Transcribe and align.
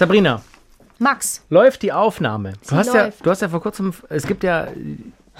Sabrina, 0.00 0.40
Max. 0.98 1.44
läuft 1.50 1.82
die 1.82 1.92
Aufnahme? 1.92 2.54
Du 2.66 2.74
hast, 2.74 2.94
ja, 2.94 3.10
du 3.22 3.30
hast 3.30 3.42
ja 3.42 3.50
vor 3.50 3.60
kurzem, 3.60 3.92
es 4.08 4.26
gibt 4.26 4.42
ja 4.42 4.68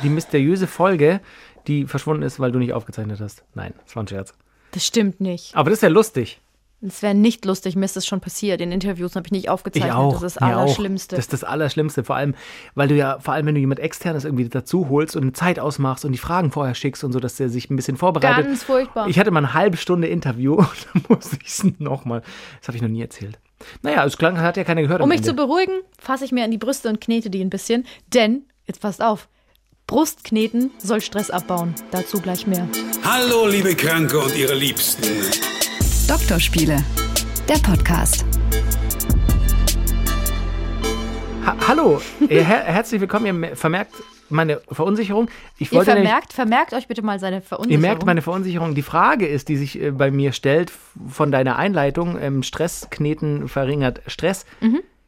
die 0.02 0.10
mysteriöse 0.10 0.66
Folge, 0.66 1.20
die 1.66 1.86
verschwunden 1.86 2.22
ist, 2.22 2.38
weil 2.40 2.52
du 2.52 2.58
nicht 2.58 2.74
aufgezeichnet 2.74 3.20
hast. 3.22 3.42
Nein, 3.54 3.72
das 3.86 3.96
war 3.96 4.02
ein 4.02 4.08
Scherz. 4.08 4.34
Das 4.72 4.84
stimmt 4.84 5.18
nicht. 5.18 5.56
Aber 5.56 5.70
das 5.70 5.78
ist 5.78 5.82
ja 5.82 5.88
lustig. 5.88 6.42
Es 6.82 7.00
wäre 7.00 7.14
nicht 7.14 7.46
lustig, 7.46 7.74
mir 7.74 7.86
ist 7.86 7.96
das 7.96 8.06
schon 8.06 8.20
passiert. 8.20 8.60
In 8.60 8.70
Interviews 8.70 9.16
habe 9.16 9.26
ich 9.28 9.32
nicht 9.32 9.44
Ich 9.44 9.50
aufgezeichnet. 9.50 9.94
auch. 9.94 10.12
Das 10.12 10.22
ist 10.24 10.36
das 10.36 10.40
mir 10.46 10.54
auch. 10.54 10.60
Allerschlimmste. 10.60 11.16
Das 11.16 11.24
ist 11.24 11.32
das 11.32 11.44
Allerschlimmste. 11.44 12.04
Vor 12.04 12.16
allem, 12.16 12.34
weil 12.74 12.88
du 12.88 12.94
ja, 12.96 13.18
vor 13.18 13.32
allem, 13.32 13.46
wenn 13.46 13.54
du 13.54 13.60
jemand 13.60 13.80
externes 13.80 14.26
irgendwie 14.26 14.46
dazu 14.46 14.90
holst 14.90 15.16
und 15.16 15.22
eine 15.22 15.32
Zeit 15.32 15.58
ausmachst 15.58 16.04
und 16.04 16.12
die 16.12 16.18
Fragen 16.18 16.50
vorher 16.50 16.74
schickst 16.74 17.02
und 17.02 17.12
so, 17.12 17.20
dass 17.20 17.36
der 17.36 17.48
sich 17.48 17.70
ein 17.70 17.76
bisschen 17.76 17.96
vorbereitet. 17.96 18.44
Ganz 18.44 18.62
furchtbar. 18.62 19.08
Ich 19.08 19.18
hatte 19.18 19.30
mal 19.30 19.38
eine 19.38 19.54
halbe 19.54 19.78
Stunde 19.78 20.06
Interview 20.08 20.54
und 20.58 20.86
dann 20.92 21.02
musste 21.08 21.38
ich 21.42 21.48
es 21.48 21.64
nochmal. 21.78 22.20
Das 22.60 22.68
habe 22.68 22.76
ich 22.76 22.82
noch 22.82 22.90
nie 22.90 23.00
erzählt. 23.00 23.38
Naja, 23.82 24.04
es 24.04 24.16
klang, 24.16 24.38
hat 24.40 24.56
ja 24.56 24.64
keiner 24.64 24.82
gehört. 24.82 25.00
um 25.02 25.08
mich 25.08 25.22
zu 25.22 25.30
Ende. 25.30 25.42
beruhigen, 25.46 25.80
fasse 25.98 26.24
ich 26.24 26.32
mir 26.32 26.44
an 26.44 26.50
die 26.50 26.58
Brüste 26.58 26.88
und 26.88 27.00
knete 27.00 27.30
die 27.30 27.40
ein 27.42 27.50
bisschen. 27.50 27.86
Denn, 28.14 28.44
jetzt 28.66 28.80
passt 28.80 29.02
auf, 29.02 29.28
Brustkneten 29.86 30.70
soll 30.78 31.00
Stress 31.00 31.30
abbauen. 31.30 31.74
Dazu 31.90 32.20
gleich 32.20 32.46
mehr. 32.46 32.68
Hallo, 33.04 33.46
liebe 33.46 33.74
Kranke 33.74 34.18
und 34.20 34.36
ihre 34.36 34.54
Liebsten. 34.54 35.02
Doktorspiele, 36.08 36.82
der 37.48 37.58
Podcast. 37.58 38.24
Ha 41.44 41.56
Hallo, 41.68 42.00
her 42.28 42.44
herzlich 42.64 43.00
willkommen. 43.00 43.26
Ihr 43.26 43.32
me- 43.32 43.56
vermerkt 43.56 43.94
meine 44.30 44.60
Verunsicherung. 44.70 45.28
Ich 45.58 45.70
Ihr 45.72 45.78
wollte 45.78 45.92
nämlich- 45.92 46.08
vermerkt, 46.08 46.32
vermerkt 46.32 46.72
euch 46.74 46.86
bitte 46.88 47.02
mal 47.02 47.18
seine 47.18 47.36
Ihr 47.36 47.42
Verunsicherung. 47.42 47.80
merkt 47.82 48.06
meine 48.06 48.22
Verunsicherung. 48.22 48.74
Die 48.74 48.82
Frage 48.82 49.26
ist, 49.26 49.48
die 49.48 49.56
sich 49.56 49.80
äh, 49.80 49.90
bei 49.90 50.10
mir 50.10 50.32
stellt, 50.32 50.72
von 51.08 51.30
deiner 51.32 51.56
Einleitung, 51.56 52.18
ähm, 52.20 52.42
Stresskneten 52.42 53.48
verringert 53.48 54.00
Stress. 54.06 54.46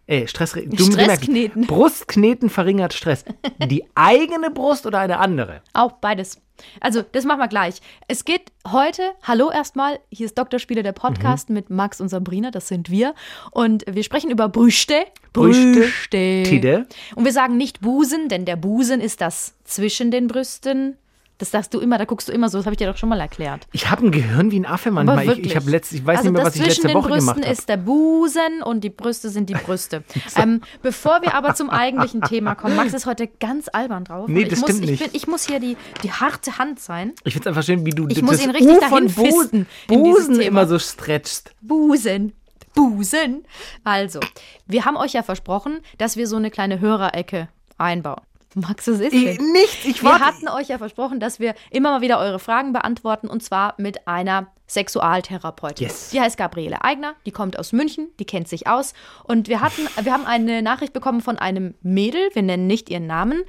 Äh, 0.06 0.26
Stress. 0.26 0.50
Stresskneten. 0.50 1.66
Brustkneten 1.66 2.50
verringert 2.50 2.92
Stress. 2.92 3.24
Die 3.70 3.84
eigene 3.94 4.50
Brust 4.50 4.84
oder 4.86 4.98
eine 4.98 5.18
andere? 5.18 5.62
Auch 5.74 5.92
beides. 5.92 6.38
Also, 6.80 7.02
das 7.02 7.24
machen 7.24 7.40
wir 7.40 7.48
gleich. 7.48 7.80
Es 8.08 8.24
geht 8.24 8.52
heute, 8.70 9.02
hallo 9.22 9.50
erstmal, 9.50 9.98
hier 10.10 10.26
ist 10.26 10.38
Dr. 10.38 10.60
Spiele, 10.60 10.82
der 10.82 10.92
Podcast 10.92 11.48
Mhm. 11.48 11.54
mit 11.54 11.70
Max 11.70 12.00
und 12.00 12.08
Sabrina, 12.08 12.50
das 12.50 12.68
sind 12.68 12.90
wir. 12.90 13.14
Und 13.50 13.84
wir 13.88 14.02
sprechen 14.04 14.30
über 14.30 14.48
Brüste. 14.48 15.04
Brüste. 15.32 16.42
Tide. 16.44 16.86
Und 17.16 17.24
wir 17.24 17.32
sagen 17.32 17.56
nicht 17.56 17.80
Busen, 17.80 18.28
denn 18.28 18.44
der 18.44 18.56
Busen 18.56 19.00
ist 19.00 19.20
das 19.20 19.54
zwischen 19.64 20.10
den 20.10 20.26
Brüsten. 20.28 20.96
Das 21.38 21.50
sagst 21.50 21.74
du 21.74 21.80
immer, 21.80 21.98
da 21.98 22.04
guckst 22.04 22.28
du 22.28 22.32
immer 22.32 22.48
so, 22.48 22.58
das 22.58 22.66
habe 22.66 22.74
ich 22.74 22.78
dir 22.78 22.86
doch 22.86 22.96
schon 22.96 23.08
mal 23.08 23.18
erklärt. 23.18 23.66
Ich 23.72 23.90
habe 23.90 24.06
ein 24.06 24.12
Gehirn 24.12 24.50
wie 24.50 24.60
ein 24.60 24.66
Affe 24.66 24.90
manchmal. 24.90 25.22
Ich, 25.22 25.28
wirklich. 25.28 25.56
ich, 25.56 25.64
letzt, 25.64 25.92
ich 25.92 26.06
weiß 26.06 26.18
also 26.18 26.30
nicht 26.30 26.36
mehr, 26.36 26.46
was 26.46 26.54
ich 26.54 26.62
zwischen 26.62 26.82
letzte 26.82 26.88
den 26.88 26.96
Woche 26.96 27.08
Brüsten 27.08 27.26
gemacht 27.26 27.44
habe. 27.44 27.52
ist 27.52 27.68
der 27.68 27.76
Busen 27.78 28.62
und 28.64 28.84
die 28.84 28.90
Brüste 28.90 29.28
sind 29.28 29.48
die 29.48 29.54
Brüste. 29.54 30.04
ähm, 30.36 30.60
bevor 30.82 31.22
wir 31.22 31.34
aber 31.34 31.54
zum 31.54 31.70
eigentlichen 31.70 32.22
Thema 32.22 32.54
kommen, 32.54 32.76
Max 32.76 32.92
ist 32.92 33.06
heute 33.06 33.26
ganz 33.26 33.68
albern 33.72 34.04
drauf. 34.04 34.28
Nee, 34.28 34.44
das 34.44 34.52
ich 34.52 34.60
muss, 34.60 34.70
stimmt 34.70 34.84
ich 34.84 34.90
nicht. 34.90 35.02
Find, 35.02 35.14
ich 35.16 35.26
muss 35.26 35.46
hier 35.46 35.58
die, 35.58 35.76
die 36.02 36.12
harte 36.12 36.58
Hand 36.58 36.78
sein. 36.78 37.12
Ich 37.24 37.32
finde 37.32 37.48
es 37.48 37.56
einfach 37.56 37.66
schön, 37.66 37.84
wie 37.84 37.90
du 37.90 38.06
Ich 38.08 38.22
muss 38.22 38.42
ihn 38.42 38.50
richtig 38.50 38.76
U 38.76 38.80
dahin 38.80 39.08
von 39.08 39.66
Busen 39.88 40.38
Thema. 40.38 40.42
immer 40.42 40.66
so 40.66 40.78
stretchst. 40.78 41.54
Busen. 41.60 42.34
Busen. 42.74 43.44
Also, 43.84 44.20
wir 44.66 44.84
haben 44.84 44.96
euch 44.96 45.12
ja 45.12 45.22
versprochen, 45.22 45.80
dass 45.98 46.16
wir 46.16 46.26
so 46.26 46.36
eine 46.36 46.50
kleine 46.50 46.80
Hörerecke 46.80 47.48
einbauen. 47.78 48.20
Max, 48.54 48.86
was 48.88 49.00
ist 49.00 49.12
Ich, 49.12 49.36
denn? 49.38 49.52
nicht, 49.52 49.84
ich 49.84 50.02
Wir 50.02 50.10
warte. 50.10 50.24
hatten 50.26 50.48
euch 50.48 50.68
ja 50.68 50.78
versprochen, 50.78 51.20
dass 51.20 51.40
wir 51.40 51.54
immer 51.70 51.90
mal 51.90 52.00
wieder 52.00 52.18
eure 52.18 52.38
Fragen 52.38 52.72
beantworten 52.72 53.28
und 53.28 53.42
zwar 53.42 53.74
mit 53.78 54.06
einer 54.06 54.48
Sexualtherapeutin. 54.66 55.86
Yes. 55.86 56.10
Die 56.10 56.20
heißt 56.20 56.36
Gabriele 56.36 56.82
Eigner, 56.82 57.14
die 57.26 57.30
kommt 57.30 57.58
aus 57.58 57.72
München, 57.72 58.08
die 58.18 58.24
kennt 58.24 58.48
sich 58.48 58.66
aus 58.66 58.94
und 59.24 59.48
wir 59.48 59.60
hatten, 59.60 59.88
wir 60.02 60.12
haben 60.12 60.26
eine 60.26 60.62
Nachricht 60.62 60.92
bekommen 60.92 61.20
von 61.20 61.38
einem 61.38 61.74
Mädel, 61.82 62.28
wir 62.34 62.42
nennen 62.42 62.66
nicht 62.66 62.88
ihren 62.90 63.06
Namen. 63.06 63.42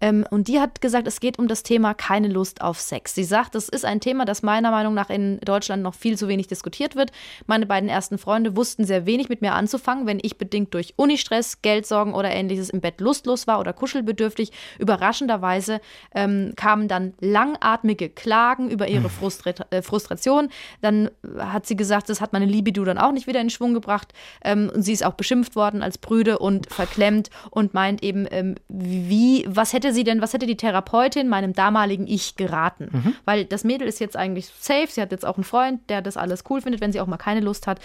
Ähm, 0.00 0.26
und 0.30 0.48
die 0.48 0.60
hat 0.60 0.80
gesagt, 0.80 1.06
es 1.06 1.20
geht 1.20 1.38
um 1.38 1.48
das 1.48 1.62
Thema 1.62 1.94
keine 1.94 2.28
Lust 2.28 2.60
auf 2.60 2.80
Sex. 2.80 3.14
Sie 3.14 3.24
sagt, 3.24 3.54
das 3.54 3.68
ist 3.68 3.84
ein 3.84 4.00
Thema, 4.00 4.24
das 4.24 4.42
meiner 4.42 4.70
Meinung 4.70 4.94
nach 4.94 5.10
in 5.10 5.40
Deutschland 5.40 5.82
noch 5.82 5.94
viel 5.94 6.18
zu 6.18 6.28
wenig 6.28 6.46
diskutiert 6.46 6.96
wird. 6.96 7.12
Meine 7.46 7.66
beiden 7.66 7.88
ersten 7.88 8.18
Freunde 8.18 8.56
wussten 8.56 8.84
sehr 8.84 9.06
wenig 9.06 9.28
mit 9.28 9.40
mir 9.40 9.54
anzufangen, 9.54 10.06
wenn 10.06 10.18
ich 10.22 10.38
bedingt 10.38 10.74
durch 10.74 10.94
Unistress, 10.96 11.62
Geldsorgen 11.62 12.14
oder 12.14 12.30
ähnliches 12.30 12.70
im 12.70 12.80
Bett 12.80 13.00
lustlos 13.00 13.46
war 13.46 13.60
oder 13.60 13.72
kuschelbedürftig. 13.72 14.52
Überraschenderweise 14.78 15.80
ähm, 16.14 16.52
kamen 16.56 16.88
dann 16.88 17.14
langatmige 17.20 18.08
Klagen 18.08 18.70
über 18.70 18.88
ihre 18.88 19.08
Frustra 19.08 19.52
äh, 19.70 19.82
Frustration. 19.82 20.48
Dann 20.82 21.10
hat 21.38 21.66
sie 21.66 21.76
gesagt, 21.76 22.08
das 22.08 22.20
hat 22.20 22.32
meine 22.32 22.46
Libido 22.46 22.84
dann 22.84 22.98
auch 22.98 23.12
nicht 23.12 23.26
wieder 23.26 23.40
in 23.40 23.50
Schwung 23.50 23.74
gebracht. 23.74 24.12
Ähm, 24.44 24.70
und 24.74 24.82
sie 24.82 24.92
ist 24.92 25.04
auch 25.04 25.14
beschimpft 25.14 25.56
worden 25.56 25.82
als 25.82 25.98
Brüde 25.98 26.38
und 26.38 26.72
verklemmt 26.72 27.30
und 27.50 27.74
meint 27.74 28.02
eben, 28.02 28.26
ähm, 28.30 28.56
wie, 28.68 29.44
was 29.48 29.72
hätte 29.72 29.85
sie 29.92 30.04
denn, 30.04 30.20
was 30.20 30.32
hätte 30.32 30.46
die 30.46 30.56
Therapeutin 30.56 31.28
meinem 31.28 31.52
damaligen 31.52 32.06
Ich 32.06 32.36
geraten? 32.36 33.16
Weil 33.24 33.44
das 33.44 33.64
Mädel 33.64 33.86
ist 33.86 34.00
jetzt 34.00 34.16
eigentlich 34.16 34.46
safe, 34.46 34.88
sie 34.88 35.02
hat 35.02 35.12
jetzt 35.12 35.26
auch 35.26 35.36
einen 35.36 35.44
Freund, 35.44 35.88
der 35.90 36.02
das 36.02 36.16
alles 36.16 36.44
cool 36.50 36.60
findet, 36.60 36.80
wenn 36.80 36.92
sie 36.92 37.00
auch 37.00 37.06
mal 37.06 37.16
keine 37.16 37.40
Lust 37.40 37.66
hat. 37.66 37.80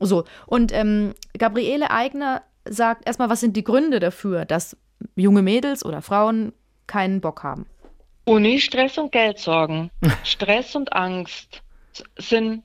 So, 0.00 0.24
und 0.46 0.72
ähm, 0.72 1.14
Gabriele 1.38 1.90
Eigner 1.90 2.42
sagt 2.64 3.06
erstmal, 3.06 3.30
was 3.30 3.40
sind 3.40 3.56
die 3.56 3.64
Gründe 3.64 4.00
dafür, 4.00 4.44
dass 4.44 4.76
junge 5.14 5.42
Mädels 5.42 5.84
oder 5.84 6.02
Frauen 6.02 6.52
keinen 6.86 7.20
Bock 7.20 7.42
haben? 7.42 7.66
Uni, 8.24 8.60
Stress 8.60 8.98
und 8.98 9.12
Geldsorgen. 9.12 9.90
Stress 10.24 10.74
und 10.74 10.92
Angst 10.92 11.62
sind 12.18 12.62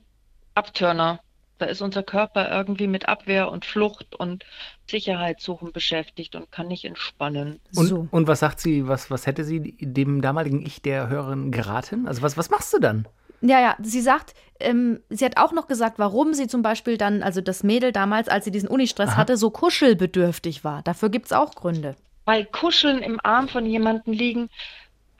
Abtörner. 0.54 1.20
Da 1.58 1.66
ist 1.66 1.80
unser 1.80 2.02
Körper 2.02 2.50
irgendwie 2.50 2.86
mit 2.86 3.08
Abwehr 3.08 3.50
und 3.50 3.64
Flucht 3.64 4.14
und 4.16 4.44
Sicherheitssuchen 4.90 5.72
beschäftigt 5.72 6.34
und 6.34 6.50
kann 6.50 6.68
nicht 6.68 6.84
entspannen. 6.84 7.60
Und, 7.76 7.86
so. 7.86 8.08
und 8.10 8.26
was 8.26 8.40
sagt 8.40 8.60
sie, 8.60 8.88
was, 8.88 9.10
was 9.10 9.26
hätte 9.26 9.44
sie 9.44 9.76
dem 9.80 10.22
damaligen 10.22 10.64
Ich 10.64 10.82
der 10.82 11.08
Hörerin 11.08 11.52
geraten? 11.52 12.08
Also 12.08 12.22
was, 12.22 12.36
was 12.36 12.50
machst 12.50 12.72
du 12.74 12.78
dann? 12.78 13.06
Ja, 13.42 13.60
ja, 13.60 13.76
sie 13.82 14.00
sagt, 14.00 14.34
ähm, 14.60 15.00
sie 15.10 15.24
hat 15.24 15.36
auch 15.36 15.52
noch 15.52 15.66
gesagt, 15.66 15.98
warum 15.98 16.32
sie 16.32 16.46
zum 16.46 16.62
Beispiel 16.62 16.96
dann, 16.96 17.22
also 17.22 17.40
das 17.40 17.64
Mädel 17.64 17.92
damals, 17.92 18.28
als 18.28 18.44
sie 18.44 18.52
diesen 18.52 18.68
Unistress 18.68 19.16
hatte, 19.16 19.36
so 19.36 19.50
kuschelbedürftig 19.50 20.62
war. 20.64 20.82
Dafür 20.82 21.10
gibt 21.10 21.26
es 21.26 21.32
auch 21.32 21.54
Gründe. 21.54 21.96
Weil 22.24 22.44
Kuscheln 22.44 23.00
im 23.00 23.18
Arm 23.22 23.48
von 23.48 23.66
jemandem 23.66 24.12
liegen 24.12 24.48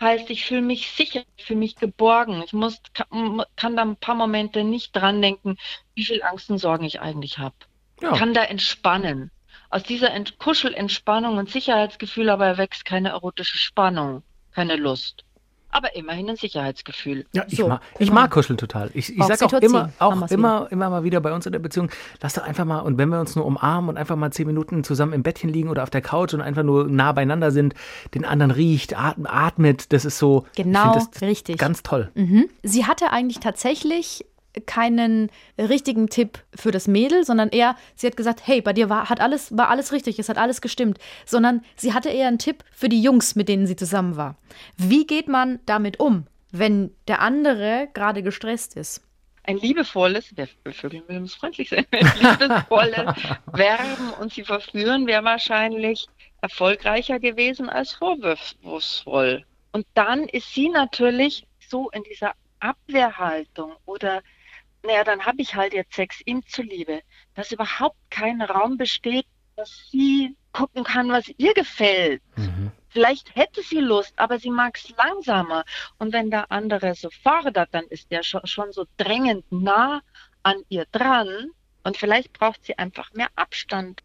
heißt, 0.03 0.29
ich 0.31 0.45
fühle 0.45 0.63
mich 0.63 0.91
sicher, 0.91 1.23
ich 1.37 1.45
fühle 1.47 1.61
mich 1.61 1.77
geborgen. 1.77 2.43
Ich 2.45 2.53
muss, 2.53 2.81
kann, 2.93 3.43
kann 3.57 3.77
da 3.77 3.83
ein 3.83 3.97
paar 3.97 4.15
Momente 4.15 4.65
nicht 4.65 4.95
dran 4.95 5.23
denken, 5.23 5.57
wie 5.95 6.05
viel 6.05 6.23
Angst 6.23 6.51
und 6.51 6.59
Sorgen 6.59 6.85
ich 6.85 7.01
eigentlich 7.01 7.39
habe. 7.39 7.55
Ja. 8.01 8.12
Kann 8.12 8.35
da 8.35 8.43
entspannen. 8.43 9.31
Aus 9.71 9.85
dieser 9.85 10.12
Ent 10.12 10.39
Kuschelentspannung 10.39 11.39
und 11.39 11.49
Sicherheitsgefühl 11.49 12.29
aber 12.29 12.47
erwächst 12.47 12.85
keine 12.85 13.11
erotische 13.11 13.57
Spannung, 13.57 14.23
keine 14.53 14.77
Lust. 14.77 15.25
Aber 15.72 15.97
immerhin 15.97 16.28
ein 16.31 16.37
Sicherheitsgefühl. 16.37 17.25
Ja, 17.33 17.44
ich, 17.49 17.56
So, 17.56 17.66
mag, 17.66 17.81
ich 17.99 18.09
genau. 18.09 18.21
mag 18.21 18.31
Kuscheln 18.31 18.56
total. 18.59 18.91
Ich, 18.94 19.16
ich 19.16 19.25
sag 19.25 19.43
auch 19.43 19.53
immer, 19.55 19.91
auch 19.99 20.31
immer, 20.31 20.69
immer 20.71 20.91
mal 20.91 21.03
wieder 21.03 21.21
bei 21.21 21.33
uns 21.33 21.47
in 21.47 21.53
der 21.53 21.59
Beziehung, 21.59 21.88
lass 22.21 22.34
doch 22.34 22.43
einfach 22.44 22.65
mal, 22.65 22.81
und 22.81 22.99
wenn 22.99 23.09
wir 23.09 23.19
uns 23.19 23.34
nur 23.34 23.44
umarmen 23.47 23.88
und 23.91 23.97
einfach 23.97 24.15
mal 24.16 24.31
zehn 24.31 24.47
Minuten 24.47 24.84
zusammen 24.84 25.15
im 25.15 25.22
Bettchen 25.22 25.50
liegen 25.50 25.69
oder 25.71 25.82
auf 25.82 25.91
der 25.91 26.03
Couch 26.03 26.34
und 26.34 26.41
einfach 26.43 26.62
nur 26.62 26.87
nah 26.88 27.12
beieinander 27.12 27.50
sind, 27.50 27.75
den 28.15 28.25
anderen 28.25 28.50
riecht, 28.53 28.97
atm- 28.97 29.27
atmet, 29.27 29.93
das 29.93 30.05
ist 30.05 30.19
so. 30.19 30.47
Genau, 30.56 30.97
richtig. 31.21 31.59
Ganz 31.59 31.82
toll. 31.82 32.11
Sie 32.62 32.87
hatte 32.87 33.11
eigentlich 33.11 33.41
tatsächlich 33.41 34.27
keinen 34.67 35.31
richtigen 35.59 36.09
Tipp 36.09 36.39
für 36.55 36.71
das 36.71 36.89
Mädel, 36.89 37.25
sondern 37.25 37.49
eher, 37.49 37.77
sie 37.95 38.07
hat 38.07 38.17
gesagt, 38.17 38.47
hey, 38.47 38.61
bei 38.61 38.73
dir 38.73 38.89
war, 38.89 39.09
hat 39.09 39.21
alles, 39.21 39.57
war 39.57 39.69
alles 39.69 39.93
richtig, 39.93 40.19
es 40.19 40.29
hat 40.29 40.39
alles 40.39 40.61
gestimmt, 40.61 40.99
sondern 41.25 41.63
sie 41.77 41.95
hatte 41.95 42.11
eher 42.11 42.29
einen 42.29 42.39
Tipp 42.39 42.65
für 42.73 42.89
die 42.89 43.03
Jungs, 43.03 43.35
mit 43.35 43.49
denen 43.49 43.67
sie 43.67 43.77
zusammen 43.77 44.17
war. 44.17 44.37
Wie 44.77 45.07
geht 45.07 45.29
man 45.29 45.61
damit 45.67 46.01
um, 46.01 46.27
wenn 46.51 46.91
der 47.09 47.21
andere 47.21 47.89
gerade 47.95 48.23
gestresst 48.23 48.77
ist? 48.77 49.03
Ein 49.45 49.57
liebevolles, 49.57 50.33
für 50.62 50.73
Vögel 50.73 51.03
will 51.09 51.21
muss 51.21 51.35
freundlich 51.35 51.71
sein, 51.71 51.85
ein 51.91 52.12
liebevolles 52.21 53.15
Werben 53.47 54.11
und 54.21 54.33
sie 54.33 54.45
verführen 54.45 55.07
wäre 55.07 55.25
wahrscheinlich 55.25 56.06
erfolgreicher 56.43 57.19
gewesen 57.19 57.69
als 57.69 57.93
vorwurfsvoll. 57.93 59.44
Und 59.73 59.87
dann 59.94 60.29
ist 60.29 60.53
sie 60.55 60.69
natürlich 60.69 61.47
so 61.69 61.91
in 61.91 62.03
dieser 62.05 62.35
Abwehrhaltung 62.61 63.73
oder, 63.87 64.23
naja, 64.84 65.05
dann 65.05 65.25
habe 65.25 65.43
ich 65.43 65.55
halt 65.55 65.75
jetzt 65.75 65.94
Sex 65.94 66.20
ihm 66.25 66.44
zuliebe, 66.46 67.00
dass 67.34 67.52
überhaupt 67.52 67.96
kein 68.11 68.43
Raum 68.43 68.76
besteht, 68.76 69.26
dass 69.56 69.88
sie 69.90 70.37
gucken 70.52 70.84
kann, 70.84 71.08
was 71.08 71.31
ihr 71.38 71.55
gefällt. 71.55 72.23
Vielleicht 72.88 73.34
hätte 73.34 73.62
sie 73.62 73.79
Lust, 73.79 74.12
aber 74.17 74.38
sie 74.38 74.50
mag 74.50 74.76
es 74.76 74.93
langsamer. 74.96 75.64
Und 75.99 76.12
wenn 76.12 76.31
der 76.31 76.52
andere 76.52 76.94
so 76.94 77.08
fordert, 77.23 77.70
dann 77.73 77.84
ist 77.88 78.11
der 78.11 78.23
schon, 78.23 78.46
schon 78.46 78.70
so 78.73 78.84
drängend 78.99 79.50
nah 79.50 80.02
an 80.43 80.56
ihr 80.69 80.85
dran. 80.93 81.28
Und 81.85 81.96
vielleicht 81.96 82.32
braucht 82.35 82.64
sie 82.64 82.76
einfach 82.76 83.12
mehr 83.14 83.28
Abstand. 83.35 84.02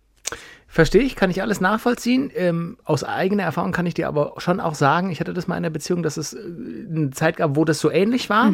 Verstehe 0.68 1.02
ich, 1.02 1.16
kann 1.16 1.30
ich 1.30 1.42
alles 1.42 1.62
nachvollziehen. 1.62 2.32
Ähm, 2.36 2.78
aus 2.84 3.04
eigener 3.04 3.44
Erfahrung 3.44 3.72
kann 3.72 3.86
ich 3.86 3.94
dir 3.94 4.08
aber 4.08 4.34
schon 4.38 4.60
auch 4.60 4.76
sagen, 4.76 5.12
ich 5.12 5.20
hatte 5.20 5.34
das 5.34 5.48
mal 5.48 5.56
in 5.56 5.66
einer 5.66 5.70
Beziehung, 5.70 6.04
dass 6.04 6.18
es 6.18 6.34
äh, 6.34 6.40
eine 6.40 7.12
Zeit 7.12 7.38
gab, 7.38 7.56
wo 7.56 7.66
das 7.66 7.80
so 7.80 7.90
ähnlich 7.92 8.30
war. 8.30 8.52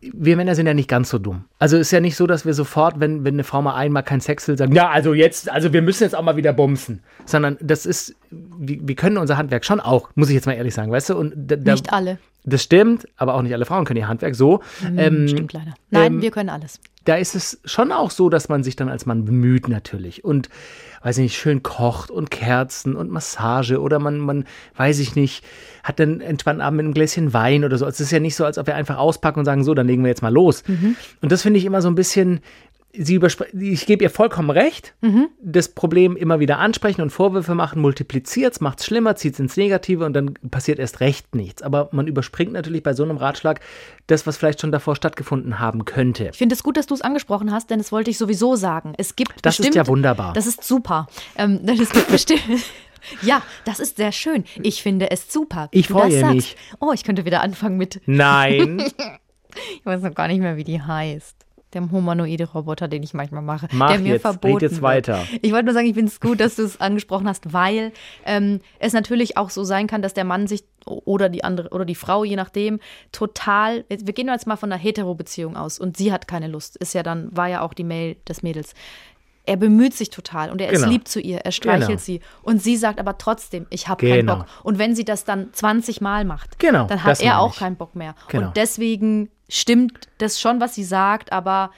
Wir 0.00 0.36
Männer 0.36 0.54
sind 0.54 0.66
ja 0.66 0.74
nicht 0.74 0.88
ganz 0.88 1.10
so 1.10 1.18
dumm. 1.18 1.44
Also 1.58 1.76
ist 1.76 1.90
ja 1.90 2.00
nicht 2.00 2.16
so, 2.16 2.26
dass 2.26 2.46
wir 2.46 2.54
sofort, 2.54 3.00
wenn, 3.00 3.24
wenn 3.24 3.34
eine 3.34 3.44
Frau 3.44 3.60
mal 3.60 3.74
einmal 3.74 4.02
keinen 4.02 4.20
Sex 4.20 4.48
will, 4.48 4.56
sagen, 4.56 4.74
ja, 4.74 4.88
also 4.88 5.12
jetzt, 5.14 5.50
also 5.50 5.72
wir 5.72 5.82
müssen 5.82 6.04
jetzt 6.04 6.14
auch 6.14 6.22
mal 6.22 6.36
wieder 6.36 6.52
bumsen. 6.52 7.02
Sondern 7.26 7.58
das 7.60 7.86
ist, 7.86 8.14
wir, 8.30 8.78
wir 8.80 8.94
können 8.94 9.18
unser 9.18 9.36
Handwerk 9.36 9.64
schon 9.64 9.80
auch, 9.80 10.10
muss 10.14 10.28
ich 10.28 10.34
jetzt 10.34 10.46
mal 10.46 10.54
ehrlich 10.54 10.74
sagen, 10.74 10.90
weißt 10.90 11.10
du? 11.10 11.16
Und 11.16 11.34
da, 11.36 11.56
da, 11.56 11.72
Nicht 11.72 11.92
alle. 11.92 12.18
das 12.44 12.62
stimmt, 12.62 13.06
aber 13.16 13.34
auch 13.34 13.42
nicht 13.42 13.52
alle 13.52 13.66
Frauen 13.66 13.84
können 13.84 13.98
ihr 13.98 14.08
Handwerk 14.08 14.34
so. 14.34 14.60
Ähm, 14.96 15.28
Stimmt 15.28 15.52
leider. 15.52 15.74
Nein, 15.90 16.14
ähm, 16.14 16.22
wir 16.22 16.30
können 16.30 16.48
alles. 16.48 16.80
Da 17.04 17.16
ist 17.16 17.34
es 17.34 17.60
schon 17.64 17.92
auch 17.92 18.10
so, 18.10 18.28
dass 18.28 18.48
man 18.48 18.62
sich 18.62 18.76
dann 18.76 18.88
als 18.88 19.06
Mann 19.06 19.24
bemüht 19.24 19.68
natürlich 19.68 20.24
und 20.24 20.48
weiß 21.02 21.16
ich 21.18 21.22
nicht, 21.22 21.38
schön 21.38 21.62
kocht 21.62 22.10
und 22.10 22.30
Kerzen 22.30 22.94
und 22.94 23.10
Massage 23.10 23.80
oder 23.80 23.98
man, 23.98 24.18
man 24.18 24.44
weiß 24.76 24.98
ich 24.98 25.14
nicht, 25.16 25.42
hat 25.82 25.98
dann 25.98 26.10
einen 26.10 26.20
entspannten 26.20 26.60
Abend 26.60 26.76
mit 26.76 26.84
einem 26.84 26.94
Gläschen 26.94 27.32
Wein 27.32 27.64
oder 27.64 27.78
so. 27.78 27.86
Es 27.86 28.00
ist 28.00 28.10
ja 28.10 28.20
nicht 28.20 28.36
so, 28.36 28.44
als 28.44 28.58
ob 28.58 28.66
wir 28.66 28.74
einfach 28.74 28.98
auspacken 28.98 29.38
und 29.38 29.44
sagen, 29.46 29.64
so, 29.64 29.72
dann 29.72 29.86
legen 29.86 30.02
wir 30.02 30.10
jetzt 30.10 30.20
mal 30.20 30.32
los. 30.32 30.62
Und 31.22 31.32
das 31.32 31.40
finde 31.40 31.58
ich 31.58 31.64
immer 31.64 31.80
so 31.80 31.88
ein 31.88 31.94
bisschen, 31.94 32.40
sie 32.92 33.20
ich 33.52 33.86
gebe 33.86 34.02
ihr 34.02 34.10
vollkommen 34.10 34.50
recht, 34.50 34.94
das 35.42 35.68
Problem 35.68 36.16
immer 36.16 36.40
wieder 36.40 36.58
ansprechen 36.58 37.02
und 37.02 37.10
Vorwürfe 37.10 37.54
machen, 37.54 37.80
multipliziert 37.80 38.54
es, 38.54 38.60
macht 38.60 38.80
es 38.80 38.86
schlimmer, 38.86 39.16
zieht 39.16 39.34
es 39.34 39.40
ins 39.40 39.56
Negative 39.56 40.04
und 40.04 40.12
dann 40.12 40.34
passiert 40.50 40.78
erst 40.78 41.00
recht 41.00 41.34
nichts. 41.34 41.62
Aber 41.62 41.88
man 41.92 42.06
überspringt 42.06 42.52
natürlich 42.52 42.82
bei 42.82 42.94
so 42.94 43.02
einem 43.02 43.16
Ratschlag 43.16 43.60
das, 44.06 44.26
was 44.26 44.36
vielleicht 44.36 44.60
schon 44.60 44.72
davor 44.72 44.96
stattgefunden 44.96 45.58
haben 45.58 45.84
könnte. 45.84 46.30
Ich 46.32 46.38
finde 46.38 46.54
es 46.54 46.62
gut, 46.62 46.76
dass 46.76 46.86
du 46.86 46.94
es 46.94 47.02
angesprochen 47.02 47.52
hast, 47.52 47.70
denn 47.70 47.78
das 47.78 47.92
wollte 47.92 48.10
ich 48.10 48.18
sowieso 48.18 48.56
sagen. 48.56 48.94
Es 48.96 49.16
gibt 49.16 49.34
Das 49.42 49.54
ist 49.54 49.58
bestimmt, 49.58 49.76
ja 49.76 49.86
wunderbar. 49.86 50.32
Das 50.32 50.46
ist 50.46 50.64
super. 50.64 51.06
Ähm, 51.36 51.64
denn 51.64 51.80
es 51.80 51.90
gibt 51.90 52.08
bestimmt. 52.08 52.42
Ja, 53.22 53.42
das 53.64 53.80
ist 53.80 53.96
sehr 53.96 54.12
schön. 54.12 54.44
Ich 54.62 54.82
finde 54.82 55.10
es 55.10 55.32
super. 55.32 55.68
Ich 55.70 55.88
freue 55.88 56.34
mich. 56.34 56.56
Oh, 56.80 56.92
ich 56.92 57.04
könnte 57.04 57.24
wieder 57.24 57.40
anfangen 57.40 57.76
mit, 57.76 58.00
Nein, 58.06 58.80
ich 59.74 59.84
weiß 59.86 60.02
noch 60.02 60.14
gar 60.14 60.28
nicht 60.28 60.40
mehr, 60.40 60.56
wie 60.56 60.64
die 60.64 60.82
heißt. 60.82 61.36
Dem 61.74 61.92
humanoide 61.92 62.44
Roboter, 62.50 62.88
den 62.88 63.02
ich 63.04 63.14
manchmal 63.14 63.42
mache, 63.42 63.68
Mach 63.72 63.90
der 63.90 64.00
mir 64.00 64.08
jetzt, 64.14 64.24
red 64.26 64.32
verboten 64.40 64.64
jetzt 64.64 64.72
wird. 64.72 64.82
weiter. 64.82 65.24
Ich 65.40 65.52
wollte 65.52 65.66
nur 65.66 65.74
sagen, 65.74 65.86
ich 65.86 65.94
finde 65.94 66.10
es 66.10 66.20
gut, 66.20 66.40
dass 66.40 66.56
du 66.56 66.62
es 66.64 66.80
angesprochen 66.80 67.28
hast, 67.28 67.52
weil 67.52 67.92
ähm, 68.26 68.60
es 68.80 68.92
natürlich 68.92 69.36
auch 69.36 69.50
so 69.50 69.62
sein 69.62 69.86
kann, 69.86 70.02
dass 70.02 70.12
der 70.14 70.24
Mann 70.24 70.46
sich 70.48 70.64
oder 70.86 71.28
die 71.28 71.44
andere 71.44 71.68
oder 71.70 71.84
die 71.84 71.94
Frau, 71.94 72.24
je 72.24 72.34
nachdem, 72.36 72.80
total. 73.12 73.84
Wir 73.88 74.12
gehen 74.14 74.28
jetzt 74.28 74.46
mal 74.46 74.56
von 74.56 74.72
einer 74.72 74.80
Hetero-Beziehung 74.82 75.56
aus 75.56 75.78
und 75.78 75.96
sie 75.96 76.12
hat 76.12 76.26
keine 76.26 76.48
Lust. 76.48 76.76
Ist 76.76 76.94
ja 76.94 77.02
dann, 77.02 77.28
war 77.36 77.48
ja 77.48 77.60
auch 77.60 77.74
die 77.74 77.84
Mail 77.84 78.16
des 78.28 78.42
Mädels. 78.42 78.72
Er 79.46 79.56
bemüht 79.56 79.94
sich 79.94 80.10
total 80.10 80.50
und 80.50 80.60
er 80.60 80.70
ist 80.70 80.80
Genau. 80.80 80.92
lieb 80.92 81.08
zu 81.08 81.18
ihr, 81.20 81.38
er 81.38 81.50
streichelt 81.52 81.88
Genau. 81.88 82.00
sie 82.00 82.20
und 82.42 82.62
sie 82.62 82.76
sagt 82.76 83.00
aber 83.00 83.16
trotzdem, 83.18 83.66
ich 83.70 83.88
habe 83.88 84.06
keinen 84.06 84.20
Genau. 84.26 84.36
Bock. 84.38 84.46
Und 84.62 84.78
wenn 84.78 84.94
sie 84.94 85.04
das 85.04 85.24
dann 85.24 85.52
20 85.52 86.00
Mal 86.00 86.24
macht, 86.24 86.58
Genau, 86.58 86.84
dann 86.86 87.02
hat 87.04 87.20
er 87.20 87.40
auch 87.40 87.52
ich. 87.54 87.58
keinen 87.58 87.76
Bock 87.76 87.96
mehr. 87.96 88.14
Genau. 88.28 88.48
Und 88.48 88.56
deswegen 88.56 89.28
stimmt 89.50 90.08
das 90.18 90.40
schon, 90.40 90.60
was 90.60 90.74
sie 90.74 90.84
sagt, 90.84 91.32
aber 91.32 91.70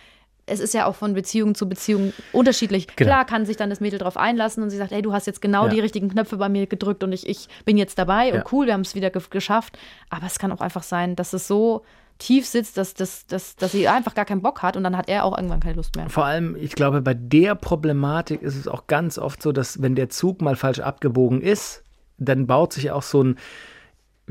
es 0.46 0.60
ist 0.60 0.74
ja 0.74 0.86
auch 0.86 0.96
von 0.96 1.14
Beziehung 1.14 1.54
zu 1.54 1.68
Beziehung 1.68 2.12
unterschiedlich. 2.32 2.88
Genau. 2.96 3.08
Klar 3.10 3.24
kann 3.24 3.46
sich 3.46 3.56
dann 3.56 3.70
das 3.70 3.80
Mädel 3.80 3.98
drauf 4.00 4.16
einlassen 4.16 4.62
und 4.62 4.70
sie 4.70 4.76
sagt, 4.76 4.90
hey, 4.90 5.00
du 5.00 5.12
hast 5.12 5.26
jetzt 5.26 5.40
genau 5.40 5.64
Ja. 5.66 5.70
die 5.70 5.80
richtigen 5.80 6.08
Knöpfe 6.08 6.36
bei 6.36 6.48
mir 6.48 6.66
gedrückt 6.66 7.02
und 7.04 7.12
ich, 7.12 7.28
ich 7.28 7.48
bin 7.64 7.76
jetzt 7.76 7.96
dabei 7.98 8.28
Ja. 8.28 8.34
und 8.34 8.52
cool, 8.52 8.66
wir 8.66 8.72
haben 8.74 8.80
es 8.82 8.94
wieder 8.94 9.10
ge 9.10 9.22
geschafft. 9.30 9.78
Aber 10.10 10.26
es 10.26 10.38
kann 10.38 10.50
auch 10.52 10.60
einfach 10.60 10.82
sein, 10.82 11.14
dass 11.16 11.32
es 11.32 11.46
so 11.46 11.84
tief 12.18 12.46
sitzt, 12.46 12.76
dass, 12.76 12.94
dass, 12.94 13.26
dass, 13.26 13.56
dass 13.56 13.72
sie 13.72 13.88
einfach 13.88 14.14
gar 14.14 14.24
keinen 14.24 14.42
Bock 14.42 14.62
hat 14.62 14.76
und 14.76 14.82
dann 14.84 14.96
hat 14.96 15.08
er 15.08 15.24
auch 15.24 15.36
irgendwann 15.36 15.60
keine 15.60 15.74
Lust 15.74 15.96
mehr. 15.96 16.08
Vor 16.10 16.24
allem, 16.24 16.56
ich 16.60 16.72
glaube, 16.74 17.00
bei 17.02 17.14
der 17.14 17.54
Problematik 17.54 18.42
ist 18.42 18.56
es 18.56 18.68
auch 18.68 18.86
ganz 18.88 19.18
oft 19.18 19.42
so, 19.42 19.52
dass 19.52 19.80
wenn 19.80 19.94
der 19.94 20.08
Zug 20.08 20.42
mal 20.42 20.56
falsch 20.56 20.80
abgebogen 20.80 21.40
ist, 21.40 21.82
dann 22.18 22.46
baut 22.46 22.72
sich 22.72 22.90
auch 22.90 23.02
so 23.02 23.22
ein, 23.22 23.38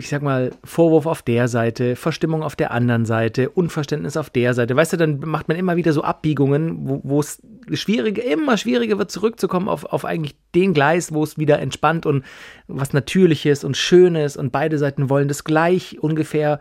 ich 0.02 0.10
sag 0.10 0.24
mal, 0.24 0.50
Vorwurf 0.64 1.06
auf 1.06 1.22
der 1.22 1.48
Seite, 1.48 1.96
Verstimmung 1.96 2.42
auf 2.42 2.56
der 2.56 2.72
anderen 2.72 3.06
Seite, 3.06 3.52
Unverständnis 3.52 4.18
auf 4.18 4.32
der 4.32 4.56
Seite. 4.56 4.76
Weißt 4.76 4.94
du, 4.94 4.98
dann 4.98 5.20
macht 5.20 5.48
man 5.48 5.58
immer 5.58 5.76
wieder 5.76 5.94
so 5.94 6.02
Abbiegungen, 6.02 7.02
wo 7.04 7.20
es 7.20 7.40
schwieriger, 7.72 8.24
immer 8.24 8.58
schwieriger 8.58 8.98
wird, 8.98 9.12
zurückzukommen 9.12 9.70
auf, 9.70 9.86
auf 9.86 10.04
eigentlich 10.04 10.36
den 10.56 10.74
Gleis, 10.74 11.14
wo 11.14 11.24
es 11.24 11.38
wieder 11.38 11.60
entspannt 11.60 12.08
und 12.08 12.26
was 12.68 12.94
Natürliches 12.94 13.64
und 13.64 13.78
Schönes 13.78 14.38
und 14.38 14.52
beide 14.52 14.80
Seiten 14.80 15.12
wollen 15.12 15.28
das 15.28 15.44
gleich 15.44 16.00
ungefähr. 16.02 16.60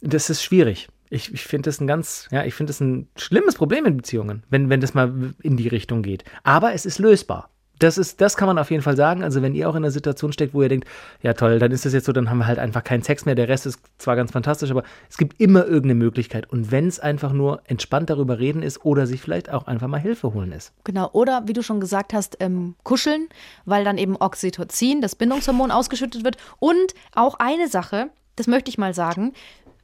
Das 0.00 0.30
ist 0.30 0.44
schwierig. 0.44 0.88
Ich, 1.10 1.34
ich 1.34 1.42
finde 1.42 1.68
das 1.68 1.80
ein 1.80 1.88
ganz, 1.88 2.28
ja, 2.30 2.44
ich 2.44 2.54
finde 2.54 2.70
das 2.70 2.80
ein 2.80 3.08
schlimmes 3.16 3.56
Problem 3.56 3.86
in 3.86 3.96
Beziehungen, 3.96 4.44
wenn, 4.50 4.70
wenn 4.70 4.80
das 4.80 4.94
mal 4.94 5.34
in 5.42 5.56
die 5.56 5.68
Richtung 5.68 6.02
geht. 6.02 6.22
Aber 6.44 6.74
es 6.74 6.86
ist 6.86 7.00
lösbar. 7.00 7.50
Das 7.82 7.98
ist, 7.98 8.20
das 8.20 8.36
kann 8.36 8.46
man 8.46 8.58
auf 8.58 8.70
jeden 8.70 8.82
Fall 8.82 8.96
sagen. 8.96 9.24
Also 9.24 9.42
wenn 9.42 9.54
ihr 9.54 9.68
auch 9.68 9.74
in 9.74 9.82
einer 9.82 9.90
Situation 9.90 10.32
steckt, 10.32 10.54
wo 10.54 10.62
ihr 10.62 10.68
denkt, 10.68 10.86
ja 11.20 11.32
toll, 11.32 11.58
dann 11.58 11.72
ist 11.72 11.84
das 11.84 11.92
jetzt 11.92 12.06
so, 12.06 12.12
dann 12.12 12.30
haben 12.30 12.38
wir 12.38 12.46
halt 12.46 12.60
einfach 12.60 12.84
keinen 12.84 13.02
Sex 13.02 13.24
mehr. 13.24 13.34
Der 13.34 13.48
Rest 13.48 13.66
ist 13.66 13.80
zwar 13.98 14.14
ganz 14.14 14.30
fantastisch, 14.30 14.70
aber 14.70 14.84
es 15.10 15.18
gibt 15.18 15.40
immer 15.40 15.64
irgendeine 15.64 15.96
Möglichkeit. 15.96 16.48
Und 16.50 16.70
wenn 16.70 16.86
es 16.86 17.00
einfach 17.00 17.32
nur 17.32 17.60
entspannt 17.64 18.08
darüber 18.10 18.38
reden 18.38 18.62
ist 18.62 18.84
oder 18.84 19.06
sich 19.06 19.20
vielleicht 19.20 19.50
auch 19.50 19.66
einfach 19.66 19.88
mal 19.88 19.98
Hilfe 19.98 20.32
holen 20.32 20.52
ist. 20.52 20.72
Genau, 20.84 21.10
oder 21.12 21.42
wie 21.46 21.52
du 21.52 21.62
schon 21.62 21.80
gesagt 21.80 22.12
hast, 22.12 22.36
ähm, 22.40 22.76
kuscheln, 22.84 23.28
weil 23.64 23.84
dann 23.84 23.98
eben 23.98 24.16
Oxytocin, 24.16 25.00
das 25.00 25.16
Bindungshormon, 25.16 25.72
ausgeschüttet 25.72 26.24
wird. 26.24 26.36
Und 26.60 26.94
auch 27.14 27.34
eine 27.40 27.68
Sache, 27.68 28.10
das 28.36 28.46
möchte 28.46 28.68
ich 28.68 28.78
mal 28.78 28.94
sagen, 28.94 29.32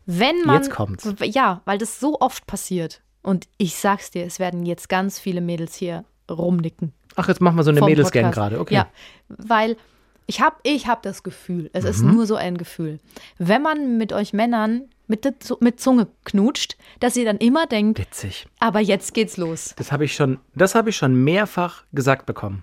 wenn 0.06 0.42
man. 0.44 0.56
Jetzt 0.56 0.70
kommt's. 0.70 1.12
Ja, 1.22 1.62
weil 1.64 1.78
das 1.78 1.98
so 1.98 2.20
oft 2.20 2.46
passiert. 2.46 3.02
Und 3.22 3.48
ich 3.58 3.76
sag's 3.76 4.12
dir, 4.12 4.24
es 4.24 4.38
werden 4.38 4.64
jetzt 4.64 4.88
ganz 4.88 5.18
viele 5.18 5.40
Mädels 5.40 5.74
hier 5.74 6.04
rumnicken. 6.30 6.92
Ach, 7.18 7.28
jetzt 7.28 7.40
machen 7.40 7.56
wir 7.56 7.64
so 7.64 7.70
eine 7.70 7.80
Mädelsgang 7.80 8.30
gerade, 8.32 8.60
okay. 8.60 8.74
Ja, 8.74 8.86
weil 9.28 9.76
ich 10.26 10.40
habe 10.40 10.56
ich 10.62 10.86
hab 10.86 11.02
das 11.02 11.22
Gefühl, 11.22 11.70
es 11.72 11.84
Mhm. 11.84 11.90
ist 11.90 12.02
nur 12.02 12.26
so 12.26 12.36
ein 12.36 12.56
Gefühl, 12.58 13.00
wenn 13.38 13.62
man 13.62 13.96
mit 13.98 14.12
euch 14.12 14.32
Männern 14.32 14.82
mit, 15.06 15.24
der 15.24 15.32
mit 15.60 15.80
Zunge 15.80 16.06
knutscht, 16.24 16.76
dass 17.00 17.16
ihr 17.16 17.24
dann 17.24 17.38
immer 17.38 17.66
denkt, 17.66 17.98
Witzig. 17.98 18.46
aber 18.60 18.80
jetzt 18.80 19.14
geht's 19.14 19.38
los. 19.38 19.72
Das 19.76 19.90
habe 19.90 20.04
ich 20.04 20.14
schon, 20.14 20.38
das 20.54 20.74
habe 20.74 20.90
ich 20.90 20.96
schon 20.96 21.14
mehrfach 21.24 21.84
gesagt 21.94 22.26
bekommen. 22.26 22.62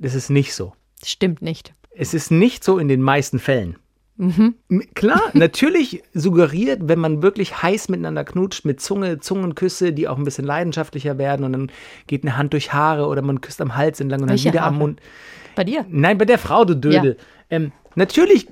Das 0.00 0.14
ist 0.14 0.30
nicht 0.30 0.52
so. 0.54 0.72
Stimmt 1.04 1.40
nicht. 1.42 1.72
Es 1.94 2.12
ist 2.12 2.30
nicht 2.32 2.64
so 2.64 2.78
in 2.78 2.88
den 2.88 3.02
meisten 3.02 3.38
Fällen. 3.38 3.76
Mhm. 4.22 4.54
Klar, 4.94 5.20
natürlich 5.32 6.02
suggeriert, 6.14 6.82
wenn 6.84 7.00
man 7.00 7.22
wirklich 7.22 7.60
heiß 7.60 7.88
miteinander 7.88 8.22
knutscht, 8.22 8.64
mit 8.64 8.80
Zunge, 8.80 9.18
Zungenküsse, 9.18 9.92
die 9.92 10.06
auch 10.06 10.16
ein 10.16 10.22
bisschen 10.22 10.44
leidenschaftlicher 10.44 11.18
werden 11.18 11.44
und 11.44 11.52
dann 11.52 11.72
geht 12.06 12.22
eine 12.22 12.36
Hand 12.36 12.52
durch 12.52 12.72
Haare 12.72 13.08
oder 13.08 13.20
man 13.20 13.40
küsst 13.40 13.60
am 13.60 13.74
Hals 13.74 14.00
entlang 14.00 14.22
und 14.22 14.28
Welche 14.28 14.44
dann 14.44 14.52
wieder 14.54 14.62
am 14.62 14.74
Haare? 14.74 14.84
Mund. 14.84 15.00
Bei 15.56 15.64
dir? 15.64 15.84
Nein, 15.88 16.18
bei 16.18 16.24
der 16.24 16.38
Frau, 16.38 16.64
du 16.64 16.76
Dödel. 16.76 17.16
Ähm, 17.50 17.72
natürlich 17.96 18.46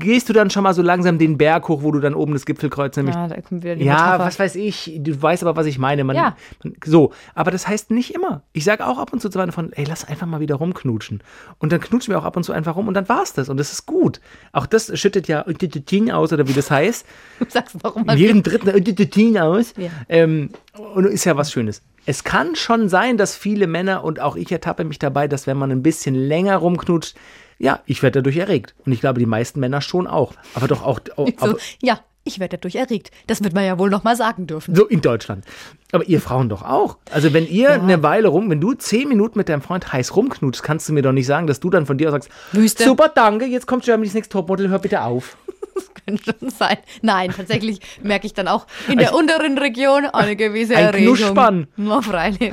gehst 0.00 0.28
du 0.28 0.32
dann 0.32 0.50
schon 0.50 0.64
mal 0.64 0.74
so 0.74 0.82
langsam 0.82 1.18
den 1.18 1.38
Berg 1.38 1.68
hoch, 1.68 1.82
wo 1.84 1.92
du 1.92 2.00
dann 2.00 2.14
oben 2.14 2.32
das 2.32 2.44
Gipfelkreuz 2.46 2.96
nämlich 2.96 3.14
Ja, 3.14 3.28
da 3.28 3.40
kommt 3.40 3.62
wieder 3.62 3.76
die 3.76 3.84
ja, 3.84 3.94
Metapher. 3.94 4.24
was 4.24 4.38
weiß 4.40 4.54
ich. 4.56 4.98
Du 5.00 5.22
weißt 5.22 5.44
aber, 5.44 5.54
was 5.54 5.66
ich 5.66 5.78
meine. 5.78 6.02
Man, 6.02 6.16
Ja. 6.16 6.36
man, 6.64 6.74
so, 6.84 7.12
aber 7.34 7.52
das 7.52 7.68
heißt 7.68 7.90
nicht 7.92 8.14
immer. 8.14 8.42
Ich 8.52 8.64
sage 8.64 8.84
auch 8.86 8.98
ab 8.98 9.12
und 9.12 9.20
zu 9.20 9.28
zu 9.28 9.38
meinen 9.38 9.52
Freunden, 9.52 9.72
ey, 9.74 9.84
lass 9.88 10.04
einfach 10.04 10.26
mal 10.26 10.40
wieder 10.40 10.56
rumknutschen. 10.56 11.22
Und 11.58 11.70
dann 11.72 11.80
knutschen 11.80 12.12
wir 12.12 12.18
auch 12.18 12.24
ab 12.24 12.36
und 12.36 12.42
zu 12.42 12.52
einfach 12.52 12.74
rum 12.74 12.88
und 12.88 12.94
dann 12.94 13.08
war's 13.08 13.32
das. 13.32 13.48
Und 13.48 13.58
das 13.58 13.72
ist 13.72 13.86
gut. 13.86 14.20
Auch 14.52 14.66
das 14.66 14.98
schüttet 14.98 15.28
ja 15.28 15.44
aus, 16.12 16.32
oder 16.32 16.48
wie 16.48 16.52
das 16.54 16.70
heißt. 16.70 17.06
Sag's 17.48 17.74
noch 17.82 17.94
mal. 18.04 18.16
Jedem 18.18 18.42
dritten 18.42 18.68
aus. 19.38 19.74
Ja. 19.76 19.90
Ähm, 20.08 20.50
und 20.94 21.04
ist 21.04 21.24
ja 21.24 21.36
was 21.36 21.52
Schönes. 21.52 21.82
Es 22.06 22.24
kann 22.24 22.56
schon 22.56 22.88
sein, 22.88 23.18
dass 23.18 23.36
viele 23.36 23.66
Männer, 23.66 24.02
und 24.04 24.20
auch 24.20 24.34
ich 24.34 24.50
ertappe 24.50 24.84
mich 24.84 24.98
dabei, 24.98 25.28
dass 25.28 25.46
wenn 25.46 25.58
man 25.58 25.70
ein 25.70 25.82
bisschen 25.82 26.14
länger 26.14 26.56
rumknutscht, 26.56 27.14
ja, 27.60 27.80
ich 27.84 28.02
werde 28.02 28.20
dadurch 28.20 28.38
erregt. 28.38 28.74
Und 28.86 28.92
ich 28.92 29.00
glaube, 29.00 29.20
die 29.20 29.26
meisten 29.26 29.60
Männer 29.60 29.82
schon 29.82 30.06
auch. 30.06 30.32
Aber 30.54 30.66
doch 30.66 30.82
auch. 30.82 30.98
So, 31.16 31.26
aber, 31.36 31.56
ja, 31.82 32.00
ich 32.24 32.40
werde 32.40 32.56
dadurch 32.56 32.76
erregt. 32.76 33.10
Das 33.26 33.44
wird 33.44 33.54
man 33.54 33.64
ja 33.64 33.78
wohl 33.78 33.90
noch 33.90 34.02
mal 34.02 34.16
sagen 34.16 34.46
dürfen. 34.46 34.74
So 34.74 34.86
in 34.86 35.02
Deutschland. 35.02 35.44
Aber 35.92 36.04
ihr 36.04 36.20
Frauen 36.20 36.48
doch 36.48 36.62
auch. 36.62 36.96
Also 37.10 37.32
wenn 37.32 37.46
ihr 37.46 37.70
eine 37.70 38.02
Weile 38.02 38.28
rum, 38.28 38.48
wenn 38.50 38.60
du 38.60 38.72
zehn 38.72 39.08
Minuten 39.08 39.38
mit 39.38 39.48
deinem 39.48 39.62
Freund 39.62 39.92
heiß 39.92 40.16
rumknutschst, 40.16 40.62
kannst 40.62 40.88
du 40.88 40.94
mir 40.94 41.02
doch 41.02 41.12
nicht 41.12 41.26
sagen, 41.26 41.46
dass 41.46 41.60
du 41.60 41.68
dann 41.68 41.86
von 41.86 41.98
dir 41.98 42.08
aus 42.08 42.12
sagst, 42.12 42.30
Wüste. 42.52 42.84
super, 42.84 43.08
danke, 43.08 43.44
jetzt 43.44 43.66
kommt 43.66 43.84
Germany's 43.84 44.14
Next 44.14 44.32
Topmodel, 44.32 44.68
hör 44.68 44.78
bitte 44.78 45.02
auf. 45.02 45.36
Könnte 46.06 46.34
schon 46.38 46.50
sein. 46.50 46.78
Nein, 47.02 47.32
tatsächlich 47.34 47.80
merke 48.02 48.26
ich 48.26 48.34
dann 48.34 48.48
auch 48.48 48.66
in 48.88 48.98
der 48.98 49.14
unteren 49.14 49.58
Region 49.58 50.06
eine 50.06 50.36
gewisse 50.36 50.76
Ein 50.76 50.86
Erregung. 50.86 51.16
Knuschspann. 51.16 51.68
No, 51.76 52.00
freilich. 52.02 52.52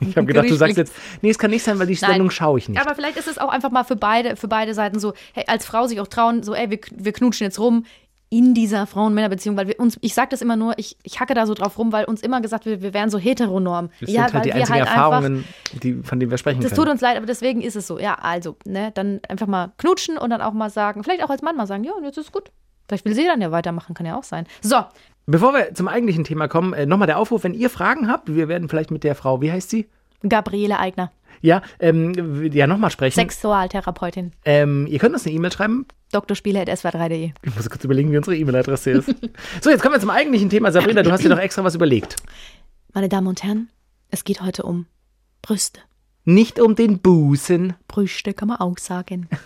Ich 0.00 0.16
habe 0.16 0.26
gedacht, 0.26 0.48
du 0.50 0.54
sagst 0.54 0.76
jetzt, 0.76 0.92
nee, 1.22 1.30
es 1.30 1.38
kann 1.38 1.50
nicht 1.50 1.62
sein, 1.62 1.78
weil 1.78 1.86
die 1.86 1.94
Sendung 1.94 2.30
schaue 2.30 2.58
ich 2.58 2.68
nicht. 2.68 2.80
Aber 2.80 2.94
vielleicht 2.94 3.16
ist 3.16 3.28
es 3.28 3.38
auch 3.38 3.48
einfach 3.50 3.70
mal 3.70 3.84
für 3.84 3.96
beide, 3.96 4.36
für 4.36 4.48
beide 4.48 4.74
Seiten 4.74 4.98
so, 4.98 5.14
hey, 5.32 5.44
als 5.46 5.64
Frau 5.64 5.86
sich 5.86 6.00
auch 6.00 6.08
trauen, 6.08 6.42
so, 6.42 6.54
ey, 6.54 6.70
wir, 6.70 6.78
wir 6.96 7.12
knutschen 7.12 7.44
jetzt 7.44 7.58
rum 7.58 7.84
in 8.30 8.52
dieser 8.52 8.86
Frauen-Männer-Beziehung, 8.86 9.56
weil 9.56 9.68
wir 9.68 9.80
uns, 9.80 9.96
ich 10.02 10.12
sage 10.12 10.28
das 10.30 10.42
immer 10.42 10.56
nur, 10.56 10.74
ich, 10.78 10.98
ich 11.02 11.18
hacke 11.18 11.32
da 11.32 11.46
so 11.46 11.54
drauf 11.54 11.78
rum, 11.78 11.92
weil 11.92 12.04
uns 12.04 12.20
immer 12.22 12.40
gesagt 12.42 12.66
wird, 12.66 12.82
wir 12.82 12.92
wären 12.92 13.08
so 13.08 13.18
heteronorm. 13.18 13.88
das 14.00 14.10
sind 14.10 14.32
halt 14.34 14.44
die 14.44 14.52
einzigen 14.52 14.78
Erfahrungen, 14.80 15.44
die, 15.82 15.94
von 16.02 16.20
denen 16.20 16.30
wir 16.30 16.36
sprechen 16.38 16.60
Das 16.60 16.72
können. 16.72 16.84
tut 16.84 16.92
uns 16.92 17.00
leid, 17.00 17.16
aber 17.16 17.26
deswegen 17.26 17.62
ist 17.62 17.74
es 17.74 17.86
so. 17.86 17.98
Ja, 17.98 18.14
also, 18.16 18.56
ne, 18.66 18.90
dann 18.94 19.20
einfach 19.28 19.46
mal 19.46 19.72
knutschen 19.78 20.18
und 20.18 20.28
dann 20.30 20.42
auch 20.42 20.52
mal 20.52 20.68
sagen, 20.68 21.04
vielleicht 21.04 21.24
auch 21.24 21.30
als 21.30 21.40
Mann 21.40 21.56
mal 21.56 21.66
sagen, 21.66 21.84
ja, 21.84 21.92
jetzt 22.02 22.18
ist 22.18 22.30
gut. 22.32 22.50
Vielleicht 22.88 23.04
will 23.04 23.14
sie 23.14 23.24
dann 23.24 23.40
ja 23.40 23.52
weitermachen, 23.52 23.94
kann 23.94 24.06
ja 24.06 24.16
auch 24.16 24.24
sein. 24.24 24.46
So, 24.62 24.82
Bevor 25.30 25.52
wir 25.52 25.74
zum 25.74 25.88
eigentlichen 25.88 26.24
Thema 26.24 26.48
kommen, 26.48 26.72
äh, 26.72 26.86
nochmal 26.86 27.04
der 27.04 27.18
Aufruf, 27.18 27.44
wenn 27.44 27.52
ihr 27.52 27.68
Fragen 27.68 28.08
habt, 28.08 28.34
wir 28.34 28.48
werden 28.48 28.66
vielleicht 28.70 28.90
mit 28.90 29.04
der 29.04 29.14
Frau, 29.14 29.42
wie 29.42 29.52
heißt 29.52 29.68
sie? 29.68 29.86
Gabriele 30.26 30.78
Eigner. 30.78 31.12
Ja, 31.42 31.60
ähm, 31.80 32.50
ja, 32.50 32.66
nochmal 32.66 32.90
sprechen. 32.90 33.16
Sexualtherapeutin. 33.16 34.32
Ähm, 34.46 34.86
ihr 34.86 34.98
könnt 34.98 35.12
uns 35.12 35.26
eine 35.26 35.34
E-Mail 35.34 35.52
schreiben. 35.52 35.86
Doktorspiele.sw3.de. 36.12 37.32
Ich 37.42 37.54
muss 37.54 37.68
kurz 37.68 37.84
überlegen, 37.84 38.10
wie 38.10 38.16
unsere 38.16 38.36
E-Mail-Adresse 38.38 38.90
ist. 38.90 39.14
so, 39.60 39.68
jetzt 39.68 39.82
kommen 39.82 39.94
wir 39.94 40.00
zum 40.00 40.08
eigentlichen 40.08 40.48
Thema. 40.48 40.72
Sabrina, 40.72 41.02
du 41.02 41.12
hast 41.12 41.22
dir 41.22 41.28
doch 41.28 41.38
extra 41.38 41.62
was 41.62 41.74
überlegt. 41.74 42.16
Meine 42.94 43.10
Damen 43.10 43.26
und 43.26 43.44
Herren, 43.44 43.68
es 44.10 44.24
geht 44.24 44.40
heute 44.40 44.62
um 44.62 44.86
Brüste. 45.42 45.80
Nicht 46.28 46.60
um 46.60 46.74
den 46.74 46.98
Busen. 46.98 47.72
Brüste 47.88 48.34
kann 48.34 48.48
man 48.48 48.58
auch 48.58 48.76
sagen. 48.76 49.28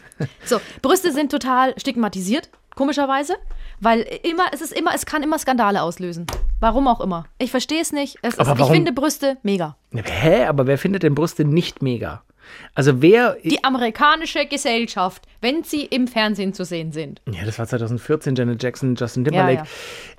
So, 0.44 0.60
Brüste 0.82 1.10
sind 1.10 1.32
total 1.32 1.74
stigmatisiert, 1.80 2.48
komischerweise, 2.76 3.34
weil 3.80 4.06
immer, 4.22 4.44
es 4.52 4.60
ist 4.60 4.72
immer, 4.72 4.94
es 4.94 5.04
kann 5.04 5.24
immer 5.24 5.36
Skandale 5.36 5.82
auslösen. 5.82 6.26
Warum 6.60 6.86
auch 6.86 7.00
immer. 7.00 7.26
Ich 7.38 7.50
verstehe 7.50 7.80
es 7.80 7.90
nicht. 7.90 8.18
Es 8.22 8.34
ist, 8.34 8.48
ich 8.48 8.66
finde 8.66 8.92
Brüste 8.92 9.38
mega. 9.42 9.76
Hä? 9.92 10.44
Aber 10.44 10.68
wer 10.68 10.78
findet 10.78 11.02
denn 11.02 11.16
Brüste 11.16 11.44
nicht 11.44 11.82
mega? 11.82 12.22
Also 12.74 13.02
wer. 13.02 13.36
Die 13.42 13.64
amerikanische 13.64 14.46
Gesellschaft, 14.46 15.26
wenn 15.40 15.64
sie 15.64 15.84
im 15.86 16.06
Fernsehen 16.06 16.52
zu 16.52 16.64
sehen 16.64 16.92
sind. 16.92 17.20
Ja, 17.28 17.44
das 17.44 17.58
war 17.58 17.66
2014, 17.66 18.36
Janet 18.36 18.62
Jackson, 18.62 18.94
Justin 18.94 19.24
Timberlake. 19.24 19.54
Ja, 19.54 19.62
ja. 19.64 19.70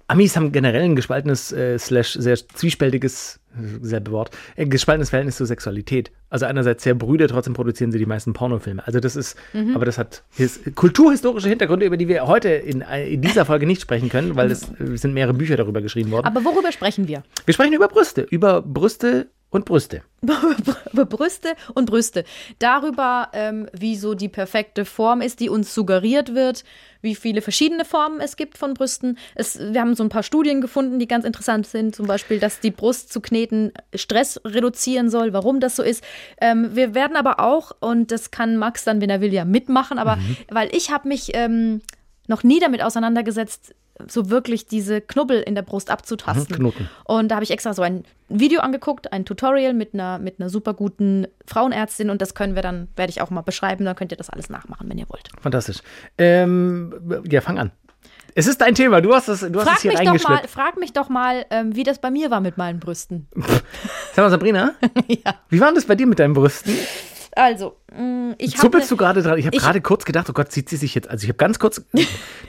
Amis 0.08 0.36
haben 0.36 0.52
generell 0.52 0.84
ein 0.84 0.96
gespaltenes, 0.96 1.52
äh, 1.54 1.80
slash 1.80 2.14
sehr 2.14 2.36
zwiespältiges, 2.36 3.40
selbe 3.82 4.12
Wort, 4.12 4.32
äh, 4.56 4.66
gespaltenes 4.66 5.10
Verhältnis 5.10 5.38
zur 5.38 5.48
Sexualität. 5.48 6.12
Also 6.30 6.46
einerseits 6.46 6.84
sehr 6.84 6.96
brüde, 6.96 7.28
trotzdem 7.28 7.54
produzieren 7.54 7.92
sie 7.92 8.00
die 8.00 8.06
meisten 8.06 8.34
Pornofilme. 8.34 8.86
Also 8.86 9.00
das 9.00 9.16
ist, 9.16 9.38
Mhm. 9.54 9.76
aber 9.76 9.86
das 9.86 9.98
hat 9.98 10.24
his, 10.32 10.60
kulturhistorische 10.76 11.50
Hintergründe, 11.50 11.86
über 11.86 11.98
die 11.98 12.08
wir 12.08 12.26
heute 12.28 12.50
in, 12.50 12.82
äh, 12.82 13.08
in 13.10 13.22
dieser 13.22 13.46
Folge 13.46 13.66
nicht 13.66 13.82
sprechen 13.82 14.10
können, 14.10 14.36
weil 14.36 14.50
es 14.52 14.64
äh, 14.80 14.96
sind 14.98 15.14
mehrere 15.14 15.34
Bücher 15.34 15.58
darüber 15.58 15.82
geschrieben 15.82 16.12
worden. 16.12 16.26
Aber 16.26 16.44
worüber 16.44 16.72
sprechen 16.72 17.08
wir? 17.08 17.24
wir 17.46 17.54
sprechen 17.54 17.74
über 17.74 17.88
Brüste, 17.88 18.22
über 18.22 18.62
Brüste 18.62 19.28
und 19.54 19.66
Brüste. 19.66 20.02
über 20.92 21.06
Brüste 21.06 21.54
und 21.76 21.86
Brüste. 21.86 22.24
Darüber, 22.58 23.30
ähm, 23.34 23.70
wie 23.72 23.96
so 23.96 24.16
die 24.16 24.28
perfekte 24.28 24.84
Form 24.84 25.22
ist, 25.22 25.40
die 25.40 25.50
uns 25.50 25.76
suggeriert 25.76 26.34
wird, 26.34 26.64
wie 27.02 27.14
viele 27.14 27.42
verschiedene 27.42 27.86
Formen 27.86 28.20
es 28.20 28.36
gibt 28.36 28.58
von 28.58 28.74
Brüsten. 28.74 29.18
Es, 29.36 29.60
wir 29.60 29.80
haben 29.80 29.94
so 29.94 30.04
ein 30.04 30.10
paar 30.10 30.24
Studien 30.24 30.60
gefunden, 30.60 30.98
die 30.98 31.08
ganz 31.08 31.24
interessant 31.24 31.68
sind. 31.68 31.96
Zum 31.96 32.08
Beispiel, 32.08 32.40
dass 32.40 32.62
die 32.62 32.72
Brust 32.72 33.14
zu 33.14 33.22
kneten 33.22 33.72
Stress 33.94 34.42
reduzieren 34.44 35.12
soll, 35.12 35.34
warum 35.34 35.60
das 35.60 35.76
so 35.76 35.84
ist. 35.84 36.04
Ähm, 36.42 36.76
wir 36.76 36.96
werden 36.96 37.16
aber 37.16 37.40
auch, 37.40 37.74
und 37.80 38.12
das 38.12 38.32
kann 38.32 38.58
Max 38.58 38.84
dann, 38.86 39.02
wenn 39.02 39.12
er 39.12 39.22
will, 39.22 39.34
ja 39.34 39.46
mitmachen, 39.46 40.00
aber 40.00 40.18
weil 40.50 40.76
ich 40.76 40.90
habe 40.90 41.08
mich 41.08 41.32
ähm, 41.36 41.82
noch 42.28 42.42
nie 42.42 42.60
damit 42.60 42.82
auseinandergesetzt, 42.82 43.76
so 44.08 44.30
wirklich 44.30 44.66
diese 44.66 45.02
Knubbel 45.02 45.42
in 45.42 45.56
der 45.56 45.62
Brust 45.62 45.90
abzutasten. 45.90 46.48
Mhm, 46.50 46.56
Knoten. 46.56 46.90
Und 47.06 47.30
da 47.30 47.36
habe 47.36 47.44
ich 47.44 47.52
extra 47.52 47.74
so 47.74 47.82
ein 47.82 48.04
Video 48.30 48.62
angeguckt, 48.62 49.14
ein 49.14 49.26
Tutorial 49.26 49.74
mit 49.74 49.94
einer, 49.94 50.20
mit 50.20 50.40
einer 50.40 50.50
super 50.50 50.74
guten 50.74 51.28
Frauenärztin 51.46 52.10
und 52.10 52.22
das 52.22 52.34
können 52.34 52.56
wir 52.56 52.62
dann, 52.62 52.88
werde 52.96 53.12
ich 53.12 53.22
auch 53.22 53.30
mal 53.30 53.42
beschreiben, 53.42 53.86
dann 53.86 53.96
könnt 53.96 54.12
ihr 54.12 54.18
das 54.18 54.30
alles 54.30 54.50
nachmachen, 54.50 54.90
wenn 54.90 54.98
ihr 54.98 55.10
wollt. 55.10 55.30
Fantastisch. 55.42 55.78
Ähm, 56.18 57.24
ja, 57.30 57.42
fang 57.42 57.60
an. 57.60 57.72
Es 58.36 58.48
ist 58.48 58.62
dein 58.62 58.74
Thema, 58.74 59.00
du 59.00 59.14
hast 59.14 59.28
es, 59.28 59.42
du 59.42 59.60
hast 59.60 59.68
es 59.68 59.74
Frag 59.74 59.82
hier 59.82 59.92
mich, 59.92 60.00
doch 60.00 60.06
mal, 60.06 60.12
reingeschleppt. 60.14 60.50
frag 60.50 60.78
mich 60.78 60.94
doch 60.94 61.10
mal, 61.10 61.46
ähm, 61.52 61.76
wie 61.76 61.84
das 61.84 62.00
bei 62.00 62.10
mir 62.10 62.32
war 62.32 62.40
mit 62.42 62.58
meinen 62.58 62.80
Brüsten. 62.80 63.28
Sag 64.14 64.24
mal, 64.24 64.32
Sabrina, 64.32 64.74
ja. 65.08 65.36
wie 65.50 65.60
war 65.60 65.72
das 65.72 65.86
bei 65.86 65.94
dir 65.94 66.08
mit 66.08 66.18
deinen 66.18 66.34
Brüsten? 66.34 66.74
Also, 67.36 67.78
mh, 67.96 68.36
ich 68.38 68.54
habe. 68.54 68.62
Zuppelst 68.62 68.92
du 68.92 68.98
gerade 68.98 69.22
dran? 69.24 69.38
Ich 69.38 69.46
habe 69.46 69.56
ich- 69.56 69.62
gerade 69.62 69.82
kurz 69.82 70.06
gedacht, 70.06 70.28
oh 70.30 70.34
Gott, 70.34 70.52
zieht 70.52 70.70
sie 70.70 70.78
sich 70.78 70.94
jetzt. 70.96 71.10
Also 71.10 71.24
ich 71.24 71.30
habe 71.30 71.38
ganz 71.38 71.60
kurz, 71.60 71.82
du 71.94 72.02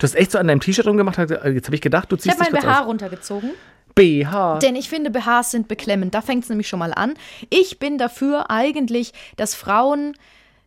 hast 0.03 0.15
echt 0.15 0.31
so 0.33 0.39
an 0.39 0.47
deinem 0.49 0.61
T-Shirt 0.61 0.87
rumgemacht. 0.87 1.17
gesagt, 1.17 1.45
Jetzt 1.47 1.67
habe 1.67 1.75
ich 1.77 1.81
gedacht, 1.83 2.11
du 2.13 2.17
Ich 2.17 2.23
ziehst 2.23 2.35
habe 2.35 2.45
dich 2.45 2.53
mein 2.53 2.63
kurz 2.63 2.73
BH 2.75 2.81
aus. 2.83 2.87
runtergezogen, 2.89 3.51
BH. 3.95 4.59
denn 4.59 4.77
ich 4.77 4.89
finde, 4.89 5.11
BHs 5.11 5.51
sind 5.53 5.69
beklemmend. 5.69 6.15
Da 6.15 6.21
fängt 6.23 6.45
es 6.45 6.51
nämlich 6.51 6.69
schon 6.69 6.79
mal 6.79 6.93
an. 6.95 7.15
Ich 7.51 7.79
bin 7.79 7.97
dafür 7.99 8.51
eigentlich, 8.51 9.13
dass 9.37 9.55
Frauen 9.55 10.15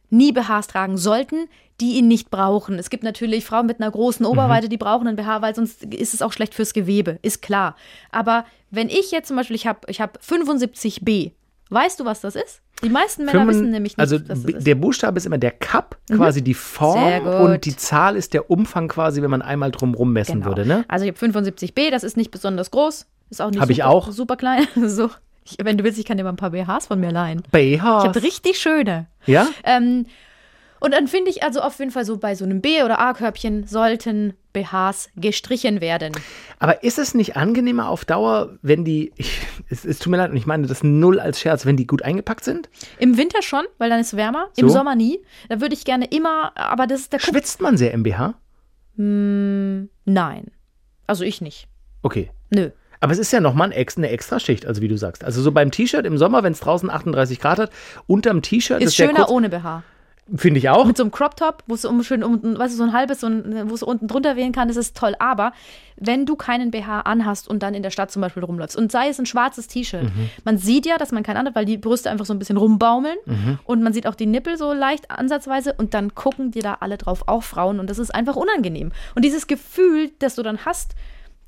nie 0.10 0.32
BHs 0.32 0.68
tragen 0.68 0.98
sollten, 0.98 1.48
die 1.82 1.98
ihn 1.98 2.08
nicht 2.08 2.32
brauchen. 2.32 2.80
Es 2.80 2.90
gibt 2.90 3.04
natürlich 3.04 3.46
Frauen 3.46 3.66
mit 3.68 3.80
einer 3.82 3.92
großen 3.92 4.26
Mhm. 4.26 4.32
Oberweite, 4.32 4.70
die 4.70 4.78
brauchen 4.78 5.08
einen 5.08 5.18
BH, 5.18 5.42
weil 5.42 5.54
sonst 5.54 5.84
ist 5.84 6.14
es 6.14 6.22
auch 6.24 6.32
schlecht 6.34 6.56
fürs 6.56 6.74
Gewebe, 6.74 7.20
ist 7.22 7.42
klar. 7.42 7.76
Aber 8.12 8.46
wenn 8.72 8.90
ich 8.90 9.12
jetzt 9.12 9.28
zum 9.28 9.36
Beispiel, 9.38 9.56
ich 9.58 9.68
habe 9.68 9.82
ich 9.88 10.02
hab 10.02 10.18
75b, 10.24 11.34
weißt 11.70 12.00
du, 12.00 12.06
was 12.06 12.22
das 12.22 12.36
ist? 12.36 12.62
Die 12.84 12.90
meisten 12.90 13.26
Männer 13.26 13.40
Fünfund- 13.40 13.50
wissen 13.58 13.72
nämlich 13.72 13.94
nicht, 13.98 14.00
also 14.00 14.18
was 14.20 14.44
das 14.44 14.54
ist. 14.54 14.68
der 14.68 14.76
Buchstabe 14.76 15.18
ist 15.18 15.26
immer 15.26 15.38
der 15.40 15.52
Cup, 15.52 15.98
quasi 16.12 16.44
die 16.44 16.54
Form 16.54 17.26
und 17.26 17.66
die 17.66 17.76
Zahl 17.76 18.16
ist 18.16 18.34
der 18.34 18.52
Umfang 18.52 18.88
quasi, 18.88 19.22
wenn 19.22 19.32
man 19.32 19.42
einmal 19.42 19.72
drum 19.72 19.96
rum 19.96 20.14
messen 20.14 20.36
Genau. 20.42 20.46
würde, 20.48 20.66
ne? 20.68 20.86
Also 20.88 21.06
ich 21.06 21.12
habe 21.12 21.20
75b, 21.20 21.90
das 21.90 22.04
ist 22.04 22.18
nicht 22.18 22.30
besonders 22.32 22.70
groß, 22.72 23.08
ist 23.32 23.42
auch 23.42 23.50
nicht 23.50 23.60
Hab 23.60 23.70
ich 23.72 23.78
super, 23.78 23.90
auch. 23.90 24.12
super 24.12 24.36
klein. 24.38 24.68
so, 24.86 25.10
ich, 25.44 25.58
wenn 25.64 25.78
du 25.78 25.84
willst, 25.84 25.98
ich 25.98 26.06
kann 26.06 26.18
dir 26.18 26.24
mal 26.24 26.30
ein 26.30 26.36
paar 26.36 26.52
BHs 26.52 26.88
von 26.88 27.00
mir 27.00 27.12
leihen. 27.12 27.42
BH. 27.52 27.74
Ich 27.74 27.82
habe 28.08 28.22
richtig 28.22 28.60
schöne. 28.60 29.08
Ja? 29.26 29.48
Ähm, 29.64 30.06
und 30.80 30.94
dann 30.94 31.08
finde 31.08 31.32
ich 31.32 31.44
also 31.44 31.62
auf 31.62 31.78
jeden 31.80 31.92
Fall 31.92 32.06
so 32.06 32.18
bei 32.18 32.36
so 32.36 32.46
einem 32.46 32.62
B- 32.62 32.84
oder 32.84 33.00
A-Körbchen 33.00 33.66
sollten 33.68 34.34
BHs 34.54 35.10
gestrichen 35.16 35.82
werden. 35.82 36.14
Aber 36.60 36.84
ist 36.84 36.98
es 36.98 37.14
nicht 37.14 37.38
angenehmer 37.38 37.90
auf 37.90 38.06
Dauer, 38.06 38.58
wenn 38.62 38.84
die, 38.86 39.12
ich, 39.16 39.42
es, 39.70 39.86
es 39.86 40.00
tut 40.00 40.12
mir 40.12 40.18
leid 40.18 40.32
und 40.32 40.38
ich 40.38 40.46
meine 40.46 40.68
das 40.68 40.84
null 40.84 41.20
als 41.20 41.40
Scherz, 41.40 41.66
wenn 41.66 41.78
die 41.78 41.88
gut 41.88 42.02
eingepackt 42.02 42.44
sind? 42.44 42.70
Im 43.00 43.18
Winter 43.18 43.42
schon, 43.42 43.66
weil 43.78 43.90
dann 43.90 44.00
ist 44.00 44.08
es 44.08 44.18
wärmer. 44.18 44.48
Im 44.56 44.68
So. 44.68 44.74
Sommer 44.74 44.96
nie. 44.96 45.20
Da 45.50 45.62
würde 45.62 45.76
ich 45.76 45.86
gerne 45.86 46.06
immer, 46.06 46.52
aber 46.56 46.88
das 46.88 47.02
ist 47.02 47.14
der 47.14 47.20
Kup 47.20 47.30
Schwitzt 47.30 47.62
man 47.62 47.78
sehr 47.78 47.92
im 47.94 48.04
BH? 48.04 48.34
Nein. 48.96 50.52
Also 51.06 51.24
ich 51.24 51.42
nicht. 51.42 51.68
Okay. 52.02 52.32
Nö. 52.50 52.72
Aber 53.00 53.12
es 53.14 53.20
ist 53.20 53.32
ja 53.32 53.42
nochmal 53.42 53.72
eine 53.72 54.10
extra 54.10 54.40
Schicht, 54.40 54.66
also 54.66 54.82
wie 54.82 54.88
du 54.88 54.98
sagst. 54.98 55.24
Also 55.24 55.42
so 55.42 55.52
beim 55.52 55.70
T-Shirt 55.70 56.06
im 56.06 56.18
Sommer, 56.18 56.42
wenn 56.42 56.54
es 56.54 56.60
draußen 56.62 56.90
38 56.90 57.40
Grad 57.40 57.60
hat, 57.60 57.72
unterm 58.08 58.42
T-Shirt 58.42 58.82
Ist 58.82 58.98
sehr 58.98 59.08
schöner 59.08 59.20
kurz, 59.20 59.32
ohne 59.32 59.50
BH. 59.50 59.84
Finde 60.36 60.60
ich 60.60 60.70
auch. 60.70 60.86
Mit 60.86 60.98
so 60.98 61.04
einem 61.04 61.12
Crop-Top, 61.12 61.64
wo 61.68 61.74
es 61.76 61.86
um 61.86 62.04
schön 62.04 62.24
unten, 62.24 62.58
weißt 62.58 62.74
du, 62.74 62.78
so 62.78 62.84
ein 62.84 62.94
halbes, 62.94 63.22
so 63.22 63.28
ein, 63.28 63.70
wo 63.70 63.74
es 63.76 63.84
unten 63.84 64.08
drunter 64.08 64.36
wählen 64.36 64.52
kann, 64.52 64.68
das 64.68 64.78
ist 64.78 64.96
toll. 64.98 65.16
Aber 65.20 65.54
wenn 65.96 66.26
du 66.26 66.36
keinen 66.36 66.70
BH 66.72 67.02
anhast 67.02 67.48
und 67.48 67.64
dann 67.64 67.74
in 67.74 67.82
der 67.84 67.90
Stadt 67.90 68.12
zum 68.12 68.22
Beispiel 68.22 68.44
rumläufst 68.44 68.76
und 68.78 68.92
sei 68.92 69.08
es 69.10 69.20
ein 69.20 69.26
schwarzes 69.26 69.68
T-Shirt, 69.68 70.04
Mhm. 70.04 70.30
man 70.44 70.58
sieht 70.58 70.86
ja, 70.86 70.98
dass 70.98 71.12
man 71.12 71.24
keinen 71.24 71.38
anhat, 71.38 71.56
weil 71.56 71.66
die 71.66 71.78
Brüste 71.78 72.10
einfach 72.10 72.26
so 72.26 72.34
ein 72.34 72.40
bisschen 72.40 72.58
rumbaumeln 72.58 73.18
Mhm. 73.26 73.60
und 73.66 73.82
man 73.82 73.94
sieht 73.94 74.06
auch 74.08 74.16
die 74.16 74.26
Nippel 74.28 74.58
so 74.58 74.74
leicht 74.74 75.10
ansatzweise 75.12 75.74
und 75.78 75.94
dann 75.94 76.14
gucken 76.16 76.52
dir 76.52 76.62
da 76.64 76.78
alle 76.82 76.98
drauf, 76.98 77.24
auch 77.28 77.44
Frauen 77.44 77.80
und 77.80 77.90
das 77.90 77.98
ist 78.00 78.14
einfach 78.14 78.36
unangenehm. 78.36 78.92
Und 79.16 79.26
dieses 79.26 79.48
Gefühl, 79.48 80.12
das 80.20 80.36
du 80.36 80.44
dann 80.44 80.66
hast, 80.66 80.94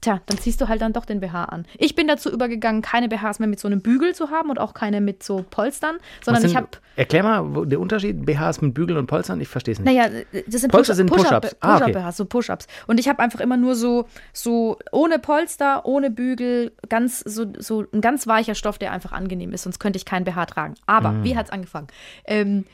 Tja, 0.01 0.21
dann 0.27 0.37
ziehst 0.37 0.61
du 0.61 0.67
halt 0.67 0.81
dann 0.81 0.93
doch 0.93 1.05
den 1.05 1.19
BH 1.19 1.45
an. 1.45 1.65
Ich 1.77 1.95
bin 1.95 2.07
dazu 2.07 2.31
übergegangen, 2.31 2.81
keine 2.81 3.09
BHs 3.09 3.39
mehr 3.39 3.47
mit 3.49 3.59
so 3.59 3.67
einem 3.67 3.81
Bügel 3.81 4.15
zu 4.15 4.29
haben 4.29 4.49
und 4.49 4.59
auch 4.59 4.73
keine 4.73 5.01
mit 5.01 5.23
so 5.23 5.43
Polstern, 5.49 5.97
sondern 6.23 6.43
Was 6.43 6.49
ich 6.51 6.55
habe 6.55 6.67
Erklär 6.95 7.23
mal 7.23 7.55
wo, 7.55 7.65
der 7.65 7.79
Unterschied 7.79 8.25
BHs 8.25 8.61
mit 8.61 8.73
Bügeln 8.73 8.97
und 8.97 9.07
Polstern, 9.07 9.39
ich 9.39 9.47
verstehe 9.47 9.73
es 9.73 9.79
nicht. 9.79 9.85
Naja, 9.85 10.09
das 10.47 10.61
sind 10.61 10.71
Polster 10.71 10.93
Push- 10.93 10.97
sind 10.97 11.09
Push-Up- 11.09 11.41
Push-Ups. 11.43 11.57
Ah, 11.61 11.75
okay. 11.77 11.91
Push-Up-BHs, 11.93 12.17
so 12.17 12.25
Push-Ups. 12.25 12.67
Und 12.87 12.99
ich 12.99 13.07
habe 13.07 13.19
einfach 13.19 13.39
immer 13.39 13.55
nur 13.57 13.75
so, 13.75 14.05
so 14.33 14.77
ohne 14.91 15.17
Polster, 15.19 15.85
ohne 15.85 16.11
Bügel, 16.11 16.71
ganz, 16.89 17.19
so, 17.21 17.45
so 17.57 17.85
ein 17.93 18.01
ganz 18.01 18.27
weicher 18.27 18.55
Stoff, 18.55 18.77
der 18.77 18.91
einfach 18.91 19.11
angenehm 19.13 19.53
ist, 19.53 19.63
sonst 19.63 19.79
könnte 19.79 19.97
ich 19.97 20.05
keinen 20.05 20.25
BH 20.25 20.45
tragen. 20.47 20.75
Aber, 20.85 21.11
Mm. 21.11 21.23
wie 21.23 21.35
hat's 21.37 21.49
angefangen? 21.51 21.87
Ähm, 22.25 22.65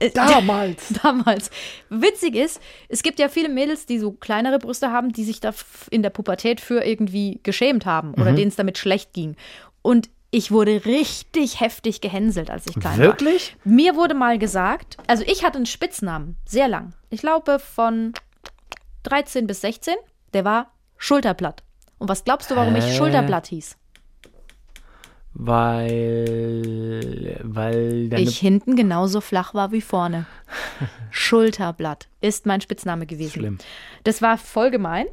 äh, 0.00 0.10
Damals. 0.14 0.88
Damals. 1.02 1.50
Witzig 1.88 2.34
ist, 2.34 2.60
es 2.88 3.02
gibt 3.04 3.18
ja 3.20 3.28
viele 3.28 3.48
Mädels, 3.48 3.86
die 3.86 3.98
so 4.00 4.10
kleinere 4.12 4.58
Brüste 4.58 4.90
haben, 4.90 5.12
die 5.12 5.24
sich 5.24 5.40
da 5.40 5.50
in 5.90 6.02
der 6.02 6.10
Pubertät 6.10 6.60
für 6.68 6.84
irgendwie 6.84 7.40
geschämt 7.42 7.84
haben 7.86 8.08
Mhm. 8.10 8.14
oder 8.22 8.32
denen 8.32 8.48
es 8.48 8.56
damit 8.56 8.78
schlecht 8.78 9.12
ging. 9.14 9.34
Und 9.82 10.08
ich 10.30 10.50
wurde 10.52 10.84
richtig 10.84 11.58
heftig 11.60 12.00
gehänselt, 12.02 12.50
als 12.50 12.66
ich 12.66 12.78
klein 12.78 12.98
Wirklich? 12.98 13.56
war. 13.64 13.72
Mir 13.72 13.96
wurde 13.96 14.14
mal 14.14 14.38
gesagt, 14.38 14.98
also 15.06 15.24
ich 15.26 15.42
hatte 15.44 15.56
einen 15.56 15.64
Spitznamen, 15.66 16.36
sehr 16.44 16.68
lang. 16.68 16.92
Ich 17.08 17.20
glaube 17.22 17.58
von 17.58 18.12
13 19.04 19.46
bis 19.46 19.62
16, 19.62 19.94
der 20.34 20.44
war 20.44 20.70
Schulterblatt. 20.98 21.62
Und 21.96 22.08
was 22.10 22.24
glaubst 22.24 22.50
du, 22.50 22.56
warum 22.56 22.76
ich 22.76 22.84
Hä? 22.84 22.96
Schulterblatt 22.96 23.46
hieß? 23.46 23.76
Weil, 25.40 27.38
weil 27.44 28.12
Ich 28.18 28.38
hinten 28.38 28.76
genauso 28.76 29.20
flach 29.20 29.54
war 29.54 29.72
wie 29.72 29.80
vorne. 29.80 30.26
Schulterblatt 31.10 32.08
ist 32.20 32.44
mein 32.46 32.60
Spitzname 32.60 33.06
gewesen. 33.06 33.32
Schlimm. 33.32 33.58
Das 34.04 34.20
war 34.20 34.36
voll 34.36 34.70
gemein. 34.70 35.06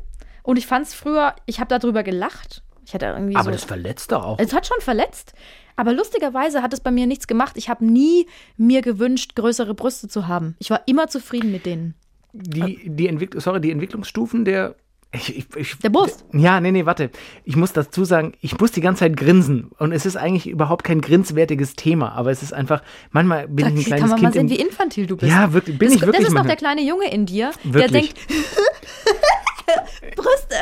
Und 0.45 0.57
ich 0.57 0.67
fand 0.67 0.85
es 0.87 0.93
früher, 0.93 1.35
ich 1.45 1.59
habe 1.59 1.77
darüber 1.77 2.03
gelacht. 2.03 2.61
Ich 2.85 2.93
hatte 2.93 3.07
irgendwie 3.07 3.35
aber 3.35 3.45
so. 3.45 3.51
das 3.51 3.63
verletzt 3.63 4.11
doch 4.11 4.23
auch. 4.23 4.39
es 4.39 4.53
hat 4.53 4.67
schon 4.67 4.79
verletzt. 4.79 5.33
Aber 5.75 5.91
lustigerweise 5.91 6.61
hat 6.61 6.71
es 6.71 6.79
bei 6.79 6.91
mir 6.91 7.07
nichts 7.07 7.27
gemacht. 7.27 7.53
Ich 7.57 7.67
habe 7.67 7.83
nie 7.83 8.27
mir 8.57 8.81
gewünscht, 8.81 9.35
größere 9.35 9.73
Brüste 9.73 10.07
zu 10.07 10.27
haben. 10.27 10.55
Ich 10.59 10.69
war 10.69 10.81
immer 10.85 11.07
zufrieden 11.07 11.51
mit 11.51 11.65
denen. 11.65 11.95
Die, 12.31 12.81
die, 12.89 13.07
Entwick 13.07 13.33
sorry, 13.41 13.59
die 13.59 13.71
Entwicklungsstufen 13.71 14.45
der. 14.45 14.75
Ich, 15.11 15.35
ich, 15.37 15.45
ich, 15.55 15.77
Der 15.79 15.89
Brust. 15.89 16.25
Ja, 16.33 16.59
nee, 16.59 16.71
nee, 16.71 16.85
warte. 16.85 17.09
Ich 17.45 17.55
muss 17.55 17.71
dazu 17.73 18.03
sagen, 18.05 18.33
ich 18.41 18.59
muss 18.59 18.71
die 18.71 18.81
ganze 18.81 18.99
Zeit 18.99 19.15
grinsen. 19.17 19.71
Und 19.79 19.93
es 19.93 20.05
ist 20.05 20.17
eigentlich 20.17 20.47
überhaupt 20.47 20.83
kein 20.83 20.99
grinswertiges 21.01 21.75
Thema. 21.75 22.11
Aber 22.11 22.31
es 22.31 22.43
ist 22.43 22.53
einfach, 22.53 22.83
manchmal 23.11 23.47
bin 23.47 23.65
ich 23.65 23.71
ein 23.73 23.75
Da 23.77 23.83
kleines 23.83 24.01
kann 24.01 24.09
man 24.09 24.19
Kind. 24.19 24.23
mal 24.23 24.33
sehen, 24.33 24.49
wie 24.49 24.61
infantil 24.61 25.07
du 25.07 25.15
bist. 25.17 25.31
ja, 25.31 25.53
wirklich, 25.53 25.77
bin 25.79 25.87
das, 25.87 25.95
ich 25.95 26.01
wirklich 26.01 26.19
das 26.19 26.27
ist 26.27 26.33
noch 26.35 26.43
manchmal. 26.43 26.55
der 26.55 26.57
kleine 26.57 26.81
Junge 26.87 27.09
in 27.11 27.25
dir, 27.25 27.51
Wirklich. 27.63 27.91
der 27.91 28.01
denkt, 28.01 28.17
Brüste. 30.15 30.55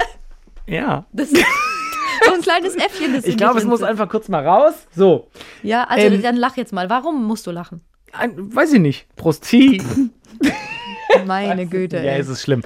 Ja. 0.67 1.05
Das 1.11 1.29
ist 1.31 1.45
so 2.25 2.33
ein 2.33 2.41
kleines 2.41 2.75
Äffchen. 2.75 3.13
Das 3.13 3.25
Ich 3.25 3.37
glaube, 3.37 3.59
es 3.59 3.65
muss 3.65 3.83
einfach 3.83 4.09
kurz 4.09 4.29
mal 4.29 4.45
raus. 4.45 4.73
So. 4.95 5.27
Ja, 5.61 5.83
also 5.85 6.07
Ähm, 6.07 6.21
dann 6.21 6.35
lach 6.35 6.57
jetzt 6.57 6.73
mal. 6.73 6.89
Warum 6.89 7.25
musst 7.25 7.47
du 7.47 7.51
lachen? 7.51 7.81
Weiß 8.35 8.73
ich 8.73 8.79
nicht. 8.79 9.07
Prostie. 9.15 9.81
Meine 11.25 11.65
Güte. 11.65 11.97
Ja, 11.97 12.13
ey. 12.13 12.21
ist 12.21 12.29
es 12.29 12.41
schlimm. 12.41 12.61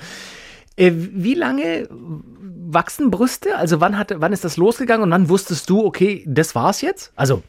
Äh, 0.75 0.91
wie 0.93 1.33
lange 1.33 1.87
wachsen 1.89 3.09
Brüste? 3.11 3.57
Also 3.57 3.79
wann, 3.81 3.97
hat, 3.97 4.13
wann 4.17 4.33
ist 4.33 4.43
das 4.43 4.57
losgegangen 4.57 5.03
und 5.03 5.11
wann 5.11 5.29
wusstest 5.29 5.69
du, 5.69 5.85
okay, 5.85 6.23
das 6.27 6.53
war's 6.53 6.81
jetzt? 6.81 7.11
Also, 7.15 7.41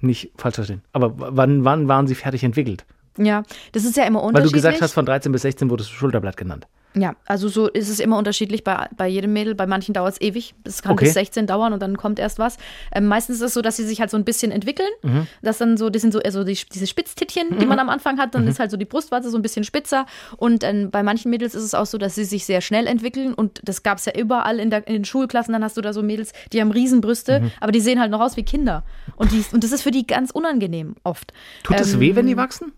nicht 0.00 0.32
falsch 0.36 0.56
verstehen, 0.56 0.82
aber 0.92 1.12
wann, 1.16 1.64
wann 1.64 1.88
waren 1.88 2.06
sie 2.06 2.14
fertig 2.14 2.42
entwickelt? 2.42 2.84
Ja, 3.18 3.42
das 3.72 3.84
ist 3.84 3.96
ja 3.96 4.04
immer 4.04 4.20
Weil 4.20 4.28
unterschiedlich. 4.28 4.52
du 4.52 4.56
gesagt 4.56 4.82
hast, 4.82 4.92
von 4.94 5.04
13 5.04 5.30
bis 5.30 5.42
16 5.42 5.68
wurdest 5.70 5.90
du 5.90 5.94
Schulterblatt 5.94 6.36
genannt. 6.36 6.66
Ja, 6.94 7.16
also 7.26 7.48
so 7.48 7.68
ist 7.68 7.88
es 7.88 8.00
immer 8.00 8.18
unterschiedlich 8.18 8.64
bei, 8.64 8.88
bei 8.96 9.08
jedem 9.08 9.32
Mädel. 9.32 9.54
Bei 9.54 9.66
manchen 9.66 9.94
dauert 9.94 10.12
es 10.14 10.20
ewig. 10.20 10.54
Es 10.64 10.82
kann 10.82 10.92
Okay. 10.92 11.06
bis 11.06 11.14
16 11.14 11.46
dauern 11.46 11.72
und 11.72 11.80
dann 11.80 11.96
kommt 11.96 12.18
erst 12.18 12.38
was. 12.38 12.58
Ähm, 12.94 13.06
meistens 13.06 13.36
ist 13.36 13.42
es 13.42 13.54
so, 13.54 13.62
dass 13.62 13.76
sie 13.76 13.84
sich 13.86 14.00
halt 14.00 14.10
so 14.10 14.16
ein 14.18 14.24
bisschen 14.24 14.52
entwickeln. 14.52 14.88
Mhm. 15.02 15.26
Das 15.40 15.58
dann 15.58 15.76
so, 15.76 15.88
das 15.90 16.02
sind 16.02 16.12
so 16.12 16.20
also 16.20 16.44
die, 16.44 16.58
diese 16.72 16.86
Spitztittchen, 16.86 17.58
die 17.58 17.66
man 17.66 17.78
am 17.78 17.88
Anfang 17.88 18.18
hat. 18.18 18.28
Mhm. 18.28 18.32
Dann 18.32 18.48
ist 18.48 18.58
halt 18.58 18.70
so 18.70 18.76
die 18.76 18.84
Brustwarze 18.84 19.30
so 19.30 19.38
ein 19.38 19.42
bisschen 19.42 19.64
spitzer. 19.64 20.04
Und 20.36 20.64
ähm, 20.64 20.90
bei 20.90 21.02
manchen 21.02 21.30
Mädels 21.30 21.54
ist 21.54 21.62
es 21.64 21.74
auch 21.74 21.86
so, 21.86 21.96
dass 21.98 22.14
sie 22.14 22.24
sich 22.24 22.44
sehr 22.44 22.60
schnell 22.60 22.86
entwickeln. 22.86 23.32
Und 23.32 23.60
das 23.64 23.82
gab 23.82 23.98
es 23.98 24.04
ja 24.04 24.12
überall 24.16 24.58
in, 24.60 24.68
der, 24.70 24.86
in 24.86 24.92
den 24.92 25.04
Schulklassen. 25.04 25.52
Dann 25.52 25.64
hast 25.64 25.76
du 25.76 25.80
da 25.80 25.92
so 25.92 26.02
Mädels, 26.02 26.32
die 26.52 26.60
haben 26.60 26.70
Riesenbrüste, 26.70 27.40
Mhm. 27.40 27.50
aber 27.60 27.72
die 27.72 27.80
sehen 27.80 28.00
halt 28.00 28.10
noch 28.10 28.20
aus 28.20 28.36
wie 28.36 28.42
Kinder. 28.42 28.84
Und, 29.16 29.32
die, 29.32 29.42
und 29.52 29.64
das 29.64 29.72
ist 29.72 29.82
für 29.82 29.90
die 29.90 30.06
ganz 30.06 30.30
unangenehm 30.30 30.94
oft. 31.04 31.32
Tut 31.62 31.80
es 31.80 31.94
Ähm, 31.94 32.00
weh, 32.00 32.14
wenn 32.16 32.26
die 32.26 32.36
wachsen? 32.36 32.72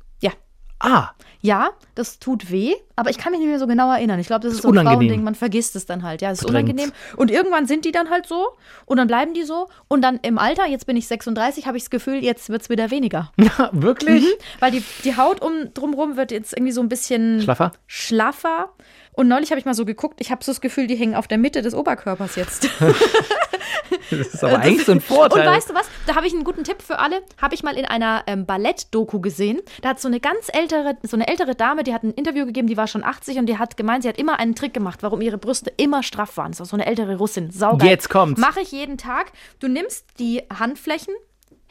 Ja. 0.85 0.95
Ah, 0.97 1.15
Ja, 1.41 1.71
das 1.95 2.19
tut 2.19 2.51
weh, 2.51 2.75
aber 2.97 3.11
ich 3.11 3.19
kann 3.19 3.31
mich 3.33 3.41
nicht 3.41 3.49
mehr 3.51 3.59
so 3.59 3.67
genau 3.67 3.93
erinnern. 3.93 4.19
Ich 4.19 4.27
glaube, 4.29 4.41
das 4.45 4.53
ist, 4.53 4.59
Ist 4.59 4.63
so 4.63 4.69
ein 4.69 4.73
unangenehm. 4.79 4.97
Frauending, 4.99 5.25
man 5.25 5.35
vergisst 5.35 5.77
es 5.77 5.85
dann 5.85 6.03
halt. 6.03 6.23
Ja, 6.23 6.31
es 6.31 6.39
ist 6.39 6.45
Verdrängt. 6.45 6.71
unangenehm. 6.71 6.93
Und 7.17 7.31
irgendwann 7.31 7.67
sind 7.67 7.85
die 7.85 7.93
dann 7.93 8.09
halt 8.09 8.27
so 8.27 8.47
und 8.87 8.97
dann 8.97 9.07
bleiben 9.07 9.35
die 9.35 9.43
so. 9.43 9.69
Und 9.89 10.01
dann 10.03 10.19
im 10.23 10.39
Alter, 10.39 10.67
jetzt 10.67 10.87
bin 10.87 10.97
ich 10.97 11.07
36, 11.07 11.67
habe 11.67 11.77
ich 11.77 11.83
das 11.85 11.91
Gefühl, 11.91 12.25
jetzt 12.25 12.49
wird 12.49 12.63
es 12.63 12.71
wieder 12.71 12.91
weniger. 12.91 13.31
ja, 13.39 13.69
wirklich? 13.73 14.25
Weil 14.61 14.71
die, 14.71 14.83
die 15.05 15.17
Haut 15.19 15.43
um, 15.43 15.53
drumherum 15.75 16.17
wird 16.17 16.31
jetzt 16.31 16.55
irgendwie 16.55 16.73
so 16.73 16.81
ein 16.81 16.89
bisschen 16.89 17.43
Schlaffer? 17.43 17.73
schlaffer. 17.87 18.71
Und 19.15 19.29
neulich 19.29 19.51
habe 19.51 19.59
ich 19.59 19.65
mal 19.65 19.75
so 19.75 19.85
geguckt, 19.85 20.21
ich 20.21 20.31
habe 20.31 20.45
so 20.45 20.53
das 20.53 20.61
Gefühl, 20.61 20.87
die 20.87 20.97
hängen 20.97 21.15
auf 21.15 21.29
der 21.29 21.39
Mitte 21.39 21.63
des 21.63 21.75
Oberkörpers 21.75 22.37
jetzt. 22.37 22.69
Das 24.11 24.35
ist 24.35 24.45
aber 24.45 24.59
eigentlich 24.61 24.85
so 24.85 24.93
ein 24.93 25.01
Vorteil. 25.01 25.47
Und 25.47 25.55
weißt 25.55 25.71
du 25.71 25.75
was? 25.75 25.89
Da 26.07 26.15
habe 26.15 26.27
ich 26.27 26.33
einen 26.33 26.45
guten 26.45 26.65
Tipp 26.65 26.83
für 26.83 26.99
alle. 26.99 27.23
Habe 27.41 27.55
ich 27.55 27.63
mal 27.63 27.77
in 27.77 27.85
einer 27.85 28.25
ähm, 28.27 28.47
Ballett-Doku 28.47 29.21
gesehen. 29.21 29.61
Da 29.83 29.91
hat 29.91 30.01
so 30.01 30.09
eine 30.09 30.21
ganz 30.21 30.49
ältere, 30.53 30.97
so 31.03 31.17
eine 31.17 31.29
ältere 31.29 31.55
Dame, 31.55 31.83
die 31.83 31.95
hat 31.95 32.03
ein 32.03 32.13
Interview 32.13 32.47
gegeben, 32.47 32.69
die 32.69 32.77
war 32.77 32.87
schon 32.87 33.05
80 33.05 33.39
und 33.39 33.47
die 33.47 33.59
hat 33.59 33.77
gemeint, 33.77 34.03
sie 34.03 34.09
hat 34.09 34.19
immer 34.19 34.39
einen 34.39 34.55
Trick 34.55 34.75
gemacht, 34.75 35.03
warum 35.03 35.21
ihre 35.21 35.39
Brüste 35.39 35.73
immer 35.77 36.03
straff 36.03 36.37
waren. 36.37 36.53
Das 36.53 36.61
war 36.61 36.67
so 36.67 36.77
eine 36.77 36.87
ältere 36.87 37.17
Russin. 37.17 37.51
Saugeil. 37.51 37.91
Jetzt 37.91 38.11
kommt's. 38.11 38.41
Mache 38.41 38.61
ich 38.61 38.73
jeden 38.73 38.99
Tag. 38.99 39.33
Du 39.61 39.69
nimmst 39.69 40.07
die 40.19 40.43
Handflächen, 40.59 41.15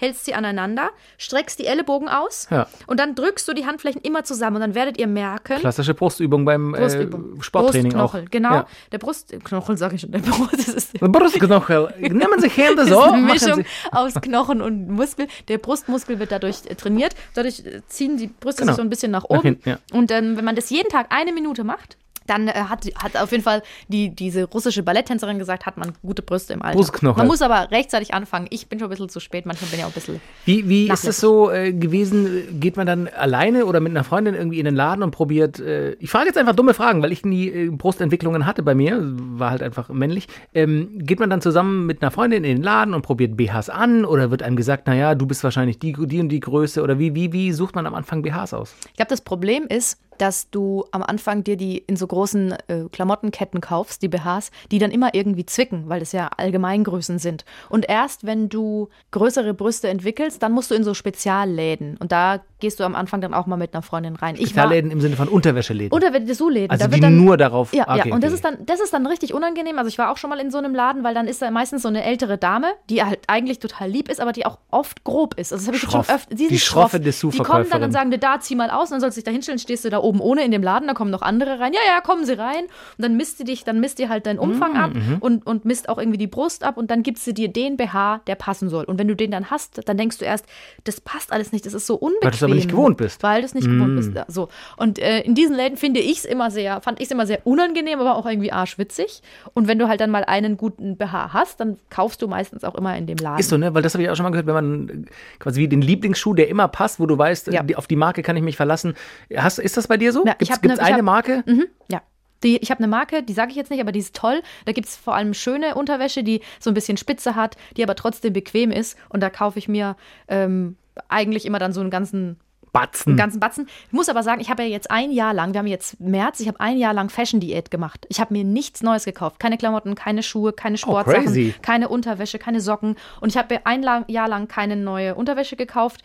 hältst 0.04 0.26
sie 0.26 0.34
aneinander, 0.34 0.90
streckst 1.18 1.60
die 1.60 1.66
Ellenbogen 1.66 2.10
aus 2.10 2.48
Ja. 2.52 2.68
und 2.88 3.00
dann 3.00 3.16
drückst 3.16 3.48
du 3.48 3.54
die 3.54 3.66
Handflächen 3.66 4.02
immer 4.02 4.24
zusammen 4.24 4.58
und 4.58 4.62
dann 4.62 4.76
werdet 4.76 4.98
ihr 5.00 5.08
merken, 5.08 5.60
Klassische 5.60 5.94
Brustübung 5.94 6.44
beim 6.46 6.74
Brustübung. 6.74 7.40
äh, 7.40 7.44
Sporttraining 7.44 7.94
auch. 7.96 8.12
Brustknochel, 8.12 8.26
genau. 8.30 8.54
Ja. 8.54 8.68
Der 8.92 8.98
Brustknochel, 8.98 9.78
sage 9.78 9.96
ich 9.96 10.02
schon. 10.02 10.12
Der 10.12 10.20
Brust, 10.20 10.54
das 10.54 10.68
ist 10.68 10.94
Brustknochel. 11.00 11.94
Nehmen 12.00 12.40
Sie 12.40 12.50
Hände 12.50 12.86
so. 12.86 13.02
ist 13.06 13.12
eine 13.12 13.22
Mischung 13.22 13.66
aus 13.92 14.14
Knochen 14.16 14.62
und 14.62 14.90
Muskel. 14.90 15.28
Der 15.48 15.58
Brustmuskel 15.58 16.20
wird 16.20 16.32
dadurch 16.32 16.66
äh, 16.68 16.76
trainiert. 16.76 17.16
Dadurch 17.34 17.60
äh, 17.66 17.82
ziehen 17.88 18.18
die 18.18 18.28
Brüste 18.28 18.62
Genau. 18.64 18.74
sich 18.74 18.78
so 18.78 18.82
ein 18.82 18.90
bisschen 18.90 19.12
nach 19.12 19.24
Nach 19.24 19.30
oben. 19.38 19.42
hinten, 19.42 19.70
ja. 19.70 19.78
Und 19.94 20.12
ähm, 20.12 20.36
wenn 20.38 20.46
man 20.46 20.56
das 20.56 20.70
jeden 20.70 20.90
Tag 20.90 21.08
eine 21.10 21.32
Minute 21.34 21.64
macht, 21.64 21.98
dann 22.28 22.48
äh, 22.48 22.54
hat, 22.54 22.86
hat 23.02 23.18
auf 23.18 23.32
jeden 23.32 23.44
Fall 23.44 23.64
die, 23.88 24.10
diese 24.10 24.46
russische 24.46 24.84
Balletttänzerin 24.84 25.40
gesagt, 25.40 25.66
hat 25.66 25.78
man 25.78 25.94
gute 26.02 26.22
Brüste 26.22 26.54
im 26.54 26.62
Alter. 26.62 26.78
Brustknochen. 26.78 27.18
Man 27.18 27.28
muss 27.28 27.42
aber 27.42 27.72
rechtzeitig 27.72 28.14
anfangen. 28.14 28.48
Ich 28.50 28.68
bin 28.68 28.80
schon 28.80 28.88
ein 28.88 28.90
bisschen 28.90 29.10
zu 29.10 29.20
spät, 29.20 29.46
manchmal 29.46 29.70
bin 29.70 29.80
ich 29.80 29.86
auch 29.86 29.90
ein 29.90 29.94
bisschen. 29.94 30.22
Wie, 30.46 30.68
wie 30.68 30.90
ist 30.90 31.08
es 31.08 31.20
so 31.20 31.52
äh, 31.52 31.74
gewesen? 31.74 32.60
Geht 32.60 32.78
man 32.78 32.88
dann 32.88 33.08
alleine 33.08 33.66
oder 33.66 33.80
mit 33.80 33.92
einer 33.92 34.04
Freundin 34.04 34.36
irgendwie 34.36 34.60
in 34.60 34.66
den 34.66 34.76
Laden 34.76 35.04
und 35.04 35.12
probiert? 35.12 35.60
Äh, 35.60 35.94
ich 35.94 36.10
frage 36.10 36.28
jetzt 36.28 36.38
einfach 36.38 36.56
dumme 36.56 36.74
Fragen, 36.74 37.02
weil 37.02 37.12
ich 37.12 37.26
nie 37.26 37.48
äh, 37.48 37.70
Brustentwicklungen 37.70 38.46
hatte 38.46 38.64
bei 38.64 38.76
mir, 38.76 39.00
war 39.02 39.52
halt 39.52 39.64
einfach 39.64 39.90
männlich. 39.90 40.28
Ähm, 40.54 41.00
geht 41.00 41.20
man 41.20 41.30
dann 41.30 41.42
zusammen 41.42 41.86
mit 41.86 42.02
einer 42.02 42.12
Freundin 42.12 42.44
in 42.44 42.58
den 42.58 42.64
Laden 42.64 42.94
und 42.94 43.02
probiert 43.02 43.38
BHs 43.38 43.70
an 43.70 44.06
oder 44.06 44.32
wird 44.32 44.44
einem 44.44 44.56
gesagt, 44.56 44.88
naja, 44.88 45.16
du 45.16 45.26
bist 45.26 45.44
wahrscheinlich 45.44 45.80
die, 45.80 45.94
die 45.94 46.20
und 46.20 46.30
die 46.30 46.40
Größe 46.40 46.82
oder 46.82 47.00
wie, 47.00 47.16
wie, 47.16 47.34
wie 47.34 47.52
sucht 47.52 47.76
man 47.76 47.86
am 47.86 47.96
Anfang 47.96 48.22
BHs 48.22 48.54
aus? 48.54 48.76
Ich 48.90 48.96
glaube, 48.96 49.10
das 49.10 49.22
Problem 49.22 49.66
ist, 49.68 50.00
dass 50.18 50.50
du 50.50 50.86
am 50.92 51.04
Anfang 51.04 51.44
dir 51.44 51.58
die 51.58 51.78
in 51.78 51.96
so 51.96 52.08
großen 52.08 52.54
äh, 52.68 52.86
Klamottenketten 52.92 53.62
kaufst, 53.62 54.02
die 54.02 54.08
BHs, 54.08 54.52
die 54.72 54.80
dann 54.80 54.92
immer 54.92 55.14
irgendwie 55.14 55.46
zwicken, 55.46 55.90
weil 55.90 56.00
das 56.00 56.12
ja 56.12 56.30
Allgemeingrößen 56.38 57.20
sind. 57.20 57.46
Und 57.70 57.88
erst 57.90 58.26
wenn 58.26 58.50
du 58.50 58.90
größere 59.12 59.54
Brüste 59.54 59.90
entwickelst, 59.90 60.42
dann 60.44 60.52
musst 60.52 60.72
du 60.72 60.76
in 60.76 60.84
so 60.84 60.94
Spezialläden. 60.94 61.98
Und 61.98 62.12
da 62.12 62.42
gehst 62.64 62.80
du 62.80 62.84
am 62.84 62.96
Anfang 62.96 63.22
dann 63.22 63.34
auch 63.34 63.46
mal 63.46 63.58
mit 63.58 63.74
einer 63.76 63.82
Freundin 63.84 64.16
rein. 64.16 64.36
Ich 64.36 64.42
war 64.42 64.48
Spezialläden 64.64 64.90
im 64.90 65.02
Sinne 65.02 65.16
von 65.16 65.28
Unterwäscheläden. 65.28 65.92
oder 65.96 66.10
Dessous-Läden. 66.20 66.72
also 66.72 66.86
da 66.86 66.90
die 66.90 67.00
dann, 67.02 67.18
nur 67.24 67.38
darauf. 67.38 67.74
ja, 67.74 67.84
Ah, 67.88 67.98
okay, 67.98 68.10
ja, 68.10 68.16
und 68.16 68.24
das 68.24 68.30
okay. 68.32 68.36
ist 68.36 68.46
dann, 68.46 68.66
das 68.66 68.80
ist 68.80 68.94
dann 68.94 69.06
richtig 69.06 69.34
unangenehm. 69.34 69.78
Also 69.78 69.90
ich 69.90 69.98
war 69.98 70.10
auch 70.12 70.18
schon 70.18 70.30
mal 70.30 70.40
in 70.40 70.50
so 70.50 70.58
einem 70.58 70.74
Laden, 70.74 71.04
weil 71.04 71.14
dann 71.14 71.28
ist 71.28 71.42
da 71.42 71.52
meistens 71.52 71.82
so 71.84 71.90
eine 71.90 72.04
ältere 72.04 72.38
Dame, 72.38 72.68
die 72.90 73.04
halt 73.04 73.20
eigentlich 73.28 73.60
total 73.60 73.90
lieb 73.90 74.10
ist, 74.10 74.20
aber 74.22 74.32
die 74.32 74.46
auch 74.46 74.58
oft 74.72 75.04
grob 75.04 75.36
ist. 75.38 75.52
Also 75.54 75.64
das 75.66 75.68
habe 75.68 75.78
ich 75.78 75.84
schon 75.84 76.16
öfter. 76.16 76.34
Die 76.36 76.48
sind 76.48 76.60
schroffe 76.60 76.90
schroff. 76.98 77.04
Dessous-Verkäuferin. 77.04 77.64
Die 77.64 77.70
kommen 77.70 77.82
dann 77.82 77.84
und 77.90 77.92
sagen 77.92 78.20
da 78.20 78.40
zieh 78.40 78.56
mal 78.56 78.70
aus, 78.72 78.90
und 78.90 78.94
dann 78.96 79.02
sollst 79.02 79.18
du 79.18 79.20
dich 79.20 79.26
da 79.26 79.32
hinstellen, 79.32 79.60
stehst 79.60 79.84
du 79.86 79.90
da 79.90 80.00
oben 80.00 80.22
ohne 80.22 80.44
in 80.46 80.52
dem 80.52 80.64
Laden, 80.64 80.88
da 80.88 80.94
kommen 80.94 81.12
noch 81.12 81.22
andere 81.22 81.60
rein. 81.60 81.74
Ja, 81.74 81.80
ja, 81.88 82.00
kommen 82.02 82.26
sie 82.26 82.34
rein. 82.38 82.64
Und 82.64 83.00
dann 83.00 83.18
misst 83.18 83.38
sie 83.40 83.44
dich, 83.44 83.64
dann 83.66 83.80
misst 83.82 84.00
ihr 84.00 84.08
halt 84.10 84.26
deinen 84.26 84.40
Umfang 84.40 84.78
ab 84.78 84.92
Mhm, 84.94 85.18
und, 85.20 85.46
und 85.46 85.66
misst 85.66 85.90
auch 85.90 85.98
irgendwie 85.98 86.18
die 86.18 86.28
Brust 86.28 86.64
ab 86.64 86.78
und 86.78 86.90
dann 86.92 87.04
gibst 87.04 87.26
sie 87.26 87.34
dir 87.34 87.48
den 87.50 87.76
BH, 87.78 88.22
der 88.28 88.36
passen 88.36 88.70
soll. 88.70 88.86
Und 88.86 88.98
wenn 89.00 89.08
du 89.08 89.16
den 89.16 89.32
dann 89.32 89.50
hast, 89.50 89.82
dann 89.90 89.98
denkst 89.98 90.20
du 90.20 90.26
erst, 90.26 90.46
das 90.84 91.02
passt 91.02 91.34
alles 91.34 91.52
nicht, 91.52 91.66
das 91.66 91.74
ist 91.74 91.88
so 91.88 91.96
unbequem. 91.96 92.30
Weil 92.54 92.60
du 92.60 92.62
es 92.62 92.66
aber 92.66 92.68
nicht 92.68 92.70
gewohnt 92.70 92.98
bist. 92.98 93.24
Weil 93.24 93.42
du 93.42 93.46
es 93.46 93.54
nicht 93.54 93.68
gewohnt 93.68 93.96
bist. 93.96 94.14
Ja, 94.14 94.26
so. 94.28 94.50
Und 94.78 95.00
äh, 95.00 95.22
in 95.22 95.36
diesen 95.36 95.56
Läden 95.56 95.78
finde 95.78 96.00
ich 96.00 96.20
es 96.20 96.26
immer 96.26 96.52
sehr, 96.52 96.82
fand 96.82 97.00
ich 97.00 97.06
es 97.06 97.12
immer 97.12 97.26
sehr 97.26 97.46
unangenehm, 97.46 98.00
aber 98.00 98.16
auch 98.16 98.26
irgendwie 98.26 98.52
arschwitzig. 98.52 99.22
Und 99.54 99.68
wenn 99.68 99.80
du 99.80 99.88
halt 99.88 100.02
dann 100.02 100.10
mal 100.12 100.24
einen 100.24 100.58
guten 100.58 100.98
BH 100.98 101.34
hast, 101.34 101.60
dann 101.60 101.78
kaufst 101.90 102.22
du 102.22 102.28
meistens 102.28 102.64
auch 102.64 102.76
immer 102.76 102.96
in 102.98 103.08
dem 103.08 103.18
Laden. 103.18 103.40
Ist 103.40 103.50
so, 103.50 103.58
ne? 103.58 103.74
Weil 103.74 103.82
das 103.82 103.94
habe 103.94 104.04
ich 104.04 104.10
auch 104.10 104.16
schon 104.16 104.24
mal 104.24 104.30
gehört, 104.32 104.48
wenn 104.48 104.54
man 104.54 104.90
äh, 104.90 104.94
quasi 105.40 105.62
wie 105.62 105.68
den 105.68 105.82
Lieblingsschuh, 105.82 106.34
der 106.34 106.48
immer 106.48 106.68
passt, 106.68 107.00
wo 107.00 107.06
du 107.06 107.18
weißt, 107.18 107.48
Ja. 107.54 107.64
die, 107.64 107.76
auf 107.76 107.88
die 107.88 107.96
Marke 107.96 108.24
kann 108.24 108.36
ich 108.38 108.44
mich 108.44 108.56
verlassen. 108.58 108.94
Hast, 109.36 109.60
ist 109.60 109.78
das 109.78 109.88
bei 109.88 109.98
dir 109.98 110.12
so? 110.14 110.26
Ja, 110.26 110.36
ich 110.40 110.50
Gibt 110.50 110.64
ne- 110.66 110.74
es 110.74 110.80
ich 110.80 110.86
eine 110.86 110.98
hab- 110.98 111.04
Marke? 111.04 111.44
Mhm, 111.46 111.66
ja. 111.90 112.02
Die, 112.44 112.58
ich 112.58 112.72
habe 112.72 112.80
eine 112.80 112.90
Marke, 112.90 113.24
die 113.24 113.32
sage 113.32 113.52
ich 113.52 113.56
jetzt 113.56 113.72
nicht, 113.72 113.80
aber 113.80 113.94
die 113.94 114.00
ist 114.00 114.14
toll. 114.18 114.42
Da 114.66 114.74
gibt 114.74 114.90
es 114.90 114.98
vor 114.98 115.16
allem 115.16 115.34
schöne 115.34 115.76
Unterwäsche, 115.76 116.24
die 116.24 116.42
so 116.60 116.70
ein 116.70 116.74
bisschen 116.74 116.98
Spitze 116.98 117.36
hat, 117.36 117.56
die 117.78 117.84
aber 117.84 117.96
trotzdem 117.96 118.34
bequem 118.34 118.70
ist. 118.70 118.98
Und 119.08 119.24
da 119.24 119.30
kaufe 119.30 119.58
ich 119.60 119.70
mir 119.70 119.96
ähm, 120.28 120.76
eigentlich 121.08 121.46
immer 121.46 121.58
dann 121.58 121.72
so 121.72 121.80
einen 121.80 121.90
ganzen 121.90 122.38
Batzen. 122.74 123.12
einen 123.12 123.18
ganzen 123.18 123.40
Batzen. 123.40 123.68
Ich 123.88 123.94
muss 123.94 124.10
aber 124.10 124.24
sagen, 124.24 124.42
ich 124.42 124.50
habe 124.50 124.64
ja 124.64 124.70
jetzt 124.70 124.92
ein 124.92 125.12
Jahr 125.12 125.34
lang, 125.34 125.54
wir 125.54 125.60
haben 125.60 125.68
jetzt 125.68 126.00
März, 126.02 126.40
ich 126.42 126.48
habe 126.48 126.60
ein 126.60 126.78
Jahr 126.78 126.94
lang 126.94 127.10
Fashion-Diät 127.10 127.72
gemacht. 127.72 128.06
Ich 128.10 128.20
habe 128.20 128.34
mir 128.34 128.44
nichts 128.44 128.82
Neues 128.84 129.06
gekauft. 129.06 129.40
Keine 129.40 129.58
Klamotten, 129.58 129.96
keine 129.96 130.24
Schuhe, 130.24 130.52
keine 130.52 130.78
Sportsachen, 130.78 131.54
Oh, 131.56 131.60
keine 131.62 131.88
Unterwäsche, 131.88 132.40
keine 132.40 132.60
Socken. 132.60 132.96
Und 133.22 133.30
ich 133.30 133.38
habe 133.38 133.54
mir 133.56 133.62
ein 133.66 133.84
Jahr 134.08 134.28
lang 134.28 134.48
keine 134.48 134.76
neue 134.76 135.16
Unterwäsche 135.16 135.56
gekauft. 135.56 136.02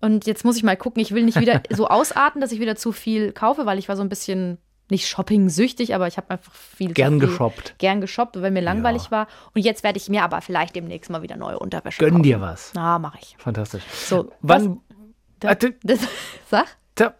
Und 0.00 0.26
jetzt 0.26 0.44
muss 0.44 0.56
ich 0.56 0.62
mal 0.62 0.76
gucken, 0.76 1.02
ich 1.02 1.12
will 1.12 1.24
nicht 1.24 1.38
wieder 1.38 1.60
so 1.70 1.88
ausarten, 1.88 2.40
dass 2.40 2.52
ich 2.52 2.60
wieder 2.60 2.76
zu 2.76 2.92
viel 2.92 3.32
kaufe, 3.32 3.66
weil 3.66 3.78
ich 3.78 3.88
war 3.88 3.96
so 3.96 4.02
ein 4.02 4.08
bisschen 4.08 4.58
nicht 4.90 5.08
shopping-süchtig, 5.08 5.94
aber 5.94 6.06
ich 6.06 6.16
habe 6.18 6.30
einfach 6.30 6.52
viel 6.52 6.92
Gern 6.92 7.14
zu 7.14 7.20
viel, 7.20 7.28
geshoppt. 7.30 7.74
Gern 7.78 8.00
geshoppt, 8.00 8.40
weil 8.42 8.50
mir 8.50 8.60
langweilig 8.60 9.10
war. 9.10 9.26
Und 9.54 9.62
jetzt 9.62 9.82
werde 9.84 9.96
ich 9.96 10.08
mir 10.08 10.22
aber 10.22 10.40
vielleicht 10.42 10.76
demnächst 10.76 11.10
mal 11.10 11.22
wieder 11.22 11.36
neue 11.36 11.58
Unterwäsche 11.58 11.98
Gönn 11.98 12.10
kaufen. 12.10 12.22
dir 12.24 12.40
was. 12.40 12.72
Na, 12.74 12.98
mache 12.98 13.18
ich. 13.22 13.34
Fantastisch. 13.38 13.82
So, 13.90 14.30
Wann, 14.42 14.80
was, 14.90 14.91
Warte, 15.42 15.74
das, 15.82 16.00
sag? 16.50 16.66
tja. 16.94 17.14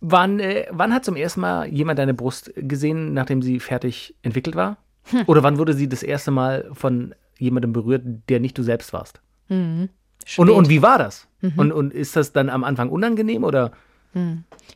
wann, 0.00 0.40
äh, 0.40 0.66
wann 0.70 0.92
hat 0.94 1.04
zum 1.04 1.16
ersten 1.16 1.40
Mal 1.40 1.66
jemand 1.68 1.98
deine 1.98 2.14
Brust 2.14 2.52
gesehen, 2.56 3.12
nachdem 3.12 3.42
sie 3.42 3.60
fertig 3.60 4.14
entwickelt 4.22 4.56
war? 4.56 4.78
Hm. 5.04 5.24
Oder 5.26 5.42
wann 5.42 5.58
wurde 5.58 5.74
sie 5.74 5.88
das 5.88 6.02
erste 6.02 6.30
Mal 6.30 6.70
von 6.72 7.14
jemandem 7.38 7.72
berührt, 7.72 8.02
der 8.28 8.40
nicht 8.40 8.56
du 8.56 8.62
selbst 8.62 8.92
warst? 8.92 9.20
Und. 9.48 9.88
Mhm. 10.38 10.48
und 10.54 10.68
wie 10.68 10.82
war 10.82 10.98
das? 10.98 11.26
Und, 11.56 11.72
und 11.72 11.94
ist 11.94 12.14
das 12.16 12.32
dann 12.32 12.50
am 12.50 12.64
Anfang 12.64 12.90
unangenehm 12.90 13.44
oder 13.44 13.72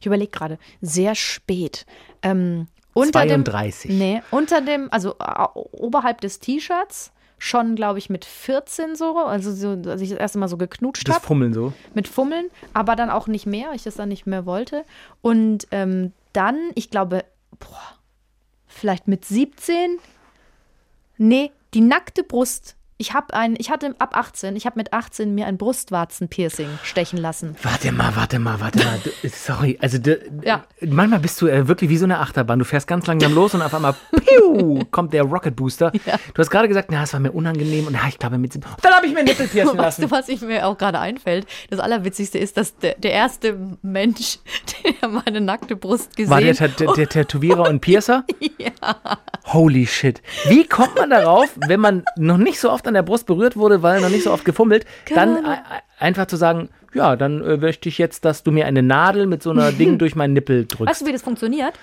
Ich 0.00 0.06
überlege 0.06 0.30
gerade, 0.30 0.58
sehr 0.80 1.14
spät. 1.14 1.86
Ähm, 2.22 2.66
unter 2.94 3.20
32? 3.20 3.90
Dem, 3.90 3.98
nee, 3.98 4.22
unter 4.30 4.60
dem, 4.60 4.88
also 4.90 5.16
äh, 5.18 5.46
oberhalb 5.52 6.20
des 6.20 6.38
T-Shirts, 6.38 7.12
schon, 7.44 7.76
glaube 7.76 7.98
ich, 7.98 8.08
mit 8.08 8.24
14 8.24 8.96
so, 8.96 9.18
also 9.18 9.52
so, 9.52 9.90
als 9.90 10.00
ich 10.00 10.08
das 10.08 10.18
erste 10.18 10.38
Mal 10.38 10.48
so 10.48 10.56
geknutscht 10.56 11.10
habe, 11.10 11.24
Fummeln 11.24 11.52
so? 11.52 11.74
mit 11.92 12.08
Fummeln, 12.08 12.46
aber 12.72 12.96
dann 12.96 13.10
auch 13.10 13.26
nicht 13.26 13.44
mehr, 13.44 13.68
weil 13.68 13.76
ich 13.76 13.82
das 13.82 13.96
dann 13.96 14.08
nicht 14.08 14.26
mehr 14.26 14.46
wollte. 14.46 14.84
Und 15.20 15.66
ähm, 15.70 16.12
dann, 16.32 16.70
ich 16.74 16.88
glaube, 16.88 17.22
boah, 17.58 17.98
vielleicht 18.66 19.08
mit 19.08 19.26
17, 19.26 19.98
nee, 21.18 21.50
die 21.74 21.82
nackte 21.82 22.22
Brust 22.22 22.76
Ich 22.96 23.12
habe 23.12 23.34
ein, 23.34 23.56
ich 23.58 23.70
hatte 23.70 23.92
ab 23.98 24.16
18, 24.16 24.54
ich 24.54 24.66
habe 24.66 24.78
mit 24.78 24.92
18 24.92 25.34
mir 25.34 25.46
ein 25.46 25.58
Brustwarzenpiercing 25.58 26.68
stechen 26.84 27.18
lassen. 27.18 27.56
Warte 27.62 27.90
mal, 27.90 28.14
warte 28.14 28.38
mal, 28.38 28.60
warte 28.60 28.78
mal. 28.84 29.00
Du, 29.02 29.10
sorry, 29.28 29.76
also 29.82 29.98
Ja. 30.42 30.62
manchmal 30.80 31.18
bist 31.18 31.42
du 31.42 31.48
äh, 31.48 31.66
wirklich 31.66 31.90
wie 31.90 31.96
so 31.96 32.04
eine 32.04 32.20
Achterbahn. 32.20 32.60
Du 32.60 32.64
fährst 32.64 32.86
ganz 32.86 33.06
langsam 33.08 33.34
los 33.34 33.52
und 33.52 33.62
auf 33.62 33.74
einmal 33.74 33.96
piu, 34.24 34.84
kommt 34.92 35.12
der 35.12 35.24
Rocket 35.24 35.56
Booster. 35.56 35.90
Ja. 36.06 36.18
Du 36.34 36.40
hast 36.40 36.50
gerade 36.50 36.68
gesagt, 36.68 36.90
na, 36.90 37.02
es 37.04 37.14
war 37.14 37.20
mir 37.20 37.32
unangenehm 37.32 37.86
und 37.86 37.94
na, 37.94 38.06
ich 38.08 38.18
glaube 38.18 38.36
mit 38.36 38.54
Dann 38.82 38.92
habe 38.92 39.06
ich 39.06 39.14
mir 39.14 39.24
Nippel 39.24 39.48
piercen 39.48 39.70
Weißt 39.78 39.98
lassen. 39.98 40.02
du, 40.02 40.10
was 40.10 40.28
ich 40.28 40.42
mir 40.42 40.66
auch 40.66 40.76
gerade 40.76 40.98
einfällt? 40.98 41.46
Das 41.70 41.80
Allerwitzigste 41.80 42.38
ist, 42.38 42.58
dass 42.58 42.76
der, 42.76 42.94
der 42.96 43.12
erste 43.12 43.58
Mensch, 43.80 44.38
der 45.02 45.08
meine 45.08 45.40
nackte 45.40 45.76
Brust 45.76 46.14
gesehen 46.14 46.30
War 46.30 46.40
der, 46.42 46.52
der, 46.54 46.92
der 46.92 47.08
Tätowierer 47.08 47.68
und 47.70 47.80
Piercer? 47.80 48.24
ja. 48.58 48.70
Holy 49.46 49.86
shit. 49.86 50.20
Wie 50.46 50.64
kommt 50.66 50.96
man 50.96 51.08
darauf, 51.10 51.48
wenn 51.56 51.80
man 51.80 52.04
noch 52.16 52.36
nicht 52.38 52.60
so 52.60 52.70
oft 52.70 52.83
an 52.86 52.94
der 52.94 53.02
Brust 53.02 53.26
berührt 53.26 53.56
wurde, 53.56 53.82
weil 53.82 54.00
noch 54.00 54.08
nicht 54.08 54.24
so 54.24 54.32
oft 54.32 54.44
gefummelt, 54.44 54.86
dann 55.14 55.36
Ahnung. 55.36 55.52
äh, 55.52 56.02
einfach 56.02 56.26
zu 56.26 56.36
sagen, 56.36 56.68
ja, 56.94 57.16
dann 57.16 57.44
äh, 57.44 57.56
möchte 57.56 57.88
ich 57.88 57.98
jetzt, 57.98 58.24
dass 58.24 58.42
du 58.42 58.52
mir 58.52 58.66
eine 58.66 58.82
Nadel 58.82 59.26
mit 59.26 59.42
so 59.42 59.50
einer 59.50 59.72
Ding 59.80 59.98
durch 59.98 60.14
meinen 60.14 60.32
Nippel 60.32 60.66
drückst. 60.66 60.90
Weißt 60.90 61.02
du, 61.02 61.06
wie 61.06 61.12
das 61.12 61.22
funktioniert? 61.22 61.74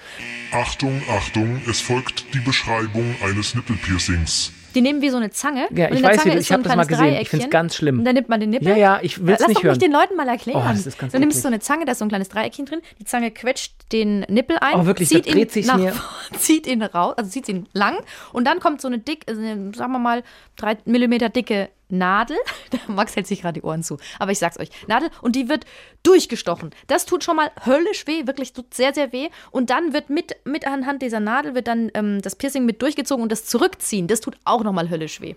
Achtung, 0.54 1.02
Achtung, 1.10 1.62
es 1.70 1.82
folgt 1.82 2.34
die 2.34 2.40
Beschreibung 2.40 3.16
eines 3.24 3.56
Nippelpiercings. 3.56 4.54
Die 4.76 4.82
nehmen 4.82 5.02
wie 5.02 5.10
so 5.10 5.18
eine 5.18 5.30
Zange. 5.32 5.68
Ja, 5.72 5.90
und 5.90 5.98
ich 5.98 6.04
weiß, 6.04 6.18
Zange 6.22 6.34
wie- 6.34 6.38
ist 6.38 6.42
ich 6.44 6.48
so 6.48 6.54
ein 6.54 6.60
hab 6.60 6.64
das 6.64 6.76
mal 6.76 6.86
gesehen. 6.86 7.08
Ich 7.14 7.30
find's 7.30 7.30
Dreieckchen. 7.32 7.50
ganz 7.50 7.76
schlimm. 7.76 8.00
Und 8.00 8.06
dann 8.06 8.16
nimmt 8.16 8.30
man 8.30 8.40
den 8.40 8.50
Nippel. 8.52 8.68
Ja, 8.70 8.76
ja, 8.76 9.00
ich 9.02 9.26
will's 9.26 9.40
Lass 9.40 9.48
nicht 9.48 9.58
doch 9.58 9.64
hören. 9.64 9.72
mich 9.72 9.80
den 9.80 9.92
Leuten 9.92 10.16
mal 10.16 10.28
erklären. 10.28 10.64
Oh, 10.66 10.70
das 10.72 10.86
ist 10.86 10.98
ganz 10.98 11.12
du 11.14 11.20
nimmst 11.20 11.42
so 11.42 11.48
eine 11.48 11.60
Zange, 11.60 11.86
da 11.86 11.92
ist 11.92 12.00
so 12.00 12.06
ein 12.06 12.10
kleines 12.10 12.30
Dreieckchen 12.30 12.66
drin. 12.66 12.82
Die 13.00 13.06
Zange 13.06 13.32
quetscht 13.32 13.74
den 13.92 14.22
Nippel 14.30 14.58
ein. 14.62 14.76
Oh, 14.80 14.86
wirklich, 14.86 15.10
zieht 15.10 15.26
dreht 15.34 15.56
ihn 15.56 15.66
nach, 15.66 15.78
mir. 15.78 15.94
Zieht 16.38 16.68
ihn 16.68 16.82
raus, 16.82 17.14
also 17.18 17.30
zieht 17.30 17.48
ihn 17.50 17.68
lang. 17.74 17.98
Und 18.34 18.46
dann 18.46 18.60
kommt 18.60 18.82
so 18.82 18.88
eine 18.88 19.00
dick, 19.00 19.26
sagen 19.28 19.72
wir 19.74 20.00
mal, 20.00 20.24
drei 20.56 20.78
Millimeter 20.86 21.30
dicke 21.30 21.70
Nadel. 21.92 22.38
Max 22.88 23.16
hält 23.16 23.28
sich 23.28 23.42
gerade 23.42 23.60
die 23.60 23.66
Ohren 23.66 23.84
zu. 23.84 23.98
Aber 24.20 24.32
ich 24.32 24.40
sag's 24.40 24.60
euch. 24.60 24.70
Nadel. 24.88 25.10
Und 25.22 25.36
die 25.36 25.50
wird 25.50 25.66
durchgestochen. 26.04 26.72
Das 26.88 27.06
tut 27.06 27.24
schon 27.24 27.36
mal 27.36 27.52
höllisch 27.66 28.08
weh. 28.08 28.26
Wirklich 28.28 28.54
tut 28.54 28.74
sehr, 28.74 28.94
sehr 28.94 29.12
weh. 29.12 29.30
Und 29.52 29.70
dann 29.70 29.94
wird 29.94 30.10
mit, 30.10 30.36
mit 30.46 30.66
anhand 30.66 31.02
dieser 31.02 31.20
Nadel 31.20 31.56
wird 31.56 31.68
dann 31.68 31.92
ähm, 31.94 32.22
das 32.22 32.36
Piercing 32.36 32.66
mit 32.66 32.82
durchgezogen 32.82 33.24
und 33.24 33.32
das 33.32 33.46
Zurückziehen. 33.46 34.08
Das 34.08 34.22
tut 34.22 34.38
auch 34.46 34.64
nochmal 34.64 34.90
höllisch 34.90 35.22
weh. 35.22 35.36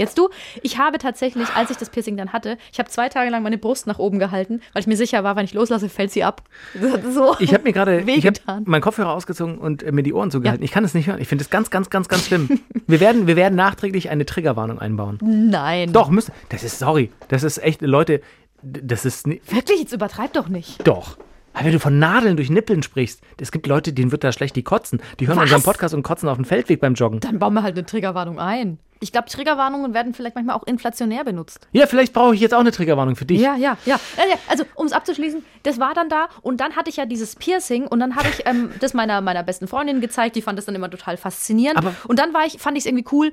Jetzt 0.00 0.16
du, 0.16 0.30
ich 0.62 0.78
habe 0.78 0.96
tatsächlich, 0.96 1.46
als 1.54 1.70
ich 1.70 1.76
das 1.76 1.90
Piercing 1.90 2.16
dann 2.16 2.32
hatte, 2.32 2.56
ich 2.72 2.78
habe 2.78 2.88
zwei 2.88 3.10
Tage 3.10 3.28
lang 3.28 3.42
meine 3.42 3.58
Brust 3.58 3.86
nach 3.86 3.98
oben 3.98 4.18
gehalten, 4.18 4.62
weil 4.72 4.80
ich 4.80 4.86
mir 4.86 4.96
sicher 4.96 5.24
war, 5.24 5.36
wenn 5.36 5.44
ich 5.44 5.52
loslasse, 5.52 5.90
fällt 5.90 6.10
sie 6.10 6.24
ab. 6.24 6.42
So 7.10 7.36
Ich 7.38 7.52
habe 7.52 7.64
mir 7.64 7.72
gerade 7.74 8.02
hab 8.06 8.66
meinen 8.66 8.80
Kopfhörer 8.80 9.12
ausgezogen 9.12 9.58
und 9.58 9.82
äh, 9.82 9.92
mir 9.92 10.02
die 10.02 10.14
Ohren 10.14 10.30
zugehalten. 10.30 10.64
Ich 10.64 10.70
kann 10.70 10.84
es 10.84 10.94
nicht 10.94 11.06
hören. 11.06 11.20
Ich 11.20 11.28
finde 11.28 11.44
es 11.44 11.50
ganz, 11.50 11.68
ganz, 11.70 11.90
ganz, 11.90 12.08
ganz 12.08 12.24
schlimm. 12.24 12.48
wir, 12.86 13.00
werden, 13.00 13.26
wir 13.26 13.36
werden 13.36 13.56
nachträglich 13.56 14.08
eine 14.08 14.24
Triggerwarnung 14.24 14.78
einbauen. 14.78 15.18
Nein. 15.20 15.92
Doch, 15.92 16.08
müssen. 16.08 16.32
Das 16.48 16.64
ist, 16.64 16.78
sorry, 16.78 17.10
das 17.28 17.42
ist 17.42 17.58
echt, 17.58 17.82
Leute, 17.82 18.22
das 18.62 19.04
ist, 19.04 19.26
Wirklich, 19.26 19.80
jetzt 19.80 19.92
übertreib 19.92 20.32
doch 20.32 20.48
nicht. 20.48 20.86
doch. 20.86 21.18
Aber 21.52 21.64
wenn 21.66 21.72
du 21.72 21.80
von 21.80 21.98
Nadeln 21.98 22.36
durch 22.36 22.48
Nippeln 22.48 22.82
sprichst, 22.82 23.20
es 23.38 23.52
gibt 23.52 23.66
Leute, 23.66 23.92
denen 23.92 24.12
wird 24.12 24.24
da 24.24 24.32
schlecht 24.32 24.56
die 24.56 24.62
kotzen. 24.62 25.02
Die 25.18 25.26
hören 25.26 25.36
Was? 25.36 25.44
unseren 25.44 25.62
Podcast 25.62 25.94
und 25.94 26.04
kotzen 26.04 26.28
auf 26.28 26.36
dem 26.36 26.44
Feldweg 26.46 26.80
beim 26.80 26.94
Joggen. 26.94 27.20
Dann 27.20 27.38
bauen 27.38 27.52
wir 27.52 27.62
halt 27.62 27.76
eine 27.76 27.84
Triggerwarnung 27.84 28.38
ein. 28.38 28.78
Ich 29.02 29.12
glaube, 29.12 29.28
Triggerwarnungen 29.28 29.94
werden 29.94 30.12
vielleicht 30.12 30.34
manchmal 30.34 30.54
auch 30.56 30.66
inflationär 30.66 31.24
benutzt. 31.24 31.66
Ja, 31.72 31.86
vielleicht 31.86 32.12
brauche 32.12 32.34
ich 32.34 32.40
jetzt 32.40 32.52
auch 32.54 32.60
eine 32.60 32.70
Triggerwarnung 32.70 33.16
für 33.16 33.24
dich. 33.24 33.40
Ja, 33.40 33.56
ja, 33.56 33.78
ja. 33.86 33.98
Also, 34.46 34.64
um 34.74 34.86
es 34.86 34.92
abzuschließen, 34.92 35.42
das 35.62 35.80
war 35.80 35.94
dann 35.94 36.08
da 36.10 36.28
und 36.42 36.60
dann 36.60 36.76
hatte 36.76 36.90
ich 36.90 36.96
ja 36.96 37.06
dieses 37.06 37.34
Piercing 37.34 37.86
und 37.86 37.98
dann 38.00 38.14
habe 38.16 38.28
ich 38.28 38.46
ähm, 38.46 38.70
das 38.80 38.92
meiner, 38.92 39.20
meiner 39.22 39.42
besten 39.42 39.66
Freundin 39.68 40.00
gezeigt. 40.02 40.36
Die 40.36 40.42
fand 40.42 40.58
das 40.58 40.66
dann 40.66 40.74
immer 40.74 40.90
total 40.90 41.16
faszinierend. 41.16 41.78
Aber- 41.78 41.94
und 42.08 42.18
dann 42.18 42.34
war 42.34 42.44
ich, 42.44 42.58
fand 42.58 42.76
ich 42.76 42.82
es 42.84 42.86
irgendwie 42.86 43.06
cool, 43.10 43.32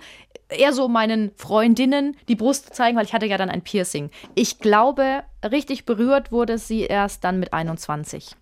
eher 0.50 0.72
so 0.72 0.88
meinen 0.88 1.32
Freundinnen 1.36 2.16
die 2.30 2.36
Brust 2.36 2.68
zu 2.68 2.72
zeigen, 2.72 2.98
weil 2.98 3.04
ich 3.06 3.14
hatte 3.14 3.26
ja 3.26 3.38
dann 3.38 3.50
ein 3.50 3.62
Piercing. 3.62 4.10
Ich 4.36 4.60
glaube, 4.60 5.24
richtig 5.44 5.86
berührt 5.86 6.32
wurde 6.32 6.58
sie 6.58 6.82
erst 6.84 7.24
dann 7.26 7.40
mit 7.40 7.52
21. 7.54 8.36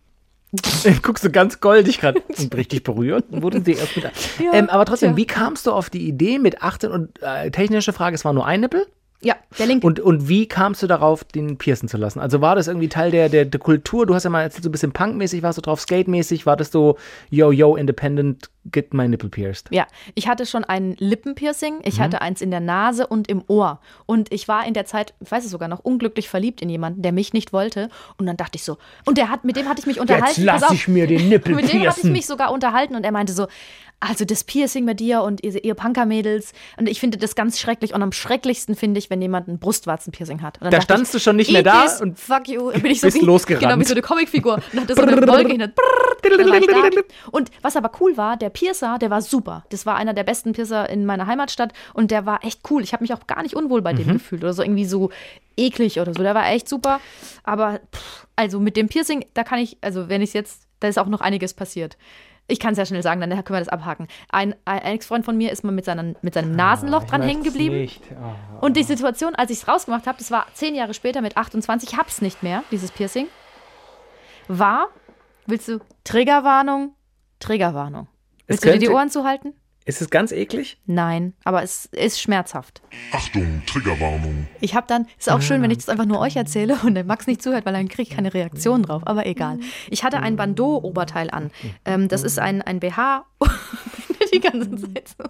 Guckst 1.02 1.24
du 1.24 1.30
ganz 1.30 1.60
goldig 1.60 2.00
gerade. 2.00 2.22
Und 2.38 2.56
richtig 2.56 2.84
berührt. 2.84 3.26
Wurden 3.30 3.66
sie 3.66 3.74
erst 3.74 3.96
mit. 3.96 4.06
Ja, 4.06 4.54
ähm, 4.54 4.70
aber 4.70 4.86
trotzdem, 4.86 5.12
tja. 5.12 5.18
wie 5.18 5.28
kamst 5.28 5.68
du 5.68 5.72
auf 5.72 5.90
die 5.90 6.08
Idee 6.08 6.40
mit 6.40 6.62
18 6.62 6.92
und 6.92 7.22
äh, 7.22 7.52
technische 7.52 7.94
Frage, 7.94 8.16
es 8.16 8.26
war 8.26 8.34
nur 8.34 8.46
ein 8.46 8.62
Nippel? 8.62 8.86
Ja, 9.22 9.36
der 9.58 9.66
linke. 9.66 9.88
Und, 9.88 10.00
und 10.00 10.28
wie 10.30 10.48
kamst 10.48 10.84
du 10.84 10.88
darauf, 10.88 11.24
den 11.24 11.58
piercen 11.58 11.88
zu 11.88 11.98
lassen? 11.98 12.20
Also 12.20 12.42
war 12.42 12.56
das 12.56 12.68
irgendwie 12.68 12.90
Teil 12.90 13.12
der, 13.12 13.30
der, 13.30 13.46
der 13.46 13.60
Kultur? 13.60 14.06
Du 14.06 14.14
hast 14.14 14.24
ja 14.24 14.30
mal 14.30 14.44
erzählt, 14.44 14.64
so 14.64 14.70
ein 14.70 14.72
bisschen 14.72 14.92
punkmäßig, 14.92 15.42
warst 15.42 15.58
du 15.58 15.62
drauf, 15.62 15.80
skatemäßig, 15.80 16.46
war 16.46 16.58
das 16.58 16.72
so, 16.72 16.98
yo, 17.30 17.52
yo, 17.52 17.76
independent, 17.76 18.50
get 18.72 18.94
my 18.94 19.08
nipple 19.08 19.30
pierced? 19.30 19.68
Ja, 19.72 19.86
ich 20.16 20.28
hatte 20.28 20.46
schon 20.46 20.64
ein 20.64 20.96
Lippenpiercing, 21.00 21.76
Mhm. 21.76 21.82
ich 21.84 22.00
hatte 22.00 22.22
eins 22.22 22.42
in 22.42 22.52
der 22.52 22.60
Nase 22.60 23.08
und 23.08 23.28
im 23.30 23.44
Ohr. 23.48 23.80
Und 24.06 24.32
ich 24.34 24.48
war 24.48 24.66
in 24.66 24.74
der 24.74 24.86
Zeit, 24.86 25.14
ich 25.20 25.32
weiß 25.32 25.46
es 25.46 25.52
sogar 25.52 25.68
noch, 25.68 25.80
unglücklich 25.80 26.30
verliebt 26.30 26.62
in 26.62 26.70
jemanden, 26.70 27.02
der 27.02 27.12
mich 27.12 27.34
nicht 27.34 27.54
wollte. 27.54 27.90
Und 28.18 28.26
dann 28.26 28.38
dachte 28.38 28.56
ich 28.58 28.64
so, 28.64 28.78
und 29.06 29.18
der 29.18 29.30
hat, 29.30 29.44
mit 29.44 29.56
dem 29.56 29.68
hatte 29.70 29.80
ich 29.80 29.86
mich 29.86 30.00
unterhalten. 30.00 30.44
lass 30.44 30.62
pass 30.62 30.70
auf, 30.72 30.76
ich 30.76 30.88
mir 30.88 31.08
den 31.08 31.30
Nippel 31.30 31.56
Mit 31.56 31.72
dem 31.72 31.88
hatte 31.88 32.02
ich 32.04 32.12
mich 32.12 32.26
sogar 32.26 32.52
unterhalten 32.52 32.96
und 32.96 33.04
er 33.04 33.12
meinte 33.12 33.34
so, 33.34 33.48
also 34.02 34.26
das 34.26 34.44
Piercing 34.44 34.84
mit 34.84 35.00
dir 35.00 35.22
und 35.22 35.42
ihr, 35.44 35.64
ihr 35.64 35.74
Punker-Mädels. 35.74 36.52
Und 36.78 36.90
ich 36.90 37.00
finde 37.00 37.18
das 37.18 37.34
ganz 37.34 37.60
schrecklich. 37.60 37.94
Und 37.94 38.04
am 38.04 38.12
schrecklichsten 38.12 38.76
finde 38.76 39.00
ich, 39.00 39.10
wenn 39.10 39.22
jemand 39.22 39.48
ein 39.48 39.58
Brustwarzenpiercing 39.58 40.42
hat. 40.42 40.62
Und 40.62 40.72
Da 40.74 40.82
standst 40.82 41.16
ich, 41.16 41.22
du 41.22 41.24
schon 41.24 41.38
nicht 41.38 41.50
mehr 41.50 41.64
da 41.64 41.84
"Eat 41.84 41.90
this, 41.92 42.02
und 42.02 42.20
fuck 42.20 42.48
you. 42.50 42.72
Dann 42.72 42.82
bin 42.82 42.92
ich 42.92 43.00
so 43.00 43.08
bist 43.08 43.22
wie, 43.22 43.26
losgerannt. 43.26 43.64
Genau, 43.64 43.80
wie 43.80 43.86
so 43.86 43.94
eine 43.94 44.02
Comicfigur. 44.02 44.56
Und 44.74 44.82
hatte 44.82 44.96
so 44.96 45.02
eine 45.02 45.16
Wolke. 45.28 45.70
Und 47.32 47.52
was 47.62 47.78
aber 47.78 47.90
cool 48.02 48.18
war, 48.18 48.36
der 48.38 48.50
Piercer, 48.56 48.98
der 48.98 49.10
war 49.12 49.22
super. 49.22 49.66
Das 49.70 49.86
war 49.86 49.96
einer 49.98 50.14
der 50.14 50.24
besten 50.24 50.54
Piercer 50.54 50.90
in 50.90 51.06
meiner 51.06 51.28
Heimatstadt 51.28 51.74
und 51.94 52.10
der 52.10 52.26
war 52.26 52.44
echt 52.44 52.62
cool. 52.72 52.82
Ich 52.82 52.94
habe 52.94 53.04
mich 53.04 53.14
auch 53.14 53.28
gar 53.28 53.44
nicht 53.44 53.56
unwohl 53.56 53.82
bei 53.84 53.94
Mhm. 53.94 53.98
dem 53.98 54.14
gefühlt 54.14 54.44
oder 54.44 54.54
so 54.54 54.64
irgendwie 54.64 54.86
so 54.86 55.12
eklig 55.58 56.00
oder 56.00 56.14
so. 56.14 56.24
Der 56.24 56.34
war 56.34 56.48
echt 56.50 56.68
super. 56.68 57.00
Aber 57.44 57.80
pff, 57.94 58.26
also 58.36 58.60
mit 58.60 58.76
dem 58.78 58.88
Piercing, 58.88 59.26
da 59.36 59.44
kann 59.44 59.60
ich, 59.60 59.78
also 59.82 60.10
wenn 60.10 60.22
ich 60.22 60.34
jetzt, 60.34 60.64
da 60.80 60.88
ist 60.88 60.98
auch 60.98 61.08
noch 61.08 61.22
einiges 61.22 61.54
passiert. 61.54 61.98
Ich 62.48 62.60
kann 62.60 62.74
es 62.74 62.78
ja 62.78 62.86
schnell 62.86 63.02
sagen, 63.02 63.20
dann 63.22 63.30
können 63.32 63.56
wir 63.58 63.60
das 63.60 63.70
abhaken. 63.70 64.08
Ein, 64.30 64.54
ein 64.66 64.80
Ex-Freund 64.80 65.26
von 65.26 65.36
mir 65.36 65.52
ist 65.52 65.64
mal 65.64 65.72
mit, 65.72 65.84
seinen, 65.86 66.16
mit 66.22 66.36
seinem 66.36 66.56
Nasenloch 66.56 67.04
dran 67.06 67.24
hängen 67.24 67.42
geblieben. 67.44 67.90
Und 68.62 68.78
die 68.78 68.84
Situation, 68.84 69.34
als 69.34 69.50
ich 69.50 69.58
es 69.64 69.68
rausgemacht 69.68 70.06
habe, 70.06 70.20
das 70.20 70.30
war 70.30 70.46
zehn 70.54 70.76
Jahre 70.76 70.94
später 70.94 71.22
mit 71.22 71.38
28, 71.38 71.92
ich 71.92 71.98
hab's 71.98 72.22
nicht 72.22 72.44
mehr, 72.44 72.64
dieses 72.72 72.92
Piercing, 72.92 73.28
war, 74.48 74.90
willst 75.48 75.68
du, 75.68 75.80
Triggerwarnung, 76.04 76.94
Triggerwarnung. 77.40 78.08
Willst 78.48 78.64
du 78.64 78.68
dir 78.72 78.80
die 78.80 78.86
könnte- 78.86 78.96
Ohren 78.98 79.10
zuhalten? 79.10 79.54
Ist 79.88 80.02
es 80.02 80.10
ganz 80.10 80.32
eklig? 80.32 80.82
Nein, 80.88 81.34
aber 81.44 81.62
es 81.62 81.86
ist 81.86 82.20
schmerzhaft. 82.20 82.82
Achtung, 83.12 83.62
Triggerwarnung. 83.68 84.48
Ich 84.60 84.74
habe 84.74 84.88
dann, 84.88 85.06
ist 85.20 85.30
auch 85.30 85.44
schön, 85.44 85.62
wenn 85.62 85.70
ich 85.70 85.78
das 85.78 85.90
einfach 85.90 86.06
nur 86.06 86.20
euch 86.22 86.36
erzähle 86.36 86.76
und 86.84 86.96
der 86.96 87.04
Max 87.04 87.28
nicht 87.28 87.44
zuhört, 87.44 87.68
weil 87.68 87.74
dann 87.74 87.88
kriege 87.88 88.02
ich 88.02 88.10
keine 88.10 88.34
Reaktion 88.34 88.82
drauf, 88.82 89.04
aber 89.06 89.28
egal. 89.28 89.60
Ich 89.92 90.04
hatte 90.04 90.22
ein 90.22 90.38
Bandeau-Oberteil 90.38 91.30
an. 91.30 91.52
Ähm, 91.86 92.08
das 92.08 92.24
ist 92.24 92.40
ein, 92.40 92.64
ein 92.64 92.80
BH, 92.80 93.26
die 94.36 94.40
ganze 94.42 94.70
Zeit 94.76 95.10
so. 95.18 95.24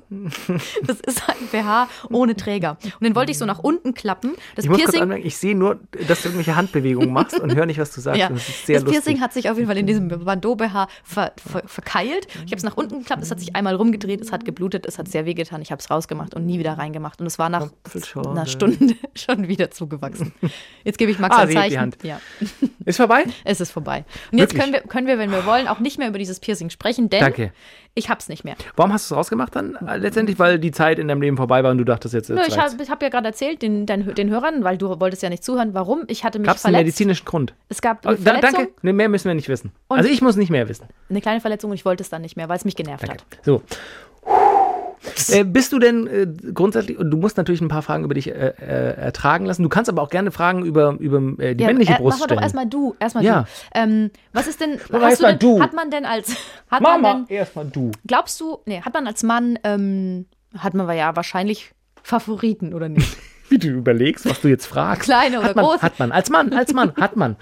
Das 0.86 1.00
ist 1.02 1.24
ein 1.30 1.48
BH 1.52 1.88
ohne 2.12 2.36
Träger. 2.36 2.78
Und 2.84 3.04
den 3.04 3.16
wollte 3.16 3.32
ich 3.32 3.38
so 3.38 3.46
nach 3.46 3.60
unten 3.60 3.94
klappen. 3.94 4.34
Das 4.56 4.66
Ich 4.66 4.70
muss 4.70 4.80
kurz 4.80 4.92
Piercing, 4.92 5.02
anmerken, 5.04 5.26
ich 5.26 5.38
sehe 5.38 5.56
nur, 5.56 5.80
dass 6.08 6.22
du 6.22 6.30
irgendwelche 6.30 6.56
Handbewegungen 6.56 7.12
machst 7.14 7.40
und 7.40 7.54
höre 7.56 7.66
nicht, 7.66 7.80
was 7.80 7.92
du 7.94 8.02
sagst. 8.02 8.20
ja, 8.20 8.30
Das 8.30 8.46
das 8.46 8.66
Piercing 8.66 8.86
lustig. 8.96 9.22
hat 9.22 9.34
sich 9.34 9.50
auf 9.50 9.58
jeden 9.58 9.68
Fall 9.68 9.78
in 9.78 9.88
diesem 9.88 10.08
Bandeau-BH 10.08 10.88
ver, 11.04 11.34
ver, 11.38 11.64
verkeilt. 11.66 12.28
Ich 12.46 12.52
habe 12.52 12.56
es 12.58 12.64
nach 12.64 12.78
unten 12.78 13.00
geklappt, 13.00 13.22
es 13.24 13.32
hat 13.32 13.40
sich 13.40 13.56
einmal 13.56 13.76
rumgedreht, 13.76 14.22
es 14.22 14.32
hat 14.32 14.46
geblutet, 14.46 14.86
es 14.86 14.98
hat 15.00 15.08
sehr 15.08 15.26
wehgetan. 15.26 15.62
Ich 15.62 15.72
habe 15.72 15.80
es 15.80 15.90
rausgemacht 15.90 16.34
und 16.34 16.46
nie 16.46 16.60
wieder 16.60 16.74
reingemacht. 16.74 17.20
Und 17.22 17.28
es 17.28 17.40
war 17.40 17.50
nach 17.50 17.70
Apfelschorle. 17.86 18.32
einer 18.32 18.46
Stunde 18.46 18.96
schon 19.16 19.48
wieder 19.48 19.72
zugewachsen. 19.72 20.34
Jetzt 20.84 20.98
gebe 20.98 21.12
ich 21.12 21.20
Max 21.20 21.36
Ah, 21.36 21.42
ein 21.42 21.52
Zeichen. 21.52 21.92
Ja, 22.04 22.20
Ist 22.86 22.98
vorbei? 22.98 23.26
es 23.44 23.62
ist 23.62 23.72
vorbei. 23.72 24.06
Und 24.32 24.38
jetzt 24.40 24.54
Wirklich? 24.54 24.62
können 24.62 24.74
wir, 24.74 24.82
können 24.82 25.08
wir, 25.08 25.18
wenn 25.18 25.32
wir 25.32 25.46
wollen, 25.46 25.68
auch 25.68 25.80
nicht 25.80 25.98
mehr 26.00 26.08
über 26.08 26.18
dieses 26.18 26.40
Piercing 26.40 26.70
sprechen, 26.70 27.10
denn 27.10 27.20
Danke. 27.22 27.52
Ich 27.98 28.10
habe 28.10 28.20
es 28.20 28.28
nicht 28.30 28.44
mehr. 28.44 28.56
Warum 28.76 28.92
hast 28.94 29.10
du 29.10 29.16
es 29.16 29.18
rausgemacht 29.18 29.56
dann? 29.56 29.76
Äh, 29.88 29.98
Letztendlich, 29.98 30.38
weil 30.38 30.60
die 30.60 30.72
Zeit 30.72 31.00
in 31.00 31.08
deinem 31.08 31.22
Leben 31.22 31.38
vorbei 31.38 31.64
war 31.64 31.72
und 31.72 31.78
du 31.78 31.84
dachtest 31.86 32.14
jetzt, 32.14 32.30
Nö, 32.30 32.36
jetzt 32.38 32.50
ich 32.50 32.58
habe 32.58 32.76
hab 32.90 33.02
ja 33.02 33.10
gerade 33.10 33.28
erzählt 33.28 33.62
den, 33.62 33.86
den, 33.86 34.14
den 34.14 34.30
Hörern, 34.30 34.64
weil 34.64 34.78
du 34.78 35.00
wolltest 35.00 35.24
ja 35.24 35.30
nicht 35.30 35.44
zuhören, 35.44 35.74
warum. 35.74 36.04
Ich 36.08 36.24
hatte 36.26 36.38
mich 36.38 36.48
Gab 36.48 36.58
es 36.58 36.66
einen 36.66 36.76
verletzt. 36.76 36.88
medizinischen 37.00 37.26
Grund? 37.26 37.54
Es 37.70 37.82
gab 37.82 38.06
Oh, 38.06 38.10
eine 38.10 38.18
da, 38.18 38.24
Verletzung, 38.34 38.54
danke. 38.60 38.72
Nee, 38.82 38.94
mehr 38.94 39.10
müssen 39.10 39.28
wir 39.30 39.34
nicht 39.36 39.50
wissen. 39.50 39.72
Und- 39.88 39.98
also 39.98 40.10
ich 40.10 40.22
muss 40.22 40.36
nicht 40.36 40.50
mehr 40.50 40.68
wissen. 40.70 40.86
eine 41.10 41.22
kleine 41.22 41.40
Verletzung 41.42 41.72
und 41.72 41.76
ich 41.76 41.86
wollte 41.86 42.04
es 42.04 42.10
dann 42.10 42.22
nicht 42.22 42.36
mehr, 42.38 42.50
weil 42.50 42.58
es 42.58 42.66
mich 42.66 42.76
genervt 42.76 43.04
Danke. 43.08 43.24
hat. 43.24 43.46
So. 43.46 43.62
Äh, 45.30 45.44
bist 45.44 45.72
du 45.72 45.80
denn 45.80 46.08
äh, 46.08 46.28
grundsätzlich, 46.54 46.98
und 46.98 47.10
du 47.12 47.18
musst 47.18 47.38
natürlich 47.38 47.62
ein 47.62 47.68
paar 47.68 47.82
Fragen 47.82 48.04
über 48.04 48.14
dich 48.14 48.28
äh, 48.30 48.54
äh, 48.60 48.96
ertragen 48.98 49.46
lassen, 49.46 49.64
du 49.64 49.70
kannst 49.70 49.90
aber 49.90 50.02
auch 50.02 50.10
gerne 50.10 50.32
Fragen 50.32 50.64
über, 50.66 50.96
über 51.00 51.18
äh, 51.40 51.56
die 51.56 51.64
Ja, 51.64 51.70
männliche 51.70 51.94
äh, 51.94 51.98
Brust 51.98 52.16
Mach 52.16 52.20
mal 52.20 52.28
doch 52.28 52.36
stellen. 52.36 52.44
erstmal 52.44 52.66
du. 52.68 52.96
Erstmal 53.00 53.24
Ja. 53.24 53.42
du. 53.42 53.48
Ähm, 53.80 54.12
was 54.34 54.48
ist 54.48 54.62
denn. 54.62 54.80
Mach 54.92 55.02
hast 55.02 55.22
mal 55.22 55.32
denn, 55.32 55.40
du. 55.40 55.62
Hat 55.62 55.74
man 55.74 55.90
denn 55.92 56.06
als. 56.06 56.36
Hat 56.70 56.82
man 56.82 57.02
Mama, 57.02 57.26
erstmal 57.30 57.66
du. 57.66 57.92
glaubst 58.06 58.40
du, 58.42 58.60
nee, 58.66 58.82
hat 58.82 58.94
man 58.94 59.08
als 59.08 59.24
Mann, 59.24 59.58
ähm, 59.64 60.26
hat 60.58 60.74
man 60.74 60.96
ja 60.96 61.16
wahrscheinlich 61.16 61.72
Favoriten 62.04 62.74
oder 62.74 62.90
nicht? 62.90 63.18
Wie 63.50 63.60
du 63.60 63.68
überlegst, 63.70 64.28
was 64.28 64.42
du 64.42 64.48
jetzt 64.48 64.66
fragst. 64.66 65.04
Kleine 65.04 65.40
oder 65.40 65.50
hat 65.50 65.56
man, 65.56 65.66
große? 65.66 65.82
Hat 65.82 66.00
man, 66.00 66.12
als 66.12 66.30
Mann, 66.32 66.52
als 66.54 66.74
Mann, 66.74 66.94
hat 67.00 67.16
man. 67.16 67.36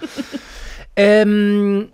Ähm, 0.96 1.88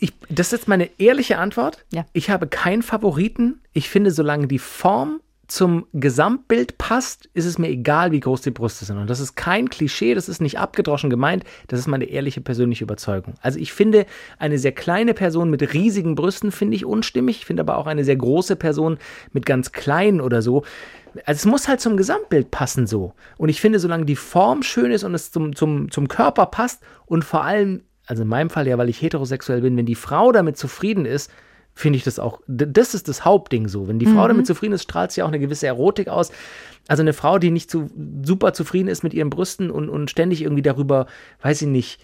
ich, 0.00 0.12
das 0.28 0.48
ist 0.48 0.52
jetzt 0.52 0.68
meine 0.68 0.90
ehrliche 0.98 1.38
Antwort. 1.38 1.84
Ja. 1.92 2.06
Ich 2.12 2.30
habe 2.30 2.46
keinen 2.46 2.82
Favoriten. 2.82 3.60
Ich 3.72 3.88
finde, 3.88 4.10
solange 4.10 4.46
die 4.46 4.58
Form 4.58 5.20
zum 5.48 5.86
Gesamtbild 5.94 6.76
passt, 6.76 7.30
ist 7.32 7.46
es 7.46 7.58
mir 7.58 7.68
egal, 7.68 8.12
wie 8.12 8.20
groß 8.20 8.42
die 8.42 8.50
Brüste 8.50 8.84
sind. 8.84 8.98
Und 8.98 9.08
das 9.08 9.18
ist 9.18 9.34
kein 9.34 9.70
Klischee, 9.70 10.14
das 10.14 10.28
ist 10.28 10.42
nicht 10.42 10.58
abgedroschen 10.58 11.08
gemeint, 11.08 11.44
das 11.68 11.80
ist 11.80 11.86
meine 11.86 12.04
ehrliche 12.04 12.42
persönliche 12.42 12.84
Überzeugung. 12.84 13.34
Also 13.40 13.58
ich 13.58 13.72
finde, 13.72 14.04
eine 14.38 14.58
sehr 14.58 14.72
kleine 14.72 15.14
Person 15.14 15.48
mit 15.48 15.72
riesigen 15.72 16.14
Brüsten 16.14 16.52
finde 16.52 16.76
ich 16.76 16.84
unstimmig. 16.84 17.38
Ich 17.38 17.46
finde 17.46 17.62
aber 17.62 17.78
auch 17.78 17.86
eine 17.86 18.04
sehr 18.04 18.16
große 18.16 18.56
Person 18.56 18.98
mit 19.32 19.46
ganz 19.46 19.72
kleinen 19.72 20.20
oder 20.20 20.42
so. 20.42 20.64
Also 21.24 21.38
es 21.38 21.46
muss 21.46 21.66
halt 21.66 21.80
zum 21.80 21.96
Gesamtbild 21.96 22.50
passen 22.50 22.86
so. 22.86 23.14
Und 23.38 23.48
ich 23.48 23.60
finde, 23.60 23.78
solange 23.78 24.04
die 24.04 24.16
Form 24.16 24.62
schön 24.62 24.92
ist 24.92 25.02
und 25.02 25.14
es 25.14 25.32
zum, 25.32 25.56
zum, 25.56 25.90
zum 25.90 26.08
Körper 26.08 26.44
passt 26.46 26.82
und 27.06 27.24
vor 27.24 27.44
allem, 27.44 27.82
also 28.08 28.22
in 28.22 28.28
meinem 28.28 28.50
Fall 28.50 28.66
ja, 28.66 28.78
weil 28.78 28.88
ich 28.88 29.00
heterosexuell 29.00 29.60
bin, 29.60 29.76
wenn 29.76 29.86
die 29.86 29.94
Frau 29.94 30.32
damit 30.32 30.56
zufrieden 30.56 31.04
ist, 31.04 31.30
finde 31.74 31.98
ich 31.98 32.04
das 32.04 32.18
auch, 32.18 32.40
das 32.48 32.94
ist 32.94 33.06
das 33.06 33.24
Hauptding 33.24 33.68
so. 33.68 33.86
Wenn 33.86 34.00
die 34.00 34.06
Frau 34.06 34.26
damit 34.26 34.46
zufrieden 34.46 34.72
ist, 34.72 34.82
strahlt 34.82 35.12
sie 35.12 35.22
auch 35.22 35.28
eine 35.28 35.38
gewisse 35.38 35.68
Erotik 35.68 36.08
aus. 36.08 36.32
Also 36.88 37.02
eine 37.02 37.12
Frau, 37.12 37.38
die 37.38 37.50
nicht 37.50 37.70
so 37.70 37.88
super 38.24 38.52
zufrieden 38.52 38.88
ist 38.88 39.04
mit 39.04 39.14
ihren 39.14 39.30
Brüsten 39.30 39.70
und, 39.70 39.88
und 39.88 40.10
ständig 40.10 40.42
irgendwie 40.42 40.62
darüber, 40.62 41.06
weiß 41.42 41.62
ich 41.62 41.68
nicht, 41.68 42.00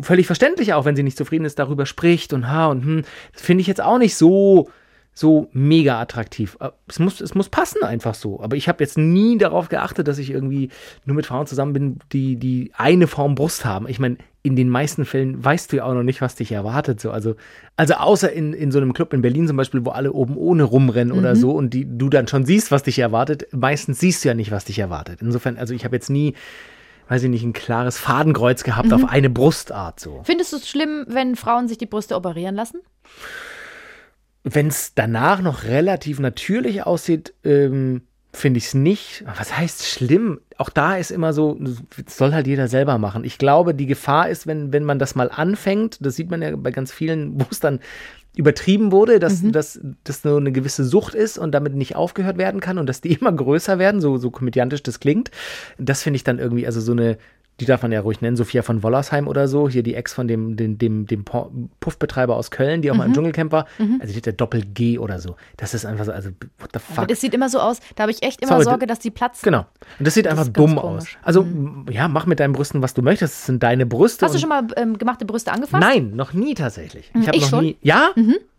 völlig 0.00 0.26
verständlich 0.26 0.72
auch, 0.74 0.84
wenn 0.84 0.94
sie 0.94 1.02
nicht 1.02 1.16
zufrieden 1.16 1.46
ist, 1.46 1.58
darüber 1.58 1.84
spricht 1.86 2.32
und 2.32 2.48
ha 2.48 2.66
und 2.66 2.84
hm, 2.84 3.02
das 3.32 3.42
finde 3.42 3.62
ich 3.62 3.66
jetzt 3.66 3.82
auch 3.82 3.98
nicht 3.98 4.14
so 4.14 4.70
so 5.14 5.48
mega 5.52 6.00
attraktiv. 6.00 6.56
Äh, 6.60 6.70
Es 6.88 6.98
muss, 6.98 7.20
es 7.20 7.34
muss 7.34 7.48
passen 7.48 7.82
einfach 7.82 8.14
so. 8.14 8.40
Aber 8.40 8.56
ich 8.56 8.68
habe 8.68 8.82
jetzt 8.82 8.96
nie 8.96 9.36
darauf 9.36 9.68
geachtet, 9.68 10.08
dass 10.08 10.18
ich 10.18 10.30
irgendwie 10.30 10.70
nur 11.04 11.16
mit 11.16 11.26
Frauen 11.26 11.46
zusammen 11.46 11.72
bin, 11.74 11.98
die, 12.12 12.36
die 12.36 12.70
eine 12.74 13.06
Form 13.06 13.34
Brust 13.34 13.64
haben. 13.64 13.86
Ich 13.88 13.98
meine, 13.98 14.16
in 14.42 14.56
den 14.56 14.68
meisten 14.68 15.04
Fällen 15.04 15.42
weißt 15.42 15.72
du 15.72 15.76
ja 15.76 15.84
auch 15.84 15.94
noch 15.94 16.02
nicht, 16.02 16.20
was 16.20 16.34
dich 16.34 16.50
erwartet. 16.50 17.00
So. 17.00 17.12
Also, 17.12 17.36
also 17.76 17.94
außer 17.94 18.32
in, 18.32 18.52
in 18.52 18.72
so 18.72 18.78
einem 18.78 18.92
Club 18.92 19.12
in 19.12 19.22
Berlin 19.22 19.46
zum 19.46 19.56
Beispiel, 19.56 19.84
wo 19.84 19.90
alle 19.90 20.12
oben 20.12 20.36
ohne 20.36 20.64
rumrennen 20.64 21.16
oder 21.16 21.36
so 21.36 21.52
und 21.52 21.72
die, 21.72 21.86
du 21.86 22.08
dann 22.08 22.26
schon 22.26 22.44
siehst, 22.44 22.72
was 22.72 22.82
dich 22.82 22.98
erwartet. 22.98 23.46
Meistens 23.52 24.00
siehst 24.00 24.24
du 24.24 24.28
ja 24.28 24.34
nicht, 24.34 24.50
was 24.50 24.64
dich 24.64 24.80
erwartet. 24.80 25.20
Insofern, 25.22 25.58
also 25.58 25.74
ich 25.74 25.84
habe 25.84 25.94
jetzt 25.94 26.10
nie, 26.10 26.34
weiß 27.08 27.22
ich 27.22 27.30
nicht, 27.30 27.44
ein 27.44 27.52
klares 27.52 27.98
Fadenkreuz 27.98 28.64
gehabt 28.64 28.92
auf 28.92 29.08
eine 29.08 29.30
Brustart 29.30 30.00
so. 30.00 30.22
Findest 30.24 30.52
du 30.52 30.56
es 30.56 30.68
schlimm, 30.68 31.04
wenn 31.06 31.36
Frauen 31.36 31.68
sich 31.68 31.78
die 31.78 31.86
Brüste 31.86 32.16
operieren 32.16 32.56
lassen? 32.56 32.80
Wenn 34.42 34.66
es 34.66 34.94
danach 34.94 35.40
noch 35.40 35.62
relativ 35.62 36.18
natürlich 36.18 36.84
aussieht, 36.84 37.32
ähm, 37.44 38.02
finde 38.32 38.58
ich 38.58 38.66
es 38.66 38.74
nicht. 38.74 39.24
Was 39.36 39.56
heißt 39.56 39.86
schlimm? 39.86 40.40
Auch 40.56 40.70
da 40.70 40.96
ist 40.96 41.10
immer 41.10 41.32
so, 41.32 41.58
soll 42.06 42.32
halt 42.32 42.46
jeder 42.46 42.68
selber 42.68 42.98
machen. 42.98 43.24
Ich 43.24 43.38
glaube, 43.38 43.74
die 43.74 43.86
Gefahr 43.86 44.28
ist, 44.30 44.46
wenn, 44.46 44.72
wenn 44.72 44.84
man 44.84 44.98
das 44.98 45.14
mal 45.14 45.30
anfängt, 45.30 45.98
das 46.04 46.16
sieht 46.16 46.30
man 46.30 46.40
ja 46.42 46.56
bei 46.56 46.70
ganz 46.70 46.92
vielen, 46.92 47.40
wo 47.40 47.46
es 47.50 47.60
dann 47.60 47.80
übertrieben 48.34 48.92
wurde, 48.92 49.18
dass 49.18 49.42
dass 49.42 49.78
das 50.04 50.22
so 50.22 50.36
eine 50.36 50.52
gewisse 50.52 50.84
Sucht 50.84 51.14
ist 51.14 51.36
und 51.36 51.52
damit 51.52 51.74
nicht 51.74 51.96
aufgehört 51.96 52.38
werden 52.38 52.60
kann 52.60 52.78
und 52.78 52.86
dass 52.88 53.02
die 53.02 53.12
immer 53.20 53.32
größer 53.32 53.78
werden, 53.78 54.00
so, 54.00 54.16
so 54.16 54.30
komödiantisch 54.30 54.82
das 54.82 55.00
klingt. 55.00 55.30
Das 55.78 56.02
finde 56.02 56.16
ich 56.16 56.24
dann 56.24 56.38
irgendwie, 56.38 56.66
also 56.66 56.80
so 56.80 56.92
eine, 56.92 57.18
die 57.62 57.66
darf 57.66 57.82
man 57.82 57.92
ja 57.92 58.00
ruhig 58.00 58.20
nennen, 58.20 58.36
Sophia 58.36 58.62
von 58.62 58.82
Wollersheim 58.82 59.28
oder 59.28 59.46
so, 59.46 59.68
hier 59.68 59.84
die 59.84 59.94
Ex 59.94 60.12
von 60.12 60.26
dem, 60.26 60.56
dem, 60.56 60.78
dem, 60.78 61.06
dem 61.06 61.24
Puffbetreiber 61.78 62.36
aus 62.36 62.50
Köln, 62.50 62.82
die 62.82 62.90
auch 62.90 62.96
mal 62.96 63.06
im 63.06 63.14
Dschungelcamp 63.14 63.52
war. 63.52 63.66
Also 64.00 64.12
die 64.12 64.16
hat 64.16 64.26
ja 64.26 64.32
Doppel-G 64.32 64.98
oder 64.98 65.20
so. 65.20 65.36
Das 65.56 65.74
ist 65.74 65.86
einfach 65.86 66.04
so, 66.04 66.12
also 66.12 66.30
what 66.58 66.70
the 66.72 66.80
Aber 66.88 67.02
fuck. 67.02 67.08
das 67.08 67.20
sieht 67.20 67.34
immer 67.34 67.48
so 67.48 67.60
aus, 67.60 67.78
da 67.94 68.02
habe 68.02 68.10
ich 68.10 68.22
echt 68.24 68.42
immer 68.42 68.48
Sorry, 68.54 68.64
Sorge, 68.64 68.86
dass 68.86 68.98
die 68.98 69.12
platzen. 69.12 69.44
Genau. 69.44 69.66
Und 69.98 70.06
das 70.06 70.14
sieht 70.14 70.26
einfach 70.26 70.46
ist 70.46 70.54
ganz 70.54 70.70
dumm 70.70 70.78
aus. 70.78 71.06
Also, 71.22 71.46
ja, 71.88 72.08
mach 72.08 72.26
mit 72.26 72.40
deinen 72.40 72.52
Brüsten, 72.52 72.82
was 72.82 72.94
du 72.94 73.02
möchtest. 73.02 73.34
Das 73.34 73.46
sind 73.46 73.62
deine 73.62 73.86
Brüste. 73.86 74.26
Hast 74.26 74.34
du 74.34 74.40
schon 74.40 74.48
mal 74.48 74.66
ähm, 74.76 74.98
gemachte 74.98 75.24
Brüste 75.24 75.52
angefasst? 75.52 75.80
Nein, 75.80 76.16
noch 76.16 76.32
nie 76.32 76.54
tatsächlich. 76.54 77.12
Ich 77.14 77.28
habe 77.28 77.36
ich 77.36 77.42
noch 77.44 77.50
schon. 77.50 77.58
Mhm. 77.60 77.64
nie. 77.66 77.76
Ja? 77.82 78.10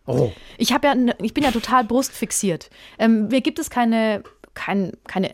Oh. 0.06 0.32
Ich 0.56 0.72
habe 0.72 0.86
ja, 0.86 0.94
ich 1.20 1.34
bin 1.34 1.44
ja 1.44 1.50
total 1.50 1.84
brustfixiert. 1.84 2.70
Ähm, 2.98 3.28
mir 3.28 3.42
gibt 3.42 3.58
es 3.58 3.68
keine, 3.68 4.22
kein, 4.54 4.92
keine 5.06 5.32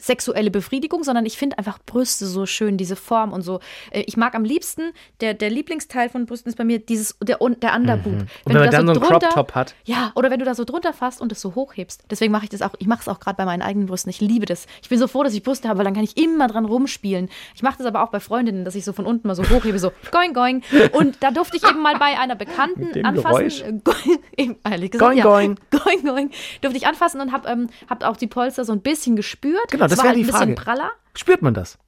sexuelle 0.00 0.50
Befriedigung, 0.50 1.04
sondern 1.04 1.26
ich 1.26 1.36
finde 1.36 1.58
einfach 1.58 1.78
Brüste 1.84 2.26
so 2.26 2.46
schön, 2.46 2.76
diese 2.76 2.96
Form 2.96 3.32
und 3.32 3.42
so. 3.42 3.60
Äh, 3.90 4.02
Ich 4.06 4.16
mag 4.16 4.34
am 4.34 4.44
liebsten, 4.44 4.92
der, 5.20 5.34
der 5.34 5.50
Lieblingsteil 5.50 6.08
von 6.08 6.26
Brüsten 6.26 6.48
ist 6.50 6.56
bei 6.56 6.64
mir 6.64 6.78
dieses, 6.78 7.16
der, 7.22 7.38
der 7.38 7.74
Underboob. 7.74 8.12
Und 8.12 8.28
wenn 8.46 8.54
man 8.54 8.62
du 8.64 8.70
da 8.70 8.76
dann 8.78 8.86
so 8.86 8.92
einen 8.92 9.00
drunter- 9.00 9.28
Crop-Top 9.28 9.54
hat. 9.54 9.74
Ja, 9.84 10.12
oder 10.14 10.30
wenn 10.30 10.38
du 10.38 10.44
da 10.44 10.54
so 10.54 10.64
drunter 10.64 10.92
fasst 10.92 11.20
und 11.20 11.32
es 11.32 11.40
so 11.40 11.54
hochhebst. 11.54 12.04
Deswegen 12.10 12.32
mache 12.32 12.44
ich 12.44 12.50
das 12.50 12.62
auch, 12.62 12.70
ich 12.78 12.86
mache 12.86 13.00
es 13.02 13.08
auch 13.08 13.20
gerade 13.20 13.36
bei 13.36 13.44
meinen 13.44 13.62
eigenen 13.62 13.86
Brüsten. 13.86 14.10
Ich 14.10 14.20
liebe 14.20 14.46
das. 14.46 14.66
Ich 14.82 14.88
bin 14.88 14.98
so 14.98 15.06
froh, 15.06 15.22
dass 15.22 15.34
ich 15.34 15.42
Brüste 15.42 15.68
habe, 15.68 15.78
weil 15.78 15.84
dann 15.84 15.94
kann 15.94 16.04
ich 16.04 16.16
immer 16.16 16.48
dran 16.48 16.64
rumspielen. 16.64 17.28
Ich 17.54 17.62
mache 17.62 17.78
das 17.78 17.86
aber 17.86 18.02
auch 18.02 18.10
bei 18.10 18.20
Freundinnen, 18.20 18.64
dass 18.64 18.74
ich 18.74 18.84
so 18.84 18.92
von 18.92 19.06
unten 19.06 19.28
mal 19.28 19.34
so 19.34 19.42
hochhebe, 19.48 19.78
so 19.78 19.92
going, 20.12 20.32
going. 20.32 20.62
Und 20.92 21.16
da 21.22 21.30
durfte 21.30 21.56
ich 21.56 21.64
eben 21.68 21.82
mal 21.82 21.96
bei 21.98 22.18
einer 22.18 22.36
Bekannten 22.36 23.04
anfassen. 23.04 23.82
Äh, 23.86 23.92
going, 24.36 24.56
ehrlich 24.64 24.90
gesagt, 24.90 25.06
Going, 25.10 25.18
ja. 25.18 25.24
going. 25.24 25.58
Going, 25.70 26.04
going. 26.04 26.30
Durfte 26.60 26.76
ich 26.78 26.86
anfassen 26.86 27.20
und 27.20 27.32
habe 27.32 27.48
ähm, 27.48 27.68
hab 27.88 28.04
auch 28.04 28.16
die 28.16 28.26
Polster 28.26 28.64
so 28.64 28.72
ein 28.72 28.80
bisschen 28.80 29.16
gespürt. 29.16 29.70
Genau, 29.70 29.86
das 29.90 29.98
war 29.98 30.04
wäre 30.04 30.14
halt 30.14 30.18
die 30.18 30.22
ein 30.22 30.26
bisschen 30.26 30.56
Frage. 30.56 30.78
praller. 30.80 30.90
Spürt 31.14 31.42
man 31.42 31.54
das? 31.54 31.78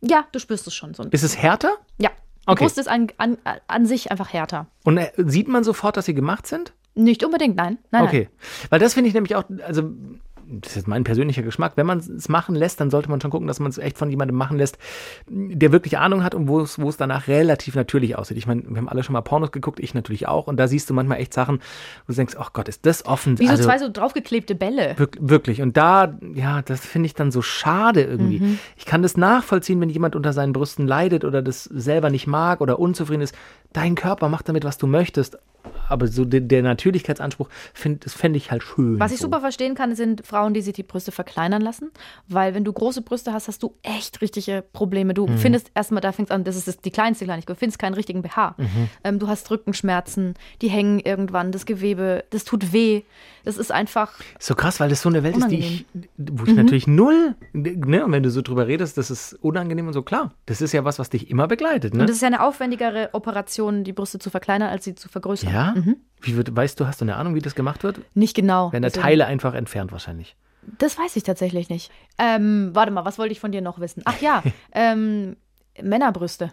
Ja, 0.00 0.24
du 0.32 0.38
spürst 0.38 0.66
es 0.66 0.74
schon 0.74 0.94
so 0.94 1.02
ein 1.04 1.10
Ist 1.10 1.22
es 1.22 1.36
härter? 1.38 1.76
Ja. 1.98 2.10
Die 2.10 2.14
Okay. 2.50 2.64
Brust 2.64 2.76
ist 2.78 2.88
an, 2.88 3.06
an, 3.18 3.38
an 3.68 3.86
sich 3.86 4.10
einfach 4.10 4.32
härter. 4.32 4.66
Und 4.84 4.98
äh, 4.98 5.12
sieht 5.16 5.46
man 5.46 5.62
sofort, 5.62 5.96
dass 5.96 6.06
sie 6.06 6.14
gemacht 6.14 6.46
sind? 6.48 6.72
Nicht 6.96 7.24
unbedingt, 7.24 7.54
nein. 7.56 7.78
Nein, 7.92 8.02
Okay. 8.02 8.28
Weil 8.68 8.80
das 8.80 8.94
finde 8.94 9.06
ich 9.08 9.14
nämlich 9.14 9.36
auch, 9.36 9.44
also 9.64 9.92
das 10.60 10.70
ist 10.72 10.76
jetzt 10.76 10.88
mein 10.88 11.04
persönlicher 11.04 11.42
Geschmack, 11.42 11.72
wenn 11.76 11.86
man 11.86 11.98
es 11.98 12.28
machen 12.28 12.54
lässt, 12.54 12.80
dann 12.80 12.90
sollte 12.90 13.08
man 13.10 13.20
schon 13.20 13.30
gucken, 13.30 13.46
dass 13.48 13.58
man 13.60 13.70
es 13.70 13.78
echt 13.78 13.98
von 13.98 14.10
jemandem 14.10 14.36
machen 14.36 14.58
lässt, 14.58 14.78
der 15.28 15.72
wirklich 15.72 15.98
Ahnung 15.98 16.22
hat 16.22 16.34
und 16.34 16.48
wo 16.48 16.60
es, 16.60 16.78
wo 16.78 16.88
es 16.88 16.96
danach 16.96 17.26
relativ 17.28 17.74
natürlich 17.74 18.16
aussieht. 18.16 18.36
Ich 18.36 18.46
meine, 18.46 18.62
wir 18.68 18.76
haben 18.76 18.88
alle 18.88 19.02
schon 19.02 19.12
mal 19.14 19.22
Pornos 19.22 19.50
geguckt, 19.52 19.80
ich 19.80 19.94
natürlich 19.94 20.28
auch, 20.28 20.46
und 20.46 20.56
da 20.58 20.68
siehst 20.68 20.88
du 20.90 20.94
manchmal 20.94 21.18
echt 21.18 21.32
Sachen, 21.34 21.58
wo 22.06 22.12
du 22.12 22.14
denkst, 22.14 22.34
ach 22.38 22.52
Gott, 22.52 22.68
ist 22.68 22.84
das 22.86 23.06
offen? 23.06 23.38
Wie 23.38 23.46
so 23.46 23.50
also, 23.52 23.64
zwei 23.64 23.78
so 23.78 23.88
draufgeklebte 23.88 24.54
Bälle. 24.54 24.94
wirk- 24.98 25.18
Wirklich. 25.20 25.62
Und 25.62 25.76
da, 25.76 26.18
ja, 26.34 26.62
das 26.62 26.80
finde 26.80 27.06
ich 27.06 27.14
dann 27.14 27.30
so 27.30 27.42
schade 27.42 28.02
irgendwie. 28.02 28.40
Mhm. 28.40 28.58
Ich 28.76 28.84
kann 28.86 29.02
das 29.02 29.16
nachvollziehen, 29.16 29.80
wenn 29.80 29.88
jemand 29.90 30.16
unter 30.16 30.32
seinen 30.32 30.52
Brüsten 30.52 30.86
leidet 30.86 31.24
oder 31.24 31.42
das 31.42 31.64
selber 31.64 32.10
nicht 32.10 32.26
mag 32.26 32.60
oder 32.60 32.78
unzufrieden 32.78 33.22
ist. 33.22 33.34
Dein 33.72 33.94
Körper 33.94 34.28
macht 34.28 34.48
damit, 34.48 34.64
was 34.64 34.76
du 34.78 34.86
möchtest. 34.86 35.38
Aber 35.88 36.08
so 36.08 36.24
der, 36.24 36.40
der 36.40 36.62
Natürlichkeitsanspruch, 36.62 37.48
find, 37.72 38.04
das 38.04 38.14
fände 38.14 38.36
ich 38.36 38.50
halt 38.50 38.64
schön. 38.64 38.98
Was 38.98 39.12
ich 39.12 39.18
so. 39.18 39.26
super 39.26 39.40
verstehen 39.40 39.76
kann, 39.76 39.94
sind 39.94 40.26
Frauen, 40.26 40.41
die 40.50 40.60
sich 40.62 40.72
die 40.74 40.82
Brüste 40.82 41.12
verkleinern 41.12 41.62
lassen. 41.62 41.90
Weil 42.28 42.54
wenn 42.54 42.64
du 42.64 42.72
große 42.72 43.02
Brüste 43.02 43.32
hast, 43.32 43.48
hast 43.48 43.62
du 43.62 43.74
echt 43.82 44.20
richtige 44.20 44.62
Probleme. 44.72 45.14
Du 45.14 45.26
findest 45.36 45.70
erstmal, 45.74 46.00
da 46.00 46.12
fängt 46.12 46.28
es 46.30 46.34
an, 46.34 46.44
das 46.44 46.56
ist 46.56 46.68
das, 46.68 46.78
die 46.78 46.90
kleinste 46.90 47.24
Kleinigkeit, 47.24 47.56
du 47.56 47.58
findest 47.58 47.78
keinen 47.78 47.94
richtigen 47.94 48.22
BH. 48.22 48.56
Ähm, 49.04 49.18
du 49.18 49.28
hast 49.28 49.50
Rückenschmerzen, 49.50 50.34
die 50.60 50.68
hängen 50.68 50.98
irgendwann, 51.00 51.52
das 51.52 51.66
Gewebe, 51.66 52.24
das 52.30 52.44
tut 52.44 52.72
weh. 52.72 53.02
Das 53.44 53.56
ist 53.56 53.72
einfach, 53.72 54.12
So 54.38 54.54
krass, 54.54 54.78
weil 54.80 54.88
das 54.88 55.02
so 55.02 55.08
eine 55.08 55.22
Welt 55.22 55.36
ist, 55.36 55.48
die 55.48 55.58
ich, 55.58 55.86
wo 56.16 56.42
Mhm. 56.44 56.48
ich 56.48 56.54
natürlich 56.54 56.86
null, 56.86 57.34
ne, 57.52 58.04
und 58.04 58.12
wenn 58.12 58.22
du 58.22 58.30
so 58.30 58.40
drüber 58.42 58.66
redest, 58.68 58.96
das 58.98 59.10
ist 59.10 59.34
unangenehm 59.42 59.86
und 59.88 59.92
so, 59.92 60.02
klar. 60.02 60.32
Das 60.46 60.60
ist 60.60 60.72
ja 60.72 60.84
was, 60.84 60.98
was 60.98 61.10
dich 61.10 61.28
immer 61.30 61.48
begleitet, 61.48 61.94
ne? 61.94 62.00
und 62.02 62.08
das 62.08 62.16
ist 62.16 62.22
ja 62.22 62.28
eine 62.28 62.40
aufwendigere 62.42 63.10
Operation, 63.12 63.84
die 63.84 63.92
Brüste 63.92 64.18
zu 64.18 64.30
verkleinern, 64.30 64.68
als 64.70 64.84
sie 64.84 64.94
zu 64.94 65.08
vergrößern. 65.08 65.52
ja? 65.52 65.74
Wie 66.22 66.36
wird, 66.36 66.54
weißt 66.54 66.78
du, 66.78 66.86
hast 66.86 67.00
du 67.00 67.04
eine 67.04 67.16
Ahnung, 67.16 67.34
wie 67.34 67.40
das 67.40 67.54
gemacht 67.54 67.82
wird? 67.82 68.00
Nicht 68.14 68.34
genau. 68.34 68.72
Werden 68.72 68.82
da 68.82 68.90
Teile 68.90 69.26
einfach 69.26 69.54
entfernt 69.54 69.92
wahrscheinlich. 69.92 70.36
Das 70.78 70.96
weiß 70.96 71.16
ich 71.16 71.24
tatsächlich 71.24 71.68
nicht. 71.68 71.90
Ähm, 72.18 72.70
warte 72.72 72.92
mal, 72.92 73.04
was 73.04 73.18
wollte 73.18 73.32
ich 73.32 73.40
von 73.40 73.52
dir 73.52 73.60
noch 73.60 73.80
wissen? 73.80 74.02
Ach 74.04 74.20
ja, 74.20 74.42
ähm, 74.72 75.36
Männerbrüste. 75.80 76.52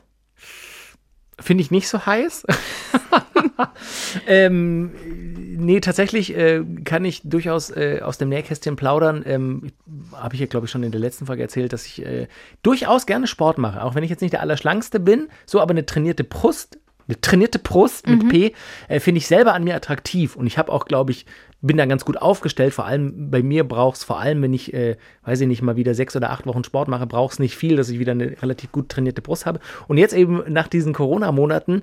Finde 1.39 1.61
ich 1.61 1.71
nicht 1.71 1.87
so 1.87 2.05
heiß. 2.05 2.45
ähm, 4.27 4.91
nee, 5.57 5.79
tatsächlich 5.79 6.35
äh, 6.35 6.63
kann 6.83 7.05
ich 7.05 7.21
durchaus 7.23 7.69
äh, 7.69 8.01
aus 8.03 8.17
dem 8.17 8.29
Nähkästchen 8.29 8.75
plaudern. 8.75 9.23
Ähm, 9.25 9.71
Habe 10.13 10.35
ich 10.35 10.41
ja, 10.41 10.47
glaube 10.47 10.65
ich, 10.65 10.71
schon 10.71 10.83
in 10.83 10.91
der 10.91 10.99
letzten 10.99 11.27
Folge 11.27 11.43
erzählt, 11.43 11.71
dass 11.71 11.85
ich 11.85 12.05
äh, 12.05 12.27
durchaus 12.61 13.05
gerne 13.05 13.27
Sport 13.27 13.57
mache. 13.57 13.83
Auch 13.83 13.95
wenn 13.95 14.03
ich 14.03 14.09
jetzt 14.09 14.21
nicht 14.21 14.33
der 14.33 14.41
Allerschlankste 14.41 14.99
bin, 14.99 15.29
so 15.45 15.61
aber 15.61 15.71
eine 15.71 15.85
trainierte 15.85 16.23
Brust. 16.23 16.79
Eine 17.09 17.19
trainierte 17.21 17.57
Brust 17.57 18.07
mit 18.07 18.29
P 18.29 18.53
äh, 18.87 18.99
finde 18.99 19.17
ich 19.17 19.25
selber 19.25 19.55
an 19.55 19.63
mir 19.63 19.75
attraktiv. 19.75 20.35
Und 20.35 20.45
ich 20.45 20.59
habe 20.59 20.71
auch, 20.71 20.85
glaube 20.85 21.11
ich, 21.11 21.25
bin 21.59 21.75
da 21.75 21.87
ganz 21.87 22.05
gut 22.05 22.21
aufgestellt. 22.21 22.71
Vor 22.71 22.85
allem 22.85 23.31
bei 23.31 23.41
mir 23.41 23.63
braucht 23.63 23.97
es, 23.97 24.03
vor 24.03 24.19
allem 24.19 24.43
wenn 24.43 24.53
ich, 24.53 24.75
äh, 24.75 24.95
weiß 25.23 25.41
ich 25.41 25.47
nicht, 25.47 25.63
mal 25.63 25.75
wieder 25.75 25.95
sechs 25.95 26.15
oder 26.15 26.29
acht 26.29 26.45
Wochen 26.45 26.63
Sport 26.63 26.87
mache, 26.87 27.07
braucht 27.07 27.33
es 27.33 27.39
nicht 27.39 27.55
viel, 27.55 27.77
dass 27.77 27.89
ich 27.89 27.97
wieder 27.97 28.11
eine 28.11 28.39
relativ 28.43 28.71
gut 28.71 28.89
trainierte 28.89 29.23
Brust 29.23 29.47
habe. 29.47 29.59
Und 29.87 29.97
jetzt 29.97 30.13
eben 30.13 30.43
nach 30.53 30.67
diesen 30.67 30.93
Corona-Monaten, 30.93 31.81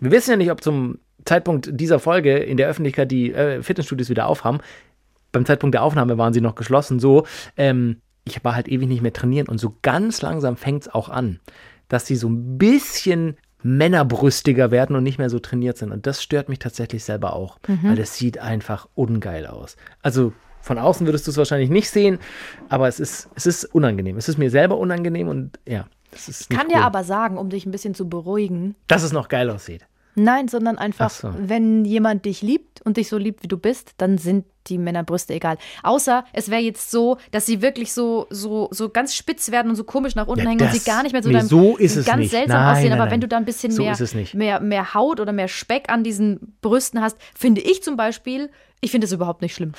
wir 0.00 0.10
wissen 0.10 0.32
ja 0.32 0.36
nicht, 0.36 0.50
ob 0.50 0.62
zum 0.62 0.98
Zeitpunkt 1.24 1.70
dieser 1.72 1.98
Folge 1.98 2.36
in 2.36 2.58
der 2.58 2.68
Öffentlichkeit 2.68 3.10
die 3.10 3.32
äh, 3.32 3.62
Fitnessstudios 3.62 4.10
wieder 4.10 4.26
aufhaben. 4.26 4.58
Beim 5.32 5.46
Zeitpunkt 5.46 5.72
der 5.72 5.82
Aufnahme 5.82 6.18
waren 6.18 6.34
sie 6.34 6.42
noch 6.42 6.56
geschlossen. 6.56 7.00
So, 7.00 7.26
ähm, 7.56 8.02
ich 8.24 8.44
war 8.44 8.54
halt 8.54 8.68
ewig 8.68 8.86
nicht 8.86 9.00
mehr 9.00 9.14
trainieren 9.14 9.48
und 9.48 9.56
so 9.56 9.76
ganz 9.80 10.20
langsam 10.20 10.58
fängt 10.58 10.82
es 10.82 10.94
auch 10.94 11.08
an, 11.08 11.40
dass 11.88 12.06
sie 12.06 12.16
so 12.16 12.28
ein 12.28 12.58
bisschen 12.58 13.38
männerbrüstiger 13.62 14.70
werden 14.70 14.96
und 14.96 15.02
nicht 15.02 15.18
mehr 15.18 15.30
so 15.30 15.38
trainiert 15.38 15.76
sind. 15.78 15.92
Und 15.92 16.06
das 16.06 16.22
stört 16.22 16.48
mich 16.48 16.58
tatsächlich 16.58 17.04
selber 17.04 17.34
auch, 17.34 17.58
weil 17.82 17.96
das 17.96 18.16
sieht 18.16 18.38
einfach 18.38 18.88
ungeil 18.94 19.46
aus. 19.46 19.76
Also 20.02 20.32
von 20.60 20.78
außen 20.78 21.06
würdest 21.06 21.26
du 21.26 21.30
es 21.30 21.36
wahrscheinlich 21.36 21.70
nicht 21.70 21.90
sehen, 21.90 22.18
aber 22.68 22.88
es 22.88 23.00
ist, 23.00 23.28
es 23.34 23.46
ist 23.46 23.64
unangenehm. 23.64 24.16
Es 24.16 24.28
ist 24.28 24.38
mir 24.38 24.50
selber 24.50 24.76
unangenehm 24.78 25.28
und 25.28 25.58
ja, 25.66 25.86
das 26.10 26.28
ist 26.28 26.50
nicht 26.50 26.58
Kann 26.58 26.68
cool. 26.68 26.74
dir 26.74 26.84
aber 26.84 27.04
sagen, 27.04 27.38
um 27.38 27.48
dich 27.48 27.66
ein 27.66 27.70
bisschen 27.70 27.94
zu 27.94 28.08
beruhigen, 28.08 28.74
dass 28.86 29.02
es 29.02 29.12
noch 29.12 29.28
geil 29.28 29.50
aussieht. 29.50 29.86
Nein, 30.14 30.48
sondern 30.48 30.78
einfach, 30.78 31.06
Ach 31.06 31.10
so. 31.10 31.34
wenn 31.38 31.84
jemand 31.84 32.24
dich 32.24 32.42
liebt 32.42 32.82
und 32.82 32.96
dich 32.96 33.08
so 33.08 33.18
liebt, 33.18 33.44
wie 33.44 33.48
du 33.48 33.56
bist, 33.56 33.92
dann 33.98 34.18
sind 34.18 34.44
die 34.68 34.78
Männerbrüste 34.78 35.34
egal. 35.34 35.58
Außer 35.82 36.24
es 36.32 36.50
wäre 36.50 36.60
jetzt 36.62 36.90
so, 36.90 37.16
dass 37.30 37.46
sie 37.46 37.62
wirklich 37.62 37.92
so, 37.92 38.26
so, 38.30 38.68
so 38.70 38.88
ganz 38.88 39.14
spitz 39.14 39.50
werden 39.50 39.68
und 39.70 39.76
so 39.76 39.84
komisch 39.84 40.14
nach 40.14 40.26
unten 40.26 40.44
Ja, 40.44 40.50
hängen 40.50 40.60
und 40.62 40.68
das- 40.74 40.84
sie 40.84 40.90
gar 40.90 41.02
nicht 41.02 41.12
mehr 41.12 41.22
so, 41.22 41.28
nee, 41.28 41.34
deinem- 41.36 41.46
so 41.48 41.76
ist 41.76 41.96
es 41.96 42.06
ganz 42.06 42.20
nicht. 42.20 42.30
seltsam 42.30 42.60
Nein, 42.60 42.72
aussehen. 42.76 42.90
nein, 42.90 43.00
aber 43.00 43.10
wenn 43.10 43.20
nein. 43.20 43.20
du 43.22 43.28
da 43.28 43.36
ein 43.36 43.44
bisschen 43.44 43.72
So 43.72 43.82
mehr. 43.82 43.96
Mehr, 44.34 44.60
mehr 44.60 44.94
Haut 44.94 45.20
oder 45.20 45.32
mehr 45.32 45.48
Speck 45.48 45.88
an 45.90 46.04
diesen 46.04 46.54
Brüsten 46.60 47.00
hast, 47.00 47.16
finde 47.36 47.60
ich 47.60 47.82
zum 47.82 47.96
Beispiel, 47.96 48.50
ich 48.80 48.90
finde 48.90 49.06
es 49.06 49.12
überhaupt 49.12 49.42
nicht 49.42 49.54
schlimm. 49.54 49.72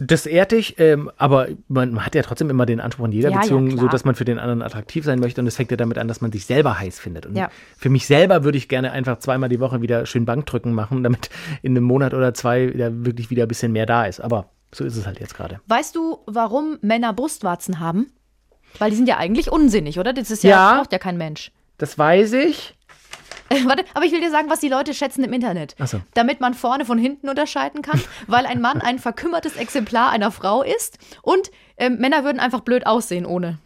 Das 0.00 0.26
ehrt 0.26 0.52
dich, 0.52 0.78
ähm, 0.78 1.10
aber 1.16 1.48
man 1.68 2.04
hat 2.04 2.14
ja 2.14 2.22
trotzdem 2.22 2.50
immer 2.50 2.66
den 2.66 2.80
Anspruch 2.80 3.06
in 3.06 3.12
jeder 3.12 3.28
Ja, 3.30 3.34
ja, 3.36 3.40
Beziehung, 3.40 3.68
klar. 3.68 3.78
so 3.80 3.88
dass 3.88 4.04
man 4.04 4.14
für 4.14 4.24
den 4.24 4.38
anderen 4.38 4.62
attraktiv 4.62 5.04
sein 5.04 5.18
möchte. 5.20 5.40
Und 5.40 5.46
es 5.46 5.56
fängt 5.56 5.70
ja 5.70 5.76
damit 5.76 5.98
an, 5.98 6.08
dass 6.08 6.20
man 6.20 6.30
sich 6.32 6.46
selber 6.46 6.78
heiß 6.78 6.98
findet. 6.98 7.26
Und 7.26 7.36
Ja. 7.36 7.50
für 7.76 7.90
mich 7.90 8.06
selber 8.06 8.44
würde 8.44 8.58
ich 8.58 8.68
gerne 8.68 8.92
einfach 8.92 9.18
zweimal 9.18 9.48
die 9.48 9.60
Woche 9.60 9.82
wieder 9.82 10.06
schön 10.06 10.24
Bankdrücken 10.24 10.72
machen, 10.72 11.02
damit 11.02 11.30
in 11.62 11.72
einem 11.76 11.84
Monat 11.84 12.14
oder 12.14 12.34
zwei 12.34 12.72
wieder 12.72 13.04
wirklich 13.04 13.30
wieder 13.30 13.42
ein 13.44 13.48
bisschen 13.48 13.72
mehr 13.72 13.86
da 13.86 14.06
ist. 14.06 14.20
Aber 14.20 14.50
so 14.72 14.84
ist 14.84 14.96
es 14.96 15.06
halt 15.06 15.18
jetzt 15.20 15.34
gerade. 15.36 15.60
Weißt 15.66 15.96
du, 15.96 16.18
warum 16.26 16.78
Männer 16.82 17.12
Brustwarzen 17.12 17.80
haben? 17.80 18.06
Weil 18.78 18.90
die 18.90 18.96
sind 18.96 19.08
ja 19.08 19.16
eigentlich 19.16 19.50
unsinnig, 19.50 19.98
oder? 19.98 20.12
Das 20.12 20.30
ist 20.30 20.44
ja, 20.44 20.50
Ja. 20.50 20.76
braucht 20.78 20.92
ja 20.92 20.98
kein 20.98 21.16
Mensch. 21.16 21.50
Das 21.78 21.98
weiß 21.98 22.34
ich. 22.34 22.74
Warte, 23.66 23.84
aber 23.94 24.04
ich 24.04 24.12
will 24.12 24.20
dir 24.20 24.30
sagen, 24.30 24.50
was 24.50 24.60
die 24.60 24.68
Leute 24.68 24.94
schätzen 24.94 25.24
im 25.24 25.32
Internet. 25.32 25.74
Ach 25.78 25.86
so. 25.86 26.00
Damit 26.14 26.40
man 26.40 26.54
vorne 26.54 26.84
von 26.84 26.98
hinten 26.98 27.28
unterscheiden 27.28 27.82
kann, 27.82 28.00
weil 28.26 28.46
ein 28.46 28.60
Mann 28.60 28.80
ein 28.80 28.98
verkümmertes 28.98 29.56
Exemplar 29.56 30.10
einer 30.10 30.30
Frau 30.30 30.62
ist 30.62 30.98
und 31.22 31.50
ähm, 31.76 31.98
Männer 31.98 32.24
würden 32.24 32.40
einfach 32.40 32.60
blöd 32.60 32.86
aussehen 32.86 33.26
ohne. 33.26 33.58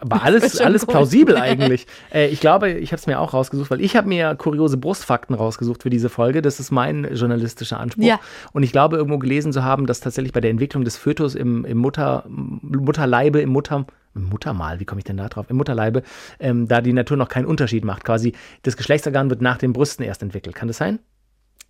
Aber 0.00 0.22
alles, 0.22 0.60
alles 0.60 0.86
plausibel 0.86 1.36
eigentlich. 1.38 1.86
Äh, 2.12 2.28
ich 2.28 2.40
glaube, 2.40 2.70
ich 2.70 2.92
habe 2.92 3.00
es 3.00 3.06
mir 3.06 3.20
auch 3.20 3.34
rausgesucht, 3.34 3.70
weil 3.70 3.80
ich 3.80 3.96
habe 3.96 4.08
mir 4.08 4.34
kuriose 4.34 4.76
Brustfakten 4.76 5.34
rausgesucht 5.34 5.82
für 5.82 5.90
diese 5.90 6.08
Folge. 6.08 6.42
Das 6.42 6.60
ist 6.60 6.70
mein 6.70 7.06
journalistischer 7.14 7.78
Anspruch. 7.78 8.04
Ja. 8.04 8.20
Und 8.52 8.62
ich 8.62 8.72
glaube, 8.72 8.96
irgendwo 8.96 9.18
gelesen 9.18 9.52
zu 9.52 9.64
haben, 9.64 9.86
dass 9.86 10.00
tatsächlich 10.00 10.32
bei 10.32 10.40
der 10.40 10.50
Entwicklung 10.50 10.84
des 10.84 10.96
Fötus 10.96 11.34
im, 11.34 11.64
im 11.64 11.78
Mutter, 11.78 12.24
Mutterleibe, 12.28 13.40
im 13.40 13.50
Mutter, 13.50 13.86
im 14.18 14.28
Muttermal, 14.28 14.80
wie 14.80 14.84
komme 14.84 15.00
ich 15.00 15.04
denn 15.04 15.16
da 15.16 15.28
drauf? 15.28 15.46
Im 15.48 15.56
Mutterleibe, 15.56 16.02
ähm, 16.38 16.68
da 16.68 16.80
die 16.80 16.92
Natur 16.92 17.16
noch 17.16 17.28
keinen 17.28 17.46
Unterschied 17.46 17.84
macht. 17.84 18.04
Quasi 18.04 18.34
das 18.62 18.76
Geschlechtsorgan 18.76 19.30
wird 19.30 19.40
nach 19.40 19.58
den 19.58 19.72
Brüsten 19.72 20.04
erst 20.04 20.22
entwickelt. 20.22 20.54
Kann 20.54 20.68
das 20.68 20.76
sein? 20.76 20.98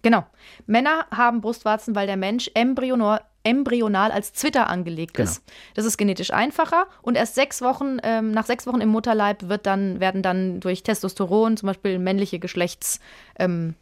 Genau. 0.02 0.24
Männer 0.66 1.06
haben 1.10 1.40
Brustwarzen, 1.40 1.94
weil 1.94 2.06
der 2.06 2.16
Mensch 2.16 2.50
embryonal, 2.54 3.20
embryonal 3.42 4.12
als 4.12 4.32
Zwitter 4.32 4.68
angelegt 4.68 5.14
Genau. 5.14 5.28
ist. 5.28 5.42
Das 5.74 5.84
ist 5.84 5.96
genetisch 5.96 6.32
einfacher 6.32 6.86
und 7.02 7.16
erst 7.16 7.34
sechs 7.34 7.62
Wochen, 7.62 7.98
ähm, 8.02 8.30
nach 8.30 8.46
sechs 8.46 8.66
Wochen 8.66 8.80
im 8.80 8.90
Mutterleib 8.90 9.48
wird 9.48 9.66
dann, 9.66 9.98
werden 10.00 10.22
dann 10.22 10.60
durch 10.60 10.82
Testosteron 10.82 11.56
zum 11.56 11.66
Beispiel 11.66 11.98
männliche 11.98 12.38
Geschlechts, 12.38 13.00
ähm, 13.38 13.74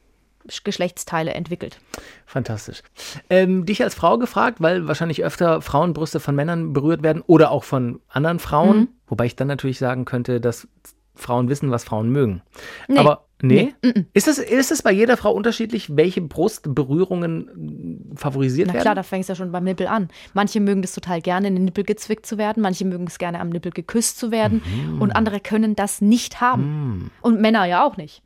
Geschlechtsteile 0.64 1.34
entwickelt. 1.34 1.78
Fantastisch. 2.26 2.82
Ähm, 3.30 3.66
dich 3.66 3.82
als 3.82 3.94
Frau 3.94 4.18
gefragt, 4.18 4.60
weil 4.60 4.88
wahrscheinlich 4.88 5.24
öfter 5.24 5.60
Frauenbrüste 5.60 6.20
von 6.20 6.34
Männern 6.34 6.72
berührt 6.72 7.02
werden 7.02 7.22
oder 7.26 7.50
auch 7.50 7.64
von 7.64 8.00
anderen 8.08 8.38
Frauen. 8.38 8.78
Mhm. 8.78 8.88
Wobei 9.06 9.26
ich 9.26 9.36
dann 9.36 9.48
natürlich 9.48 9.78
sagen 9.78 10.04
könnte, 10.04 10.40
dass 10.40 10.68
Frauen 11.14 11.48
wissen, 11.48 11.70
was 11.70 11.84
Frauen 11.84 12.10
mögen. 12.10 12.42
Nee. 12.88 12.98
Aber 12.98 13.25
nee. 13.42 13.74
Ist, 14.12 14.28
es, 14.28 14.38
ist 14.38 14.70
es 14.72 14.82
bei 14.82 14.92
jeder 14.92 15.16
Frau 15.16 15.32
unterschiedlich, 15.32 15.96
welche 15.96 16.20
Brustberührungen 16.22 18.10
äh, 18.12 18.16
favorisiert 18.16 18.68
Na 18.68 18.74
werden? 18.74 18.82
klar, 18.82 18.94
da 18.94 19.02
fängt 19.02 19.22
es 19.22 19.28
ja 19.28 19.34
schon 19.34 19.52
beim 19.52 19.64
Nippel 19.64 19.86
an. 19.86 20.08
Manche 20.34 20.60
mögen 20.60 20.82
das 20.82 20.92
total 20.94 21.20
gerne, 21.20 21.48
in 21.48 21.54
den 21.54 21.64
Nippel 21.64 21.84
gezwickt 21.84 22.26
zu 22.26 22.38
werden. 22.38 22.62
Manche 22.62 22.84
mögen 22.84 23.06
es 23.06 23.18
gerne, 23.18 23.40
am 23.40 23.48
Nippel 23.50 23.72
geküsst 23.72 24.18
zu 24.18 24.30
werden. 24.30 24.62
Mhm. 24.64 25.00
Und 25.02 25.12
andere 25.12 25.40
können 25.40 25.76
das 25.76 26.00
nicht 26.00 26.40
haben. 26.40 27.10
Und 27.20 27.40
Männer 27.40 27.64
ja 27.66 27.84
auch 27.84 27.96
nicht. 27.96 28.22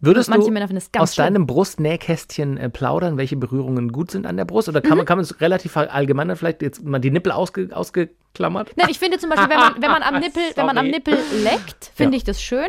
Würdest 0.00 0.28
manche 0.28 0.46
du 0.46 0.52
Männer 0.52 0.66
finden 0.68 0.78
es 0.78 0.92
ganz 0.92 1.02
aus 1.10 1.14
schlimm. 1.14 1.26
deinem 1.26 1.46
Brustnähkästchen 1.46 2.56
äh, 2.56 2.68
plaudern, 2.70 3.16
welche 3.16 3.36
Berührungen 3.36 3.90
gut 3.92 4.10
sind 4.10 4.26
an 4.26 4.36
der 4.36 4.44
Brust? 4.44 4.68
Oder 4.68 4.80
kann, 4.80 4.92
Mhm. 4.92 4.96
man, 4.98 5.06
kann 5.06 5.18
man 5.18 5.24
es 5.24 5.40
relativ 5.40 5.76
allgemein 5.76 6.34
vielleicht 6.36 6.62
jetzt 6.62 6.84
mal 6.84 6.98
die 6.98 7.10
Nippel 7.10 7.32
ausge, 7.32 7.68
ausgeklammert? 7.72 8.72
Nein, 8.76 8.88
ich 8.90 8.98
finde 8.98 9.18
zum 9.18 9.30
Beispiel, 9.30 9.48
wenn 9.50 9.58
man, 9.58 9.74
wenn 9.80 9.90
man 9.90 10.02
am 10.02 10.20
Nippel, 10.20 10.42
wenn 10.54 10.66
man 10.66 10.78
am. 10.78 10.86
Nippel 10.94 11.16
leckt, 11.42 11.90
finde 11.94 12.12
Ja. 12.14 12.16
ich 12.18 12.24
das 12.24 12.40
schön. 12.42 12.68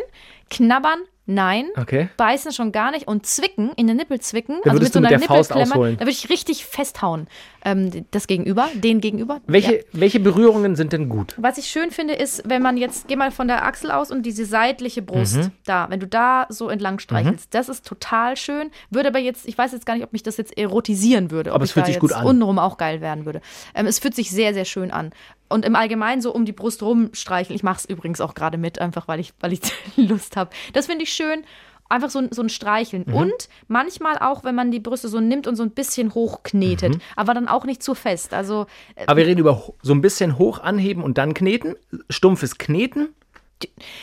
Knabbern, 0.49 0.99
nein. 1.25 1.67
Okay. 1.75 2.09
Beißen 2.17 2.51
schon 2.51 2.71
gar 2.71 2.91
nicht. 2.91 3.07
Und 3.07 3.25
zwicken, 3.25 3.71
in 3.75 3.87
den 3.87 3.97
Nippel 3.97 4.19
zwicken. 4.19 4.59
Da 4.63 4.73
würdest 4.73 4.95
du 4.95 4.99
mit 4.99 5.11
der 5.11 5.19
Faust 5.19 5.53
ausholen. 5.53 5.97
Da 5.97 6.01
würde 6.01 6.11
ich 6.11 6.29
richtig 6.29 6.65
festhauen. 6.65 7.27
Ähm, 7.65 8.05
das 8.11 8.27
Gegenüber, 8.27 8.69
den 8.75 9.01
Gegenüber. 9.01 9.41
Welche, 9.47 9.77
Ja. 9.77 9.81
welche 9.91 10.19
Berührungen 10.19 10.75
sind 10.75 10.93
denn 10.93 11.09
gut? 11.09 11.33
Was 11.37 11.57
ich 11.57 11.65
schön 11.65 11.89
finde, 11.91 12.13
ist, 12.13 12.43
wenn 12.47 12.61
man 12.61 12.77
jetzt, 12.77 13.07
geh 13.07 13.15
mal 13.15 13.31
von 13.31 13.47
der 13.47 13.65
Achsel 13.65 13.89
aus 13.91 14.11
und 14.11 14.23
diese 14.23 14.45
seitliche 14.45 15.01
Brust 15.01 15.35
Mhm. 15.37 15.51
da, 15.65 15.87
wenn 15.89 15.99
du 15.99 16.05
da 16.07 16.45
so 16.49 16.69
entlang 16.69 16.99
streichelst, 16.99 17.53
das 17.55 17.67
ist 17.67 17.85
total 17.85 18.37
schön. 18.37 18.69
Würde 18.91 19.09
aber 19.09 19.19
jetzt, 19.19 19.47
ich 19.47 19.57
weiß 19.57 19.71
jetzt 19.71 19.85
gar 19.87 19.95
nicht, 19.95 20.03
ob 20.03 20.13
mich 20.13 20.21
das 20.23 20.37
jetzt 20.37 20.55
erotisieren 20.57 21.31
würde. 21.31 21.49
Aber 21.51 21.57
ob 21.57 21.63
es 21.63 21.69
ich 21.69 21.73
fühlt 21.73 21.87
sich 21.87 21.99
gut 21.99 22.13
an. 22.13 22.25
untenrum 22.25 22.59
auch 22.59 22.77
geil 22.77 23.01
werden 23.01 23.25
würde. 23.25 23.41
Ähm, 23.73 23.87
es 23.87 23.97
fühlt 23.99 24.15
sich 24.15 24.29
sehr, 24.29 24.53
sehr 24.53 24.65
schön 24.65 24.91
an. 24.91 25.09
Und 25.49 25.65
im 25.65 25.75
Allgemeinen 25.75 26.21
so 26.21 26.33
um 26.33 26.45
die 26.45 26.51
Brust 26.53 26.81
rumstreicheln. 26.83 27.55
Ich 27.55 27.63
mache 27.63 27.79
es 27.79 27.85
übrigens 27.85 28.21
auch 28.21 28.33
gerade 28.35 28.57
mit, 28.57 28.79
einfach 28.79 29.07
weil 29.07 29.19
ich, 29.19 29.33
weil 29.39 29.53
ich 29.53 29.59
Lust 29.95 30.37
habe. 30.37 30.51
Das 30.73 30.85
finde 30.85 31.03
ich 31.03 31.11
schön. 31.13 31.43
Einfach 31.87 32.09
so, 32.09 32.19
ein- 32.19 32.31
so 32.31 32.41
ein 32.41 32.49
Streicheln. 32.49 33.03
Mhm. 33.07 33.13
Und 33.13 33.49
manchmal 33.67 34.17
auch, 34.17 34.43
wenn 34.43 34.55
man 34.55 34.71
die 34.71 34.79
Brüste 34.79 35.07
so 35.07 35.19
nimmt 35.19 35.45
und 35.47 35.55
so 35.55 35.63
ein 35.63 35.71
bisschen 35.71 36.13
hochknetet. 36.13 36.95
Mhm. 36.95 37.01
Aber 37.15 37.33
dann 37.33 37.47
auch 37.47 37.65
nicht 37.65 37.83
zu 37.83 37.93
fest. 37.95 38.33
Also 38.33 38.65
Aber 39.05 39.17
wir 39.17 39.27
reden 39.27 39.39
über 39.39 39.61
so 39.81 39.93
ein 39.93 40.01
bisschen 40.01 40.37
hoch 40.39 40.59
anheben 40.59 41.03
und 41.03 41.17
dann 41.17 41.33
kneten. 41.33 41.75
Stumpfes 42.09 42.57
Kneten. 42.57 43.09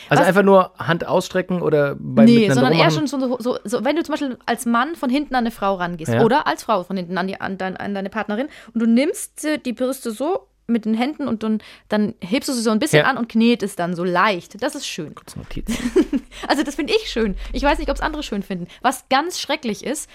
Also 0.09 0.21
Was- 0.21 0.27
einfach 0.27 0.41
nur 0.43 0.71
Hand 0.79 1.05
ausstrecken 1.05 1.61
oder 1.61 1.95
beim 1.99 2.25
Nee, 2.25 2.49
sondern 2.49 2.73
eher 2.73 2.89
schon 2.89 3.05
so, 3.05 3.37
so, 3.39 3.59
so, 3.63 3.85
wenn 3.85 3.95
du 3.95 4.03
zum 4.03 4.13
Beispiel 4.13 4.37
als 4.47 4.65
Mann 4.65 4.95
von 4.95 5.09
hinten 5.11 5.35
an 5.35 5.43
eine 5.43 5.51
Frau 5.51 5.75
rangehst 5.75 6.11
Ja. 6.11 6.23
oder 6.23 6.47
als 6.47 6.63
Frau 6.63 6.83
von 6.83 6.97
hinten 6.97 7.17
an, 7.17 7.27
die, 7.27 7.39
an, 7.39 7.57
dein, 7.59 7.77
an 7.77 7.93
deine 7.93 8.09
Partnerin 8.09 8.47
und 8.73 8.79
du 8.81 8.87
nimmst 8.87 9.45
äh, 9.45 9.59
die 9.59 9.73
Brüste 9.73 10.09
so 10.11 10.47
mit 10.73 10.83
den 10.85 10.93
Händen 10.93 11.27
und 11.29 11.43
dann, 11.43 11.61
dann 11.87 12.13
hebst 12.19 12.49
du 12.49 12.53
sie 12.53 12.61
so 12.61 12.71
ein 12.71 12.79
bisschen 12.79 12.99
Ja. 12.99 13.05
an 13.05 13.17
und 13.17 13.29
knetest 13.29 13.79
dann 13.79 13.95
so 13.95 14.03
leicht. 14.03 14.61
Das 14.61 14.75
ist 14.75 14.85
schön. 14.87 15.15
Notiz. 15.35 15.65
Also 16.47 16.63
das 16.63 16.75
finde 16.75 16.93
ich 16.93 17.09
schön. 17.09 17.35
Ich 17.53 17.63
weiß 17.63 17.77
nicht, 17.79 17.89
ob 17.89 17.95
es 17.95 18.01
andere 18.01 18.23
schön 18.23 18.43
finden. 18.43 18.67
Was 18.81 19.07
ganz 19.09 19.39
schrecklich 19.39 19.85
ist, 19.85 20.09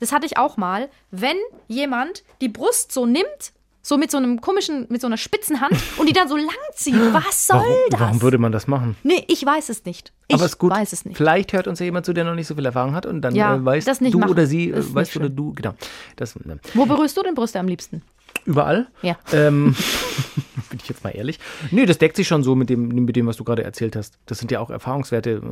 das 0.00 0.12
hatte 0.12 0.26
ich 0.26 0.36
auch 0.36 0.56
mal, 0.56 0.88
wenn 1.10 1.36
jemand 1.68 2.22
die 2.40 2.48
Brust 2.48 2.92
so 2.92 3.06
nimmt, 3.06 3.52
so 3.84 3.96
mit 3.98 4.10
so 4.12 4.16
einem 4.18 4.40
komischen, 4.40 4.86
mit 4.90 5.00
so 5.00 5.08
einer 5.08 5.16
spitzen 5.16 5.60
Hand 5.60 5.74
und 5.98 6.08
die 6.08 6.12
dann 6.12 6.28
so 6.28 6.36
lang 6.36 6.46
zieht. 6.74 6.94
Was 7.12 7.48
soll 7.48 7.58
Warum, 7.58 7.74
das? 7.90 8.00
warum 8.00 8.22
würde 8.22 8.38
man 8.38 8.52
das 8.52 8.68
machen? 8.68 8.96
nee, 9.02 9.24
ich 9.28 9.44
weiß 9.44 9.70
es 9.70 9.84
nicht. 9.84 10.12
Ich 10.28 10.36
Aber 10.36 10.44
ist 10.44 10.58
gut. 10.58 10.70
weiß 10.70 10.92
es 10.92 11.04
nicht. 11.04 11.16
Vielleicht 11.16 11.52
hört 11.52 11.66
uns 11.66 11.80
ja 11.80 11.84
jemand 11.84 12.06
zu, 12.06 12.12
der 12.12 12.24
noch 12.24 12.34
nicht 12.34 12.46
so 12.46 12.54
viel 12.54 12.64
Erfahrung 12.64 12.94
hat 12.94 13.06
und 13.06 13.22
dann 13.22 13.34
Ja, 13.34 13.56
äh, 13.56 13.58
nicht 14.00 14.14
du 14.14 14.18
machen. 14.20 14.30
oder 14.30 14.46
sie, 14.46 14.70
äh, 14.70 14.94
weißt 14.94 15.14
du 15.16 15.18
oder 15.20 15.28
du, 15.30 15.52
genau. 15.52 15.74
Das, 16.16 16.36
äh, 16.36 16.40
Wo 16.74 16.86
berührst 16.86 17.16
du 17.16 17.22
den 17.22 17.34
Brüste 17.34 17.58
am 17.58 17.66
liebsten? 17.66 18.02
Überall. 18.44 18.88
Ja. 19.02 19.16
Ähm, 19.32 19.74
bin 20.70 20.78
ich 20.82 20.88
jetzt 20.88 21.04
mal 21.04 21.10
ehrlich. 21.10 21.38
Nee, 21.70 21.86
das 21.86 21.98
deckt 21.98 22.16
sich 22.16 22.26
schon 22.26 22.42
so 22.42 22.54
mit 22.54 22.70
dem, 22.70 22.88
mit 22.88 23.16
dem, 23.16 23.26
was 23.26 23.36
du 23.36 23.44
gerade 23.44 23.64
erzählt 23.64 23.96
hast. 23.96 24.18
Das 24.26 24.38
sind 24.38 24.50
ja 24.50 24.60
auch 24.60 24.70
Erfahrungswerte. 24.70 25.42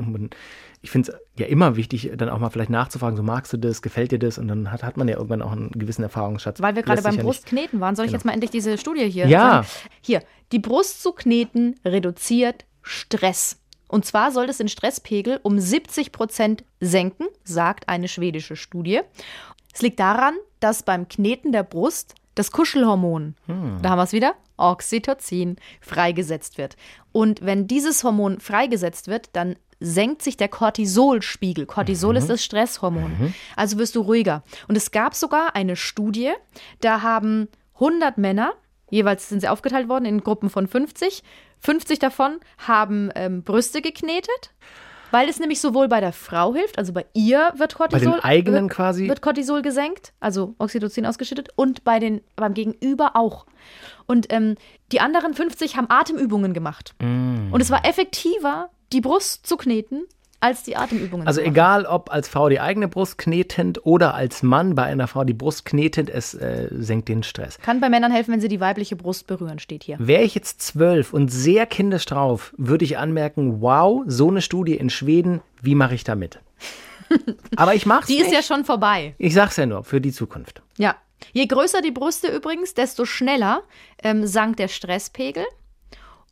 Ich 0.82 0.90
finde 0.90 1.12
es 1.12 1.18
ja 1.38 1.46
immer 1.46 1.76
wichtig, 1.76 2.10
dann 2.16 2.28
auch 2.28 2.38
mal 2.38 2.50
vielleicht 2.50 2.70
nachzufragen, 2.70 3.16
so 3.16 3.22
magst 3.22 3.52
du 3.52 3.56
das, 3.56 3.82
gefällt 3.82 4.12
dir 4.12 4.18
das? 4.18 4.38
Und 4.38 4.48
dann 4.48 4.72
hat, 4.72 4.82
hat 4.82 4.96
man 4.96 5.08
ja 5.08 5.16
irgendwann 5.16 5.42
auch 5.42 5.52
einen 5.52 5.70
gewissen 5.70 6.02
Erfahrungsschatz. 6.02 6.60
Weil 6.60 6.74
wir 6.74 6.82
gerade 6.82 7.02
beim 7.02 7.16
ja 7.16 7.22
Brustkneten 7.22 7.80
waren, 7.80 7.96
soll 7.96 8.06
ich 8.06 8.12
jetzt 8.12 8.24
mal 8.24 8.32
endlich 8.32 8.50
diese 8.50 8.78
Studie 8.78 9.10
hier 9.10 9.26
Ja. 9.26 9.62
sagen? 9.62 9.66
Hier, 10.00 10.22
die 10.52 10.58
Brust 10.58 11.02
zu 11.02 11.12
kneten 11.12 11.76
reduziert 11.84 12.64
Stress. 12.82 13.58
Und 13.88 14.04
zwar 14.04 14.30
soll 14.30 14.44
es 14.48 14.58
den 14.58 14.68
Stresspegel 14.68 15.40
um 15.42 15.58
70 15.58 16.12
Prozent 16.12 16.64
senken, 16.80 17.26
sagt 17.44 17.88
eine 17.88 18.06
schwedische 18.06 18.54
Studie. 18.54 19.00
Es 19.74 19.82
liegt 19.82 19.98
daran, 19.98 20.34
dass 20.60 20.82
beim 20.84 21.08
Kneten 21.08 21.52
der 21.52 21.64
Brust 21.64 22.14
das 22.34 22.50
Kuschelhormon, 22.52 23.34
da 23.82 23.90
haben 23.90 23.98
wir 23.98 24.04
es 24.04 24.12
wieder, 24.12 24.34
Oxytocin, 24.56 25.56
freigesetzt 25.80 26.58
wird. 26.58 26.76
Und 27.12 27.44
wenn 27.44 27.66
dieses 27.66 28.04
Hormon 28.04 28.40
freigesetzt 28.40 29.08
wird, 29.08 29.30
dann 29.32 29.56
senkt 29.80 30.22
sich 30.22 30.36
der 30.36 30.48
Cortisolspiegel. 30.48 31.66
Cortisol 31.66 32.16
ist 32.16 32.28
das 32.28 32.44
Stresshormon. 32.44 33.34
Also 33.56 33.78
wirst 33.78 33.96
du 33.96 34.02
ruhiger. 34.02 34.44
Und 34.68 34.76
es 34.76 34.90
gab 34.90 35.14
sogar 35.14 35.56
eine 35.56 35.74
Studie, 35.74 36.32
da 36.80 37.02
haben 37.02 37.48
100 37.74 38.18
Männer, 38.18 38.52
jeweils 38.90 39.28
sind 39.28 39.40
sie 39.40 39.48
aufgeteilt 39.48 39.88
worden 39.88 40.04
in 40.04 40.22
Gruppen 40.22 40.50
von 40.50 40.68
50, 40.68 41.22
50 41.60 41.98
davon 41.98 42.40
haben 42.58 43.10
ähm, 43.14 43.42
Brüste 43.42 43.80
geknetet. 43.82 44.52
Weil 45.10 45.28
es 45.28 45.38
nämlich 45.38 45.60
sowohl 45.60 45.88
bei 45.88 46.00
der 46.00 46.12
Frau 46.12 46.54
hilft, 46.54 46.78
also 46.78 46.92
bei 46.92 47.06
ihr 47.14 47.52
wird 47.56 47.74
Cortisol, 47.74 48.12
den 48.12 48.24
eigenen 48.24 48.64
wird, 48.64 48.72
quasi? 48.72 49.08
wird 49.08 49.22
Cortisol 49.22 49.62
gesenkt, 49.62 50.12
also 50.20 50.54
Oxytocin 50.58 51.06
ausgeschüttet 51.06 51.48
und 51.56 51.84
bei 51.84 51.98
den, 51.98 52.20
beim 52.36 52.54
Gegenüber 52.54 53.16
auch. 53.16 53.46
Und 54.06 54.32
ähm, 54.32 54.56
die 54.92 55.00
anderen 55.00 55.34
50 55.34 55.76
haben 55.76 55.86
Atemübungen 55.88 56.54
gemacht. 56.54 56.94
Mm. 57.00 57.52
Und 57.52 57.60
es 57.60 57.70
war 57.70 57.84
effektiver, 57.84 58.70
die 58.92 59.00
Brust 59.00 59.46
zu 59.46 59.56
kneten, 59.56 60.04
als 60.40 60.62
die 60.62 60.76
Atemübungen 60.76 61.26
Also 61.26 61.40
egal, 61.40 61.86
ob 61.86 62.10
als 62.10 62.28
Frau 62.28 62.48
die 62.48 62.60
eigene 62.60 62.88
Brust 62.88 63.18
knetend 63.18 63.84
oder 63.84 64.14
als 64.14 64.42
Mann 64.42 64.74
bei 64.74 64.84
einer 64.84 65.06
Frau 65.06 65.24
die 65.24 65.34
Brust 65.34 65.64
knetend, 65.64 66.10
es 66.10 66.34
äh, 66.34 66.68
senkt 66.72 67.08
den 67.08 67.22
Stress. 67.22 67.58
Kann 67.58 67.80
bei 67.80 67.88
Männern 67.90 68.10
helfen, 68.10 68.32
wenn 68.32 68.40
sie 68.40 68.48
die 68.48 68.60
weibliche 68.60 68.96
Brust 68.96 69.26
berühren, 69.26 69.58
steht 69.58 69.84
hier. 69.84 69.96
Wäre 69.98 70.22
ich 70.22 70.34
jetzt 70.34 70.62
zwölf 70.62 71.12
und 71.12 71.30
sehr 71.30 71.66
kindisch 71.66 72.06
drauf, 72.06 72.54
würde 72.56 72.84
ich 72.84 72.98
anmerken, 72.98 73.60
wow, 73.60 74.02
so 74.06 74.28
eine 74.30 74.40
Studie 74.42 74.74
in 74.76 74.90
Schweden, 74.90 75.40
wie 75.60 75.74
mache 75.74 75.94
ich 75.94 76.04
da 76.04 76.14
mit? 76.14 76.38
Aber 77.56 77.74
ich 77.74 77.86
mach's 77.86 78.06
Die 78.06 78.16
ist 78.16 78.30
nicht. 78.30 78.34
ja 78.34 78.42
schon 78.42 78.64
vorbei. 78.64 79.14
Ich 79.18 79.34
sag's 79.34 79.56
ja 79.56 79.66
nur, 79.66 79.84
für 79.84 80.00
die 80.00 80.12
Zukunft. 80.12 80.62
Ja. 80.78 80.96
Je 81.32 81.46
größer 81.46 81.82
die 81.82 81.90
Brüste 81.90 82.28
übrigens, 82.28 82.72
desto 82.72 83.04
schneller 83.04 83.62
ähm, 84.02 84.26
sank 84.26 84.56
der 84.56 84.68
Stresspegel. 84.68 85.44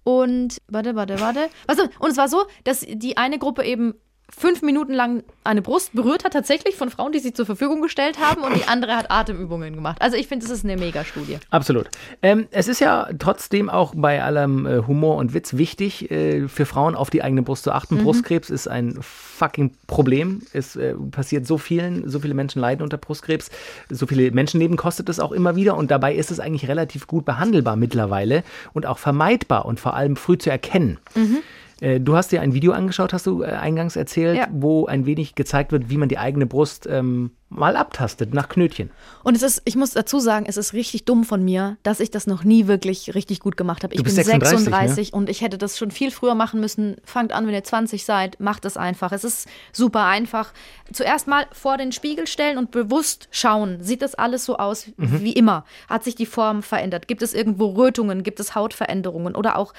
Und 0.04 0.58
warte, 0.68 0.94
warte, 0.94 1.20
warte. 1.20 1.50
Also, 1.66 1.82
und 1.98 2.10
es 2.10 2.16
war 2.16 2.28
so, 2.28 2.46
dass 2.64 2.80
die 2.80 3.16
eine 3.16 3.38
Gruppe 3.38 3.64
eben 3.64 3.94
fünf 4.30 4.62
Minuten 4.62 4.92
lang 4.92 5.24
eine 5.42 5.62
Brust 5.62 5.94
berührt 5.94 6.24
hat, 6.24 6.34
tatsächlich 6.34 6.76
von 6.76 6.90
Frauen, 6.90 7.12
die 7.12 7.18
sie 7.18 7.32
zur 7.32 7.46
Verfügung 7.46 7.80
gestellt 7.80 8.18
haben, 8.20 8.42
und 8.42 8.54
die 8.54 8.68
andere 8.68 8.94
hat 8.94 9.10
Atemübungen 9.10 9.74
gemacht. 9.74 10.02
Also 10.02 10.16
ich 10.16 10.28
finde, 10.28 10.44
es 10.44 10.50
ist 10.50 10.64
eine 10.64 10.76
Mega-Studie. 10.76 11.38
Absolut. 11.50 11.88
Ähm, 12.22 12.46
es 12.50 12.68
ist 12.68 12.80
ja 12.80 13.08
trotzdem 13.18 13.70
auch 13.70 13.94
bei 13.96 14.22
allem 14.22 14.66
äh, 14.66 14.82
Humor 14.86 15.16
und 15.16 15.32
Witz 15.32 15.56
wichtig, 15.56 16.10
äh, 16.10 16.46
für 16.48 16.66
Frauen 16.66 16.94
auf 16.94 17.08
die 17.08 17.22
eigene 17.22 17.42
Brust 17.42 17.64
zu 17.64 17.72
achten. 17.72 17.98
Brustkrebs 17.98 18.50
ist 18.50 18.68
ein 18.68 18.98
fucking 19.00 19.74
Problem. 19.86 20.42
Es 20.52 20.76
äh, 20.76 20.94
passiert 21.10 21.46
so 21.46 21.56
vielen, 21.56 22.08
so 22.08 22.20
viele 22.20 22.34
Menschen 22.34 22.60
leiden 22.60 22.82
unter 22.82 22.98
Brustkrebs. 22.98 23.50
So 23.88 24.06
viele 24.06 24.30
Menschenleben 24.30 24.76
kostet 24.76 25.08
es 25.08 25.20
auch 25.20 25.32
immer 25.32 25.56
wieder 25.56 25.76
und 25.76 25.90
dabei 25.90 26.14
ist 26.14 26.30
es 26.30 26.38
eigentlich 26.38 26.68
relativ 26.68 27.06
gut 27.06 27.24
behandelbar 27.24 27.76
mittlerweile 27.76 28.44
und 28.74 28.84
auch 28.84 28.98
vermeidbar 28.98 29.64
und 29.64 29.80
vor 29.80 29.94
allem 29.94 30.16
früh 30.16 30.36
zu 30.36 30.50
erkennen. 30.50 30.98
Äh, 31.14 31.20
Du 31.80 32.16
hast 32.16 32.32
dir 32.32 32.40
ein 32.40 32.54
Video 32.54 32.72
angeschaut, 32.72 33.12
hast 33.12 33.26
du 33.26 33.42
äh, 33.42 33.46
eingangs 33.46 33.94
erzählt, 33.96 34.36
Ja. 34.36 34.48
wo 34.50 34.86
ein 34.86 35.06
wenig 35.06 35.34
gezeigt 35.36 35.70
wird, 35.70 35.90
wie 35.90 35.96
man 35.96 36.08
die 36.08 36.18
eigene 36.18 36.44
Brust 36.46 36.88
ähm, 36.90 37.30
mal 37.50 37.76
abtastet 37.76 38.34
nach 38.34 38.48
Knötchen. 38.48 38.90
Und 39.24 39.34
es 39.34 39.42
ist, 39.42 39.62
ich 39.64 39.74
muss 39.74 39.92
dazu 39.92 40.20
sagen, 40.20 40.44
es 40.46 40.56
ist 40.56 40.74
richtig 40.74 41.04
dumm 41.06 41.24
von 41.24 41.42
mir, 41.42 41.78
dass 41.82 42.00
ich 42.00 42.10
das 42.10 42.26
noch 42.26 42.44
nie 42.44 42.66
wirklich 42.66 43.14
richtig 43.14 43.40
gut 43.40 43.56
gemacht 43.56 43.84
habe. 43.84 43.94
Ich 43.94 44.02
bin 44.02 44.12
36, 44.12 44.58
36 44.66 45.12
und 45.14 45.30
ich 45.30 45.40
hätte 45.40 45.56
das 45.56 45.78
schon 45.78 45.90
viel 45.90 46.10
früher 46.10 46.34
machen 46.34 46.60
müssen. 46.60 46.96
Fangt 47.04 47.32
an, 47.32 47.46
wenn 47.46 47.54
ihr 47.54 47.64
20 47.64 48.04
seid, 48.04 48.38
macht 48.38 48.64
es 48.66 48.76
einfach. 48.76 49.12
Es 49.12 49.24
ist 49.24 49.48
super 49.72 50.04
einfach. 50.04 50.52
Zuerst 50.92 51.26
mal 51.26 51.46
vor 51.52 51.78
den 51.78 51.92
Spiegel 51.92 52.26
stellen 52.26 52.58
und 52.58 52.70
bewusst 52.70 53.28
schauen. 53.30 53.82
Sieht 53.82 54.02
das 54.02 54.14
alles 54.14 54.44
so 54.44 54.58
aus 54.58 54.86
wie 54.96 55.32
immer? 55.32 55.64
Hat 55.88 56.04
sich 56.04 56.14
die 56.14 56.26
Form 56.26 56.62
verändert? 56.62 57.08
Gibt 57.08 57.22
es 57.22 57.32
irgendwo 57.32 57.70
Rötungen? 57.70 58.22
Gibt 58.22 58.40
es 58.40 58.54
Hautveränderungen? 58.54 59.34
Oder 59.34 59.56
auch 59.56 59.72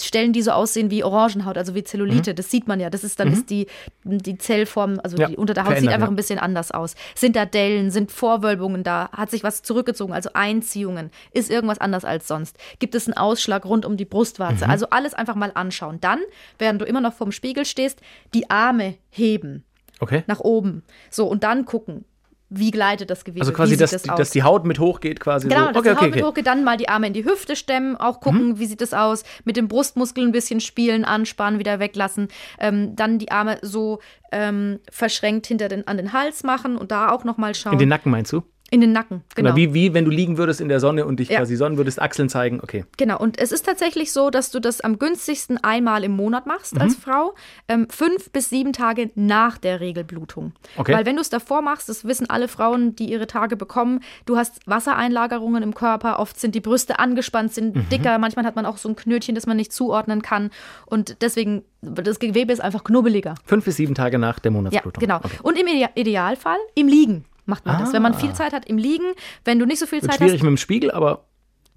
Stellen, 0.00 0.32
die 0.34 0.42
so 0.42 0.50
aussehen 0.50 0.90
wie 0.90 1.02
Orangenhaut, 1.02 1.56
also 1.56 1.74
wie 1.74 1.82
Zellulite. 1.82 2.34
Das 2.34 2.50
sieht 2.50 2.68
man 2.68 2.80
ja. 2.80 2.90
Das 2.90 3.02
ist 3.02 3.18
dann 3.18 3.32
ist 3.32 3.48
die, 3.48 3.66
die 4.04 4.36
Zellform, 4.36 5.00
also 5.02 5.16
Ja, 5.16 5.28
die 5.28 5.36
unter 5.36 5.54
der 5.54 5.64
Haut 5.64 5.78
sieht 5.78 5.88
einfach 5.88 6.08
ja. 6.08 6.12
ein 6.12 6.16
bisschen 6.16 6.38
anders 6.38 6.70
aus. 6.70 6.94
Sind 7.16 7.34
da 7.34 7.46
Dellen, 7.46 7.90
sind 7.90 8.12
Vorwölbungen 8.12 8.84
da, 8.84 9.08
hat 9.10 9.30
sich 9.30 9.42
was 9.42 9.62
zurückgezogen, 9.62 10.12
also 10.12 10.30
Einziehungen, 10.34 11.10
ist 11.32 11.50
irgendwas 11.50 11.78
anders 11.78 12.04
als 12.04 12.28
sonst? 12.28 12.56
Gibt 12.78 12.94
es 12.94 13.06
einen 13.08 13.16
Ausschlag 13.16 13.64
rund 13.64 13.84
um 13.86 13.96
die 13.96 14.04
Brustwarze? 14.04 14.66
Mhm. 14.66 14.70
Also 14.70 14.90
alles 14.90 15.14
einfach 15.14 15.34
mal 15.34 15.50
anschauen. 15.54 15.98
Dann, 16.00 16.20
während 16.58 16.80
du 16.80 16.84
immer 16.84 17.00
noch 17.00 17.14
vorm 17.14 17.32
Spiegel 17.32 17.64
stehst, 17.64 18.00
die 18.34 18.50
Arme 18.50 18.96
heben 19.10 19.64
Okay. 19.98 20.24
nach 20.26 20.40
oben. 20.40 20.82
So, 21.10 21.26
und 21.26 21.42
dann 21.42 21.64
gucken, 21.64 22.04
wie 22.48 22.70
gleitet 22.70 23.10
das 23.10 23.24
Gewebe? 23.24 23.40
Also 23.40 23.52
quasi, 23.52 23.76
dass, 23.76 23.90
das 23.90 24.02
die- 24.02 24.08
dass 24.08 24.30
die 24.30 24.42
Haut 24.42 24.64
mit 24.64 24.78
hochgeht 24.78 25.18
quasi 25.20 25.48
Genau, 25.48 25.66
so. 25.66 25.72
dass 25.72 25.76
Okay, 25.78 25.82
die 25.82 25.90
Haut 25.90 25.96
okay, 25.98 26.06
mit 26.10 26.14
okay. 26.18 26.24
hochgeht, 26.28 26.46
dann 26.46 26.62
mal 26.64 26.76
die 26.76 26.88
Arme 26.88 27.08
in 27.08 27.12
die 27.12 27.24
Hüfte 27.24 27.56
stemmen, 27.56 27.96
auch 27.96 28.20
gucken, 28.20 28.50
Mhm. 28.50 28.58
wie 28.58 28.66
sieht 28.66 28.82
es 28.82 28.94
aus, 28.94 29.24
mit 29.44 29.56
dem 29.56 29.68
Brustmuskel 29.68 30.24
ein 30.24 30.32
bisschen 30.32 30.60
spielen, 30.60 31.04
anspannen, 31.04 31.58
wieder 31.58 31.80
weglassen, 31.80 32.28
ähm, 32.60 32.94
dann 32.96 33.18
die 33.18 33.30
Arme 33.30 33.58
so 33.62 33.98
ähm, 34.32 34.80
verschränkt 34.90 35.46
hinter 35.46 35.68
den, 35.68 35.86
an 35.86 35.96
den 35.96 36.12
Hals 36.12 36.42
machen 36.44 36.76
und 36.76 36.90
da 36.90 37.10
auch 37.10 37.24
nochmal 37.24 37.54
schauen. 37.54 37.72
In 37.74 37.78
den 37.78 37.88
Nacken 37.88 38.10
meinst 38.10 38.32
du? 38.32 38.42
In 38.70 38.80
den 38.80 38.90
Nacken, 38.90 39.22
genau. 39.36 39.50
Oder 39.50 39.56
wie, 39.56 39.74
wie 39.74 39.94
wenn 39.94 40.04
du 40.04 40.10
liegen 40.10 40.38
würdest 40.38 40.60
in 40.60 40.68
der 40.68 40.80
Sonne 40.80 41.06
und 41.06 41.20
dich 41.20 41.28
Ja. 41.28 41.38
quasi 41.38 41.54
sonnen 41.54 41.76
würdest, 41.78 42.02
Achseln 42.02 42.28
zeigen. 42.28 42.58
Okay. 42.60 42.84
Genau, 42.96 43.16
und 43.18 43.38
es 43.38 43.52
ist 43.52 43.64
tatsächlich 43.64 44.10
so, 44.12 44.28
dass 44.30 44.50
du 44.50 44.58
das 44.58 44.80
am 44.80 44.98
günstigsten 44.98 45.62
einmal 45.62 46.02
im 46.02 46.10
Monat 46.12 46.46
machst 46.46 46.74
Mhm. 46.74 46.80
als 46.80 46.96
Frau, 46.96 47.34
ähm, 47.68 47.86
fünf 47.90 48.30
bis 48.32 48.50
sieben 48.50 48.72
Tage 48.72 49.10
nach 49.14 49.56
der 49.58 49.78
Regelblutung. 49.80 50.52
Okay. 50.76 50.92
Weil 50.94 51.06
wenn 51.06 51.14
du 51.14 51.22
es 51.22 51.30
davor 51.30 51.62
machst, 51.62 51.88
das 51.88 52.04
wissen 52.04 52.28
alle 52.28 52.48
Frauen, 52.48 52.96
die 52.96 53.08
ihre 53.08 53.28
Tage 53.28 53.56
bekommen, 53.56 54.00
du 54.24 54.36
hast 54.36 54.60
Wassereinlagerungen 54.66 55.62
im 55.62 55.74
Körper, 55.74 56.18
oft 56.18 56.40
sind 56.40 56.54
die 56.56 56.60
Brüste 56.60 56.98
angespannt, 56.98 57.52
sind 57.54 57.76
Mhm. 57.76 57.88
dicker, 57.90 58.18
manchmal 58.18 58.44
hat 58.44 58.56
man 58.56 58.66
auch 58.66 58.78
so 58.78 58.88
ein 58.88 58.96
Knötchen, 58.96 59.34
das 59.36 59.46
man 59.46 59.56
nicht 59.56 59.72
zuordnen 59.72 60.22
kann 60.22 60.50
und 60.86 61.18
deswegen, 61.20 61.62
das 61.82 62.18
Gewebe 62.18 62.52
ist 62.52 62.60
einfach 62.60 62.82
knubbeliger. 62.82 63.34
Fünf 63.44 63.64
bis 63.64 63.76
sieben 63.76 63.94
Tage 63.94 64.18
nach 64.18 64.38
der 64.40 64.50
Ja, 64.50 64.56
Monatsblutung. 64.56 65.00
genau. 65.00 65.16
Okay. 65.18 65.38
Und 65.42 65.56
im 65.58 65.66
Ide- 65.68 65.90
Idealfall 65.94 66.58
im 66.74 66.88
Liegen 66.88 67.24
macht 67.46 67.64
man 67.66 67.78
das. 67.78 67.92
Wenn 67.92 68.02
man 68.02 68.14
viel 68.14 68.32
Zeit 68.34 68.52
hat 68.52 68.66
im 68.66 68.78
Liegen, 68.78 69.04
wenn 69.44 69.58
du 69.58 69.66
nicht 69.66 69.78
so 69.78 69.86
viel 69.86 70.00
Ah. 70.00 70.08
Zeit 70.08 70.16
schwierig 70.16 70.34
hast, 70.34 70.42
mit 70.42 70.50
dem 70.50 70.56
Spiegel, 70.56 70.90
aber 70.90 71.24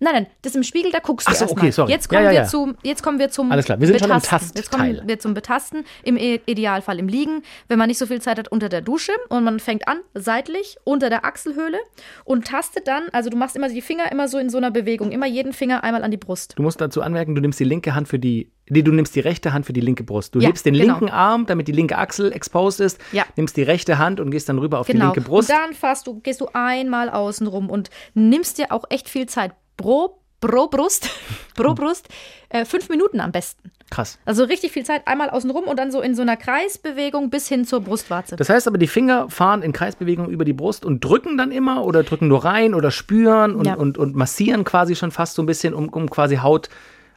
Nein, 0.02 0.14
nein, 0.14 0.28
das 0.42 0.56
im 0.56 0.64
Spiegel, 0.64 0.92
da 0.92 1.00
guckst 1.00 1.28
du 1.28 1.34
so, 1.34 1.44
erstmal. 1.46 1.62
okay, 1.64 1.72
sorry. 1.72 1.92
Jetzt 1.92 2.08
kommen, 2.08 2.22
Ja, 2.24 2.30
ja, 2.30 2.32
wir 2.32 2.42
ja. 2.44 2.48
Zum, 2.48 2.76
jetzt 2.84 3.04
kommen 3.04 3.20
wir 3.20 3.30
zum 3.30 3.52
Alles 3.52 3.66
klar, 3.66 3.80
wir 3.80 3.88
sind 3.88 4.00
schon 4.00 4.10
im 4.10 4.18
Betasten. 4.18 4.52
Jetzt 4.56 4.70
Tastteil. 4.72 4.96
kommen 4.96 5.08
wir 5.10 5.20
zum 5.20 5.34
Betasten, 5.34 5.84
im 6.04 6.16
Idealfall 6.18 7.00
im 7.00 7.08
Liegen, 7.08 7.44
wenn 7.68 7.78
man 7.78 7.88
nicht 7.90 7.98
so 7.98 8.06
viel 8.06 8.22
Zeit 8.22 8.40
hat 8.40 8.48
unter 8.48 8.70
der 8.70 8.82
Dusche 8.82 9.12
und 9.30 9.44
man 9.44 9.60
fängt 9.60 9.88
an, 9.88 10.00
seitlich, 10.14 10.78
unter 10.86 11.10
der 11.10 11.26
Achselhöhle 11.26 11.80
und 12.24 12.48
tastet 12.48 12.88
dann, 12.88 13.04
also 13.12 13.30
du 13.30 13.38
machst 13.38 13.56
immer 13.56 13.70
die 13.70 13.82
Finger 13.82 14.12
immer 14.12 14.28
so 14.28 14.38
in 14.38 14.50
so 14.50 14.58
einer 14.58 14.72
Bewegung, 14.72 15.12
immer 15.12 15.26
jeden 15.28 15.54
Finger 15.54 15.84
einmal 15.84 16.04
an 16.04 16.12
die 16.12 16.18
Brust. 16.18 16.54
du 16.58 16.62
musst 16.64 16.80
dazu 16.80 17.02
anmerken, 17.02 17.36
du 17.36 17.42
nimmst 17.42 17.60
die 17.60 17.64
linke 17.66 17.94
Hand 17.96 18.08
für 18.08 18.20
die, 18.20 18.52
nee, 18.70 18.82
du 18.82 18.92
nimmst 18.92 19.16
die 19.16 19.20
rechte 19.20 19.52
Hand 19.54 19.66
für 19.66 19.74
die 19.74 19.82
linke 19.82 20.04
Brust. 20.04 20.34
Du 20.36 20.40
Ja, 20.40 20.48
hebst 20.48 20.66
den 20.66 20.76
genau. 20.76 20.86
linken 21.00 21.10
Arm, 21.10 21.46
damit 21.46 21.68
die 21.68 21.72
linke 21.74 21.98
Achsel 21.98 22.32
exposed 22.32 22.80
ist, 22.80 23.00
Ja. 23.12 23.26
nimmst 23.36 23.58
die 23.58 23.64
rechte 23.64 23.98
Hand 23.98 24.20
und 24.20 24.32
gehst 24.32 24.48
dann 24.50 24.60
rüber 24.60 24.80
auf 24.80 24.88
die 24.88 24.94
Genau. 24.94 25.06
linke 25.06 25.22
Brust. 25.22 25.50
Und 25.50 25.58
dann 25.58 25.74
fasst 25.74 26.08
du, 26.08 26.20
gehst 26.22 26.40
du 26.42 26.48
einmal 26.54 27.10
außen 27.10 27.48
rum 27.48 27.70
und 27.70 27.90
nimmst 28.14 28.58
dir 28.60 28.72
auch 28.72 28.86
echt 28.90 29.10
viel 29.10 29.26
Zeit 29.28 29.52
pro, 29.80 30.20
pro 30.42 30.68
Brust, 30.68 31.10
pro 31.56 31.74
Brust, 31.74 32.08
äh, 32.50 32.66
fünf 32.66 32.90
Minuten 32.90 33.20
am 33.22 33.32
besten. 33.32 33.72
Krass. 33.90 34.20
Also 34.26 34.44
richtig 34.44 34.72
viel 34.72 34.86
Zeit, 34.86 35.08
einmal 35.08 35.32
außen 35.32 35.50
rum 35.50 35.64
und 35.64 35.80
dann 35.80 35.90
so 35.92 36.00
in 36.02 36.14
so 36.14 36.22
einer 36.22 36.38
Kreisbewegung 36.38 37.32
bis 37.32 37.48
hin 37.48 37.66
zur 37.66 37.82
Brustwarze. 37.82 38.36
Das 38.36 38.48
heißt 38.50 38.68
aber, 38.68 38.78
die 38.78 38.86
Finger 38.86 39.30
fahren 39.32 39.64
in 39.64 39.72
Kreisbewegung 39.74 40.30
über 40.30 40.46
die 40.46 40.54
Brust 40.54 40.86
und 40.86 41.04
drücken 41.04 41.38
dann 41.40 41.52
immer 41.52 41.84
oder 41.86 42.04
drücken 42.04 42.28
nur 42.28 42.46
rein 42.46 42.76
oder 42.76 42.92
spüren 42.92 43.56
und, 43.56 43.66
Ja. 43.66 43.74
und, 43.76 43.98
und 43.98 44.16
massieren 44.16 44.64
quasi 44.64 44.96
schon 44.96 45.10
fast 45.10 45.34
so 45.34 45.42
ein 45.42 45.48
bisschen, 45.48 45.74
um, 45.74 45.90
um 45.90 46.08
quasi 46.10 46.36
Haut. 46.38 46.70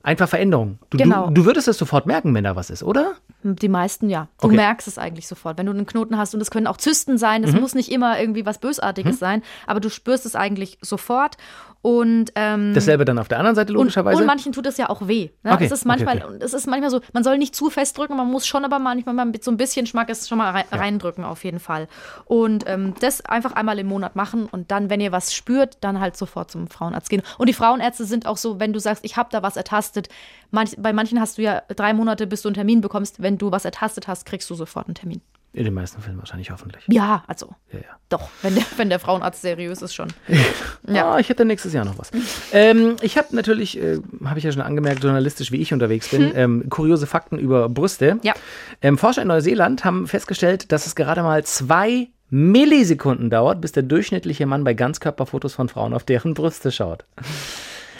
Einfach 0.05 0.29
Veränderungen. 0.29 0.81
Du, 0.91 0.99
Genau. 0.99 1.27
du, 1.29 1.35
du 1.35 1.45
würdest 1.45 1.69
es 1.69 1.79
sofort 1.79 2.07
merken, 2.07 2.35
wenn 2.35 2.43
da 2.43 2.57
was 2.57 2.71
ist, 2.71 2.83
oder? 2.83 3.13
Die 3.45 3.69
meisten 3.69 4.09
ja. 4.11 4.27
Du 4.41 4.49
Okay. 4.49 4.57
merkst 4.57 4.89
es 4.89 4.99
eigentlich 4.99 5.29
sofort. 5.29 5.59
Wenn 5.59 5.67
du 5.67 5.73
einen 5.73 5.87
Knoten 5.87 6.19
hast 6.19 6.35
und 6.35 6.41
es 6.41 6.51
können 6.51 6.67
auch 6.67 6.77
Zysten 6.77 7.19
sein, 7.19 7.43
Mhm. 7.43 7.47
das 7.47 7.55
muss 7.55 7.75
nicht 7.77 7.93
immer 7.93 8.19
irgendwie 8.19 8.45
was 8.45 8.59
Bösartiges 8.59 9.21
sein, 9.21 9.43
aber 9.65 9.79
du 9.79 9.91
spürst 9.91 10.27
es 10.27 10.35
eigentlich 10.35 10.79
sofort. 10.81 11.37
Und, 11.83 12.33
ähm, 12.37 12.75
Dasselbe 12.75 13.05
dann 13.05 13.19
auf 13.19 13.27
der 13.27 13.39
anderen 13.39 13.57
Seite 13.57 13.73
und, 13.73 13.79
logischerweise. 13.79 14.21
und 14.21 14.27
manchen 14.27 14.53
tut 14.53 14.67
es 14.67 14.77
ja 14.77 14.89
auch 14.89 15.09
weh. 15.09 15.31
Ne? 15.43 15.53
Okay, 15.53 15.65
Es 15.65 15.73
ist 15.73 15.85
manchmal, 15.85 16.19
okay, 16.19 16.37
es 16.39 16.55
ist 16.55 16.69
manchmal 16.69 16.91
so, 16.91 17.01
man 17.13 17.25
soll 17.25 17.39
nicht 17.39 17.57
zu 17.57 17.71
fest 17.71 17.99
drücken, 17.99 18.17
man 18.17 18.31
muss 18.31 18.47
schon 18.47 18.65
aber 18.65 18.79
manchmal 18.79 19.17
mal 19.17 19.25
mit 19.25 19.43
so 19.43 19.51
ein 19.51 19.57
bisschen 19.57 19.87
Schmackes 19.87 20.29
schon 20.29 20.39
mal 20.39 20.51
rein, 20.53 20.65
reindrücken 20.71 21.25
auf 21.25 21.43
jeden 21.43 21.59
Fall. 21.59 21.89
Und 22.25 22.65
ähm, 22.69 22.95
das 23.01 23.25
einfach 23.27 23.53
einmal 23.53 23.81
im 23.81 23.89
Monat 23.89 24.15
machen 24.15 24.47
und 24.47 24.71
dann, 24.71 24.91
wenn 24.91 25.01
ihr 25.01 25.11
was 25.11 25.35
spürt, 25.35 25.79
dann 25.81 25.99
halt 25.99 26.17
sofort 26.17 26.53
zum 26.53 26.69
Frauenarzt 26.69 27.11
gehen. 27.11 27.23
Und 27.39 27.49
die 27.49 27.53
Frauenärzte 27.53 28.05
sind 28.05 28.27
auch 28.27 28.37
so, 28.37 28.61
wenn 28.61 28.73
du 28.73 28.79
sagst, 28.79 29.05
ich 29.05 29.17
habe 29.17 29.31
da 29.33 29.43
was 29.43 29.57
ertastet, 29.57 30.09
manch, 30.53 30.77
bei 30.79 30.93
manchen 30.93 31.21
hast 31.21 31.39
du 31.39 31.43
ja 31.43 31.63
drei 31.75 31.95
Monate, 31.95 32.29
bis 32.29 32.43
du 32.43 32.49
einen 32.49 32.55
Termin 32.55 32.81
bekommst. 32.81 33.21
Wenn 33.21 33.39
du 33.39 33.51
was 33.51 33.65
ertastet 33.65 34.07
hast, 34.07 34.25
kriegst 34.25 34.49
du 34.49 34.55
sofort 34.55 34.87
einen 34.87 34.95
Termin. 34.95 35.21
In 35.55 35.65
den 35.65 35.75
meisten 35.75 36.01
Fällen 36.01 36.19
wahrscheinlich 36.19 36.51
hoffentlich. 36.51 36.85
Ja, 36.89 37.25
also 37.27 37.55
Ja, 37.73 37.81
ja. 37.81 37.85
doch, 38.09 38.31
wenn 38.41 38.55
der, 38.55 38.65
wenn 38.77 38.89
der 38.89 38.99
Frauenarzt 38.99 39.43
seriös 39.43 39.83
ist 39.83 39.95
schon. 39.95 40.09
Ja, 40.89 41.19
ich 41.21 41.29
hätte 41.29 41.45
nächstes 41.45 41.73
Jahr 41.73 41.85
noch 41.85 41.97
was. 41.97 42.11
Ähm, 42.53 42.97
ich 43.03 43.17
habe 43.17 43.37
natürlich, 43.37 43.81
äh, 43.81 44.01
habe 44.25 44.39
ich 44.39 44.45
ja 44.45 44.51
schon 44.51 44.63
angemerkt, 44.63 45.05
journalistisch 45.05 45.53
wie 45.53 45.59
ich 45.59 45.73
unterwegs 45.73 46.09
bin, 46.09 46.33
ähm, 46.35 46.69
kuriose 46.71 47.07
Fakten 47.07 47.39
über 47.39 47.69
Brüste. 47.69 48.19
Ja. 48.23 48.35
Ähm, 48.81 48.99
Forscher 48.99 49.23
in 49.23 49.29
Neuseeland 49.29 49.85
haben 49.85 50.09
festgestellt, 50.09 50.73
dass 50.73 50.87
es 50.87 50.97
gerade 50.97 51.23
mal 51.23 51.45
zwei 51.45 52.09
Millisekunden 52.31 53.31
dauert, 53.31 53.61
bis 53.61 53.73
der 53.73 53.85
durchschnittliche 53.85 54.45
Mann 54.47 54.65
bei 54.65 54.75
Ganzkörperfotos 54.75 55.55
von 55.55 55.69
Frauen 55.69 55.95
auf 55.95 56.03
deren 56.03 56.35
Brüste 56.35 56.73
schaut. 56.73 57.05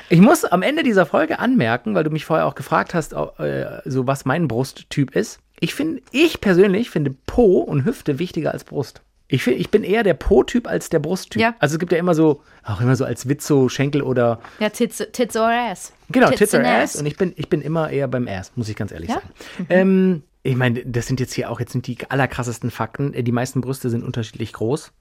Ich 0.09 0.21
muss 0.21 0.45
am 0.45 0.63
Ende 0.63 0.83
dieser 0.83 1.07
Folge 1.07 1.39
anmerken, 1.39 1.95
weil 1.95 2.05
du 2.05 2.11
mich 2.11 2.25
vorher 2.25 2.47
auch 2.47 2.55
gefragt 2.55 2.95
hast, 2.95 3.13
äh, 3.13 3.81
so 3.85 4.07
was 4.07 4.25
mein 4.25 4.49
Brusttyp 4.49 5.15
ist. 5.15 5.39
Ich 5.63 5.75
finde, 5.75 6.03
ich 6.11 6.41
persönlich 6.41 6.91
finde 6.91 7.15
Po 7.27 7.59
und 7.61 7.85
Hüfte 7.85 8.19
wichtiger 8.19 8.51
als 8.53 8.65
Brust. 8.65 9.01
Ich, 9.29 9.45
find, 9.45 9.59
ich 9.61 9.71
bin 9.71 9.85
eher 9.85 10.03
der 10.03 10.15
Po-Typ 10.15 10.67
als 10.67 10.89
der 10.91 10.99
Brusttyp. 10.99 11.41
Ja. 11.41 11.55
Also 11.61 11.77
es 11.77 11.79
gibt 11.79 11.93
ja 11.93 11.99
immer 11.99 12.15
so, 12.15 12.43
auch 12.65 12.81
immer 12.81 12.97
so 12.97 13.05
als 13.05 13.29
Witz 13.29 13.47
so 13.47 13.69
Schenkel 13.69 14.03
oder 14.03 14.41
Ja, 14.59 14.69
Tits, 14.71 14.99
tits 15.13 15.37
or 15.37 15.49
ass. 15.49 15.93
genau, 16.11 16.31
Tits 16.31 16.53
or 16.53 16.61
and 16.61 16.69
Ass. 16.69 16.97
Und 16.97 17.07
ich 17.07 17.17
bin, 17.17 17.33
ich 17.37 17.49
bin 17.49 17.63
immer 17.63 17.89
eher 17.91 18.09
beim 18.09 18.27
Ass, 18.27 18.51
muss 18.57 18.69
ich 18.69 18.75
ganz 18.77 18.91
ehrlich 18.91 19.09
Ja? 19.11 19.15
sagen. 19.17 19.67
Ähm, 19.71 20.23
ich 20.43 20.57
meine, 20.57 20.85
das 20.85 21.07
sind 21.07 21.21
jetzt 21.21 21.33
hier 21.33 21.49
auch 21.49 21.61
jetzt 21.61 21.71
sind 21.73 21.87
die 21.87 21.97
allerkrassesten 22.09 22.73
Fakten. 22.73 23.15
Äh, 23.15 23.23
Die 23.23 23.31
meisten 23.33 23.61
Brüste 23.61 23.89
sind 23.89 24.03
unterschiedlich 24.03 24.53
groß. 24.53 24.93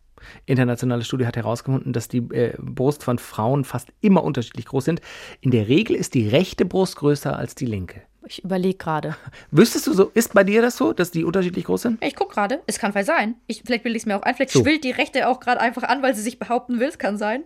Internationale 0.46 1.04
Studie 1.04 1.26
hat 1.26 1.36
herausgefunden, 1.36 1.92
dass 1.92 2.08
die 2.08 2.20
äh, 2.20 2.54
Brust 2.60 3.04
von 3.04 3.18
Frauen 3.18 3.66
fast 3.66 3.90
immer 4.02 4.24
unterschiedlich 4.24 4.66
groß 4.68 4.86
sind. 4.86 5.02
In 5.42 5.50
der 5.50 5.68
Regel 5.68 5.96
ist 5.96 6.14
die 6.14 6.28
rechte 6.30 6.64
Brust 6.66 6.98
größer 6.98 7.36
als 7.36 7.56
die 7.56 7.66
linke. 7.66 8.04
Ich 8.26 8.44
überlege 8.44 8.78
gerade. 8.78 9.16
Wüsstest 9.50 9.88
du 9.88 9.94
so, 9.94 10.12
ist 10.14 10.34
bei 10.34 10.44
dir 10.44 10.62
das 10.62 10.78
so, 10.78 10.94
dass 10.94 11.12
die 11.12 11.24
unterschiedlich 11.24 11.66
groß 11.66 11.82
sind? 11.82 12.04
Ich 12.06 12.16
guck 12.16 12.32
gerade. 12.32 12.62
Es 12.68 12.78
kann 12.80 12.92
vielleicht 12.92 13.08
sein. 13.08 13.36
Ich, 13.48 13.64
vielleicht 13.66 13.84
bilde 13.84 13.98
ich 13.98 14.04
es 14.04 14.06
mir 14.08 14.16
auch 14.18 14.22
ein. 14.22 14.36
Vielleicht 14.36 14.52
So. 14.52 14.62
schwillt 14.62 14.84
die 14.84 14.92
Rechte 14.92 15.28
auch 15.28 15.40
gerade 15.40 15.60
einfach 15.60 15.84
an, 15.84 16.02
weil 16.04 16.16
sie 16.16 16.22
sich 16.22 16.38
behaupten 16.40 16.80
will. 16.80 16.88
Es 16.88 17.00
kann 17.00 17.18
sein. 17.18 17.44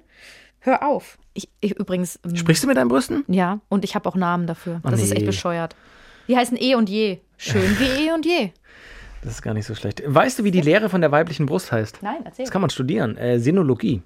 Hör 0.59 0.83
auf. 0.83 1.17
Ich, 1.33 1.47
ich 1.61 1.77
übrigens. 1.79 2.19
ähm, 2.25 2.35
Sprichst 2.35 2.63
du 2.63 2.67
mit 2.67 2.75
deinen 2.77 2.89
Brüsten? 2.89 3.23
Ja, 3.27 3.59
und 3.69 3.83
ich 3.85 3.95
habe 3.95 4.07
auch 4.09 4.15
Namen 4.15 4.47
dafür. 4.47 4.81
Oh, 4.83 4.89
das 4.89 5.01
ist 5.01 5.11
nee. 5.11 5.17
echt 5.17 5.25
bescheuert. 5.25 5.75
Die 6.27 6.35
heißen 6.35 6.57
Eh 6.59 6.75
und 6.75 6.89
Je. 6.89 7.19
Schön 7.37 7.77
wie 7.79 8.07
Eh 8.07 8.11
und 8.13 8.25
Je. 8.25 8.51
Das 9.23 9.33
ist 9.33 9.41
gar 9.41 9.53
nicht 9.53 9.65
so 9.65 9.73
schlecht. 9.75 10.03
Weißt 10.05 10.37
du, 10.39 10.43
wie 10.43 10.51
die 10.51 10.61
Lehre 10.61 10.89
von 10.89 11.01
der 11.01 11.11
weiblichen 11.11 11.45
Brust 11.45 11.71
heißt? 11.71 12.03
Nein, 12.03 12.17
erzähl. 12.25 12.45
Das 12.45 12.51
kann 12.51 12.61
man 12.61 12.69
studieren. 12.69 13.17
Äh, 13.17 13.39
Sinologie. 13.39 14.01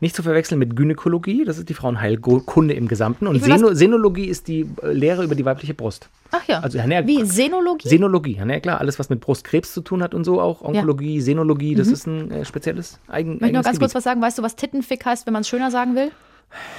Nicht 0.00 0.16
zu 0.16 0.22
verwechseln 0.22 0.58
mit 0.58 0.76
Gynäkologie, 0.76 1.44
das 1.44 1.58
ist 1.58 1.68
die 1.68 1.74
Frauenheilkunde 1.74 2.72
im 2.74 2.88
Gesamten. 2.88 3.26
Und 3.26 3.36
Ich 3.36 3.44
Seno 3.44 3.74
Senologie 3.74 4.24
ist 4.24 4.48
die 4.48 4.66
äh, 4.82 4.92
Lehre 4.92 5.22
über 5.24 5.34
die 5.34 5.44
weibliche 5.44 5.74
Brust. 5.74 6.08
Ach 6.30 6.42
ja. 6.46 6.60
Also, 6.60 6.78
ja, 6.78 7.06
Wie? 7.06 7.24
Senologie? 7.24 7.88
Senologie, 7.88 8.36
ja, 8.36 8.44
ne, 8.44 8.60
klar, 8.60 8.80
alles, 8.80 8.98
was 8.98 9.10
mit 9.10 9.20
Brustkrebs 9.20 9.74
zu 9.74 9.82
tun 9.82 10.02
hat 10.02 10.14
und 10.14 10.24
so 10.24 10.40
auch. 10.40 10.62
Onkologie, 10.62 11.20
Senologie, 11.20 11.74
das 11.74 11.88
ist 11.88 12.06
ein 12.06 12.30
äh, 12.30 12.44
spezielles 12.44 12.98
eigen. 13.08 13.32
Mhm. 13.32 13.34
Möchte 13.40 13.46
ich 13.46 13.52
noch 13.52 13.64
ganz 13.64 13.78
kurz 13.78 13.92
Gebiet. 13.92 13.96
was 13.96 14.04
sagen. 14.04 14.22
Weißt 14.22 14.38
du, 14.38 14.42
was 14.42 14.56
Tittenfick 14.56 15.04
heißt, 15.04 15.26
wenn 15.26 15.32
man 15.32 15.42
es 15.42 15.48
schöner 15.48 15.70
sagen 15.70 15.94
will? 15.94 16.10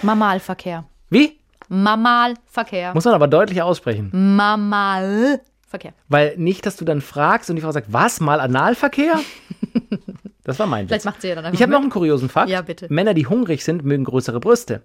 Mamalverkehr. 0.02 0.86
Wie? 1.10 1.38
Mamalverkehr. 1.70 2.94
Muss 2.94 3.06
man 3.06 3.14
aber 3.14 3.28
deutlich 3.28 3.62
aussprechen. 3.62 4.10
Mamalverkehr. 4.36 5.94
Weil 6.10 6.36
nicht, 6.38 6.66
dass 6.66 6.76
du 6.76 6.86
dann 6.86 7.02
fragst 7.02 7.50
und 7.50 7.56
die 7.56 7.62
Frau 7.62 7.72
sagt, 7.72 7.94
was, 7.94 8.20
mal 8.20 8.40
Analverkehr? 8.40 9.20
Das 10.44 10.58
war 10.60 10.68
mein 10.68 10.88
Vielleicht 10.88 11.02
Witz. 11.06 11.12
macht 11.12 11.22
sie 11.22 11.28
ja 11.30 11.36
dann 11.36 11.46
einfach 11.46 11.56
Ich 11.58 11.62
habe 11.62 11.72
noch 11.72 11.82
einen 11.82 11.90
kuriosen 11.90 12.30
Fakt. 12.30 12.50
Ja, 12.50 12.62
bitte. 12.62 12.88
Männer, 12.90 13.14
die 13.14 13.28
hungrig 13.28 13.64
sind, 13.64 13.84
mögen 13.86 14.04
größere 14.06 14.40
Brüste. 14.40 14.82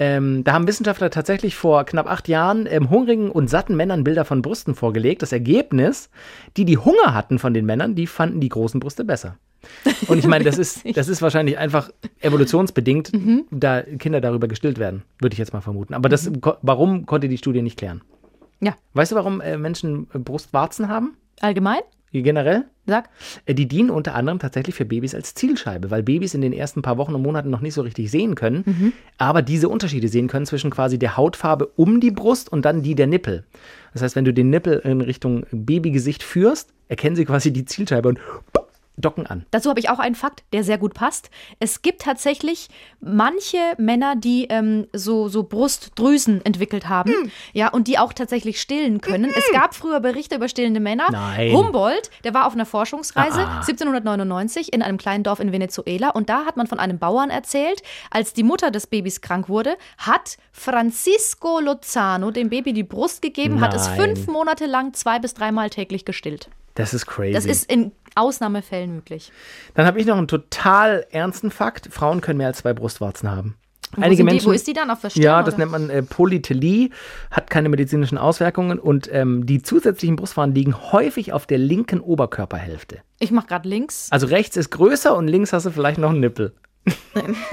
Ähm, 0.00 0.44
da 0.44 0.52
haben 0.52 0.68
Wissenschaftler 0.68 1.10
tatsächlich 1.10 1.56
vor 1.56 1.84
knapp 1.84 2.08
acht 2.08 2.28
Jahren 2.28 2.66
ähm, 2.70 2.88
hungrigen 2.88 3.30
und 3.30 3.48
satten 3.50 3.74
Männern 3.76 4.04
Bilder 4.04 4.24
von 4.24 4.42
Brüsten 4.42 4.74
vorgelegt. 4.76 5.22
Das 5.22 5.32
Ergebnis, 5.32 6.08
die, 6.56 6.64
die 6.64 6.78
Hunger 6.78 7.14
hatten 7.14 7.38
von 7.40 7.52
den 7.52 7.66
Männern, 7.66 7.94
die 7.96 8.06
fanden 8.06 8.40
die 8.40 8.48
großen 8.48 8.78
Brüste 8.78 9.04
besser. 9.04 9.36
Und 10.06 10.18
ich 10.18 10.26
meine, 10.28 10.44
das 10.44 10.56
ist, 10.58 10.82
das 10.96 11.08
ist 11.08 11.20
wahrscheinlich 11.20 11.58
einfach 11.58 11.90
evolutionsbedingt, 12.20 13.12
Mhm. 13.18 13.44
da 13.50 13.82
Kinder 13.82 14.20
darüber 14.20 14.46
gestillt 14.46 14.78
werden, 14.78 15.02
würde 15.20 15.32
ich 15.34 15.38
jetzt 15.38 15.52
mal 15.52 15.60
vermuten. 15.60 15.94
Aber 15.94 16.08
das, 16.08 16.30
ko- 16.40 16.54
warum 16.62 17.04
konnte 17.06 17.28
die 17.28 17.38
Studie 17.38 17.62
nicht 17.62 17.76
klären? 17.76 18.02
Ja. 18.60 18.76
Weißt 18.94 19.10
du, 19.12 19.16
warum 19.16 19.40
äh, 19.40 19.56
Menschen 19.58 20.06
Brustwarzen 20.06 20.88
haben? 20.88 21.16
Allgemein? 21.40 21.80
Generell? 22.12 22.64
Sag. 22.86 23.10
Äh, 23.46 23.54
Die 23.54 23.68
dienen 23.68 23.90
unter 23.90 24.14
anderem 24.14 24.38
tatsächlich 24.38 24.74
für 24.74 24.84
Babys 24.84 25.14
als 25.14 25.34
Zielscheibe, 25.34 25.90
weil 25.90 26.02
Babys 26.02 26.34
in 26.34 26.40
den 26.40 26.52
ersten 26.52 26.80
paar 26.82 26.96
Wochen 26.96 27.14
und 27.14 27.22
Monaten 27.22 27.50
noch 27.50 27.60
nicht 27.60 27.74
so 27.74 27.82
richtig 27.82 28.10
sehen 28.10 28.34
können, 28.34 28.62
Mhm. 28.66 28.92
aber 29.18 29.42
diese 29.42 29.68
Unterschiede 29.68 30.08
sehen 30.08 30.28
können 30.28 30.46
zwischen 30.46 30.70
quasi 30.70 30.98
der 30.98 31.16
Hautfarbe 31.16 31.66
um 31.76 32.00
die 32.00 32.10
Brust 32.10 32.50
und 32.50 32.64
dann 32.64 32.82
die 32.82 32.94
der 32.94 33.06
Nippel. 33.06 33.44
Das 33.92 34.02
heißt, 34.02 34.16
wenn 34.16 34.24
du 34.24 34.32
den 34.32 34.50
Nippel 34.50 34.78
in 34.84 35.00
Richtung 35.00 35.44
Babygesicht 35.50 36.22
führst, 36.22 36.72
erkennen 36.88 37.16
sie 37.16 37.24
quasi 37.26 37.52
die 37.52 37.64
Zielscheibe 37.66 38.08
und 38.08 38.18
docken 38.98 39.26
an. 39.26 39.46
Dazu 39.50 39.70
habe 39.70 39.80
ich 39.80 39.88
auch 39.90 39.98
einen 39.98 40.14
Fakt, 40.14 40.42
der 40.52 40.64
sehr 40.64 40.76
gut 40.78 40.92
passt. 40.94 41.30
Es 41.60 41.82
gibt 41.82 42.02
tatsächlich 42.02 42.68
manche 43.00 43.58
Männer, 43.78 44.16
die 44.16 44.46
ähm, 44.50 44.86
so, 44.92 45.28
so 45.28 45.44
Brustdrüsen 45.44 46.44
entwickelt 46.44 46.88
haben, 46.88 47.10
Hm. 47.12 47.30
ja, 47.52 47.68
und 47.68 47.86
die 47.88 47.98
auch 47.98 48.12
tatsächlich 48.12 48.60
stillen 48.60 49.00
können. 49.00 49.30
Es 49.34 49.50
gab 49.52 49.74
früher 49.74 50.00
Berichte 50.00 50.34
über 50.36 50.48
stillende 50.48 50.80
Männer. 50.80 51.06
Nein. 51.10 51.52
Humboldt, 51.52 52.10
der 52.24 52.34
war 52.34 52.46
auf 52.46 52.52
einer 52.54 52.66
Forschungsreise 52.66 53.40
Ah. 53.46 53.60
1799 53.60 54.72
in 54.72 54.82
einem 54.82 54.98
kleinen 54.98 55.22
Dorf 55.24 55.40
in 55.40 55.52
Venezuela 55.52 56.10
und 56.10 56.28
da 56.28 56.44
hat 56.44 56.56
man 56.56 56.66
von 56.66 56.78
einem 56.78 56.98
Bauern 56.98 57.30
erzählt, 57.30 57.82
als 58.10 58.32
die 58.32 58.42
Mutter 58.42 58.70
des 58.70 58.86
Babys 58.86 59.20
krank 59.20 59.48
wurde, 59.48 59.76
hat 59.98 60.36
Francisco 60.52 61.60
Lozano 61.60 62.30
dem 62.30 62.48
Baby 62.50 62.72
die 62.72 62.82
Brust 62.82 63.22
gegeben, 63.22 63.60
hat 63.60 63.74
es 63.74 63.86
Nein. 63.88 64.00
fünf 64.16 64.26
Monate 64.26 64.66
lang 64.66 64.94
zwei 64.94 65.18
bis 65.18 65.34
dreimal 65.34 65.70
täglich 65.70 66.04
gestillt. 66.04 66.48
Das 66.74 66.94
ist 66.94 67.06
crazy. 67.06 67.32
Das 67.32 67.44
ist 67.44 67.70
in 67.70 67.92
Ausnahmefällen 68.18 68.94
möglich. 68.94 69.32
dann 69.74 69.86
habe 69.86 70.00
ich 70.00 70.06
noch 70.06 70.16
einen 70.18 70.28
total 70.28 71.06
ernsten 71.10 71.50
Fakt. 71.50 71.88
Frauen 71.92 72.20
können 72.20 72.38
mehr 72.38 72.48
als 72.48 72.58
zwei 72.58 72.72
Brustwarzen 72.74 73.30
haben. 73.30 73.56
Wo 73.96 74.02
Einige 74.02 74.18
sind 74.18 74.26
die? 74.26 74.32
Menschen, 74.34 74.48
Wo 74.48 74.52
ist 74.52 74.66
die 74.66 74.74
dann? 74.74 74.90
Auf 74.90 75.00
der 75.00 75.08
Stirn, 75.08 75.22
Ja, 75.24 75.42
das 75.42 75.54
oder? 75.54 75.60
nennt 75.64 75.72
man 75.72 75.88
äh, 75.88 76.02
Polytelie, 76.02 76.90
hat 77.30 77.48
keine 77.48 77.70
medizinischen 77.70 78.18
Auswirkungen 78.18 78.78
und 78.78 79.08
ähm, 79.10 79.46
die 79.46 79.62
zusätzlichen 79.62 80.16
Brustwarzen 80.16 80.54
liegen 80.54 80.74
häufig 80.92 81.32
auf 81.32 81.46
der 81.46 81.56
linken 81.56 82.00
Oberkörperhälfte. 82.00 82.98
Ich 83.18 83.30
mache 83.30 83.46
gerade 83.46 83.66
links. 83.66 84.08
Also 84.10 84.26
rechts 84.26 84.58
ist 84.58 84.70
größer 84.70 85.16
und 85.16 85.26
links 85.26 85.54
hast 85.54 85.64
du 85.64 85.70
vielleicht 85.70 85.98
noch 85.98 86.10
einen 86.10 86.20
Nippel. 86.20 86.52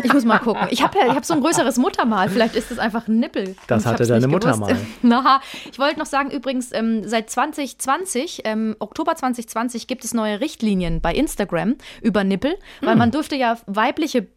Ich 0.03 0.13
muss 0.13 0.25
mal 0.25 0.39
gucken. 0.39 0.67
Ich 0.69 0.81
habe 0.83 0.97
ja, 0.99 1.07
ich 1.07 1.15
hab 1.15 1.25
so 1.25 1.33
ein 1.33 1.41
größeres 1.41 1.77
Muttermal. 1.77 2.29
Vielleicht 2.29 2.55
ist 2.55 2.71
das 2.71 2.79
einfach 2.79 3.07
ein 3.07 3.19
Nippel. 3.19 3.55
Das 3.67 3.85
hatte 3.85 4.05
deine 4.05 4.27
Mutter 4.27 4.55
mal. 4.57 4.75
Na, 5.01 5.41
ich 5.71 5.79
wollte 5.79 5.99
noch 5.99 6.05
sagen, 6.05 6.29
übrigens, 6.31 6.71
ähm, 6.73 7.07
seit 7.07 7.29
2020, 7.29 8.41
ähm, 8.45 8.75
Oktober 8.79 9.15
2020, 9.15 9.87
gibt 9.87 10.03
es 10.05 10.13
neue 10.13 10.39
Richtlinien 10.39 11.01
bei 11.01 11.13
Instagram 11.13 11.75
über 12.01 12.23
Nippel, 12.23 12.51
Hm. 12.79 12.87
weil 12.87 12.95
man 12.95 13.11
durfte 13.11 13.35
ja 13.35 13.57
weibliche 13.65 14.27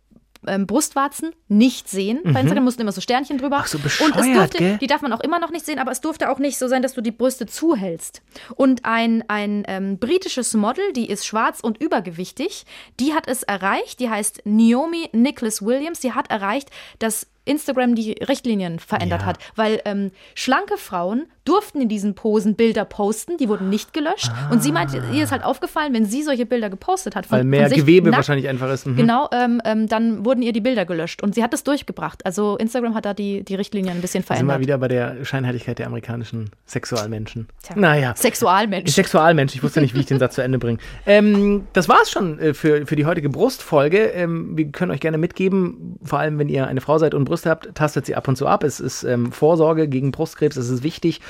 ähm, 0.46 0.66
Brustwarzen 0.66 1.30
nicht 1.48 1.88
sehen. 1.88 2.20
Bei 2.24 2.40
Instagram 2.40 2.64
mussten 2.64 2.82
immer 2.82 2.92
so 2.92 3.00
Sternchen 3.00 3.38
drüber. 3.38 3.56
Mhm. 3.58 3.62
Ach 3.62 3.66
so, 3.66 3.78
Und 3.78 3.86
es 3.86 3.98
bescheuert, 3.98 4.36
durfte, 4.36 4.58
gell? 4.58 4.78
die 4.78 4.86
darf 4.86 5.02
man 5.02 5.12
auch 5.12 5.20
immer 5.20 5.38
noch 5.38 5.50
nicht 5.50 5.66
sehen, 5.66 5.78
aber 5.78 5.90
es 5.90 6.00
durfte 6.00 6.30
auch 6.30 6.38
nicht 6.38 6.58
so 6.58 6.68
sein, 6.68 6.82
dass 6.82 6.94
du 6.94 7.00
die 7.00 7.10
Brüste 7.10 7.46
zuhältst. 7.46 8.22
Und 8.54 8.84
ein, 8.84 9.24
ein 9.28 9.64
ähm, 9.66 9.98
britisches 9.98 10.54
Model, 10.54 10.92
die 10.92 11.08
ist 11.08 11.26
schwarz 11.26 11.60
und 11.60 11.78
übergewichtig, 11.80 12.64
die 13.00 13.14
hat 13.14 13.26
es 13.28 13.42
erreicht, 13.42 14.00
die 14.00 14.10
heißt 14.10 14.42
Naomi 14.44 15.08
Nicholas 15.12 15.62
Williams, 15.64 16.00
die 16.00 16.12
hat 16.12 16.30
erreicht, 16.30 16.70
dass 16.98 17.26
Instagram 17.44 17.94
die 17.94 18.12
Richtlinien 18.12 18.78
verändert 18.78 19.22
Ja. 19.22 19.26
hat, 19.26 19.38
weil 19.56 19.80
ähm, 19.86 20.10
schlanke 20.34 20.76
Frauen 20.76 21.26
durften 21.48 21.80
in 21.80 21.88
diesen 21.88 22.14
Posen 22.14 22.54
Bilder 22.54 22.84
posten, 22.84 23.38
die 23.38 23.48
wurden 23.48 23.70
nicht 23.70 23.94
gelöscht. 23.94 24.30
Und 24.50 24.62
sie 24.62 24.70
meinte, 24.70 25.02
ihr 25.12 25.24
ist 25.24 25.32
halt 25.32 25.44
aufgefallen, 25.44 25.94
wenn 25.94 26.04
sie 26.04 26.22
solche 26.22 26.44
Bilder 26.44 26.68
gepostet 26.68 27.16
hat, 27.16 27.26
von, 27.26 27.38
Weil 27.38 27.44
mehr 27.44 27.68
sich 27.68 27.78
Gewebe 27.78 28.10
nackt, 28.10 28.18
wahrscheinlich 28.18 28.48
einfach 28.48 28.70
ist. 28.70 28.86
Mhm. 28.86 28.96
Genau, 28.96 29.28
ähm, 29.32 29.62
ähm, 29.64 29.86
dann 29.88 30.24
wurden 30.24 30.42
ihr 30.42 30.52
die 30.52 30.60
Bilder 30.60 30.84
gelöscht 30.84 31.22
und 31.22 31.34
sie 31.34 31.42
hat 31.42 31.54
es 31.54 31.64
durchgebracht. 31.64 32.26
Also 32.26 32.56
Instagram 32.56 32.94
hat 32.94 33.04
da 33.06 33.14
die, 33.14 33.44
die 33.44 33.54
Richtlinien 33.54 33.94
ein 33.94 34.00
bisschen 34.00 34.24
Da 34.26 34.34
sind 34.34 34.46
wir 34.46 34.52
verändert. 34.52 34.60
wieder 34.60 34.78
bei 34.78 34.88
der 34.88 35.24
Scheinheiligkeit 35.24 35.78
der 35.78 35.86
amerikanischen 35.86 36.50
Sexualmenschen. 36.66 37.48
Tja. 37.62 37.76
Naja. 37.76 38.14
Sexualmensch. 38.16 38.90
Sexualmensch, 38.90 39.54
ich 39.54 39.62
wusste 39.62 39.80
nicht, 39.80 39.94
wie 39.94 40.00
ich 40.00 40.06
den 40.06 40.18
Satz 40.18 40.34
zu 40.34 40.42
Ende 40.42 40.58
bringe. 40.58 40.78
Ähm, 41.06 41.66
das 41.72 41.88
war's 41.88 42.10
schon 42.10 42.38
äh, 42.38 42.52
für, 42.52 42.84
für 42.84 42.94
die 42.94 43.06
heutige 43.06 43.30
Brustfolge. 43.30 44.08
Ähm, 44.08 44.56
wir 44.58 44.70
können 44.70 44.90
euch 44.90 45.00
gerne 45.00 45.16
mitgeben, 45.16 45.98
vor 46.02 46.18
allem 46.18 46.38
wenn 46.38 46.48
ihr 46.48 46.66
eine 46.66 46.80
Frau 46.82 46.98
seid 46.98 47.14
und 47.14 47.24
Brüste 47.24 47.48
habt, 47.48 47.74
tastet 47.74 48.04
sie 48.04 48.14
ab 48.14 48.28
und 48.28 48.36
zu 48.36 48.46
ab. 48.46 48.62
Es 48.62 48.78
ist 48.78 49.04
ähm, 49.04 49.32
Vorsorge 49.32 49.88
gegen 49.88 50.12
Brustkrebs, 50.12 50.56
es 50.56 50.68
ist 50.68 50.82
wichtig. 50.82 51.20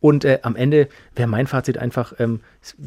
Und 0.00 0.24
äh, 0.24 0.38
am 0.42 0.56
Ende 0.56 0.88
wäre 1.14 1.28
mein 1.28 1.46
Fazit 1.46 1.78
einfach, 1.78 2.14
ähm, 2.18 2.40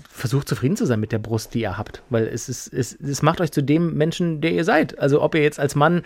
versucht 0.10 0.48
zufrieden 0.48 0.78
zu 0.78 0.86
sein 0.86 1.00
mit 1.00 1.12
der 1.12 1.20
Brust, 1.20 1.54
die 1.54 1.62
ihr 1.62 1.78
habt. 1.78 2.04
Weil 2.10 2.28
es, 2.28 2.50
ist, 2.50 2.74
es, 2.74 2.94
es 2.94 3.22
macht 3.22 3.42
euch 3.42 3.52
zu 3.52 3.62
dem 3.62 3.96
Menschen, 3.96 4.42
der 4.42 4.52
ihr 4.52 4.64
seid. 4.64 5.00
Also 5.00 5.22
ob 5.22 5.36
ihr 5.36 5.42
jetzt 5.42 5.60
als 5.60 5.76
Mann 5.76 6.04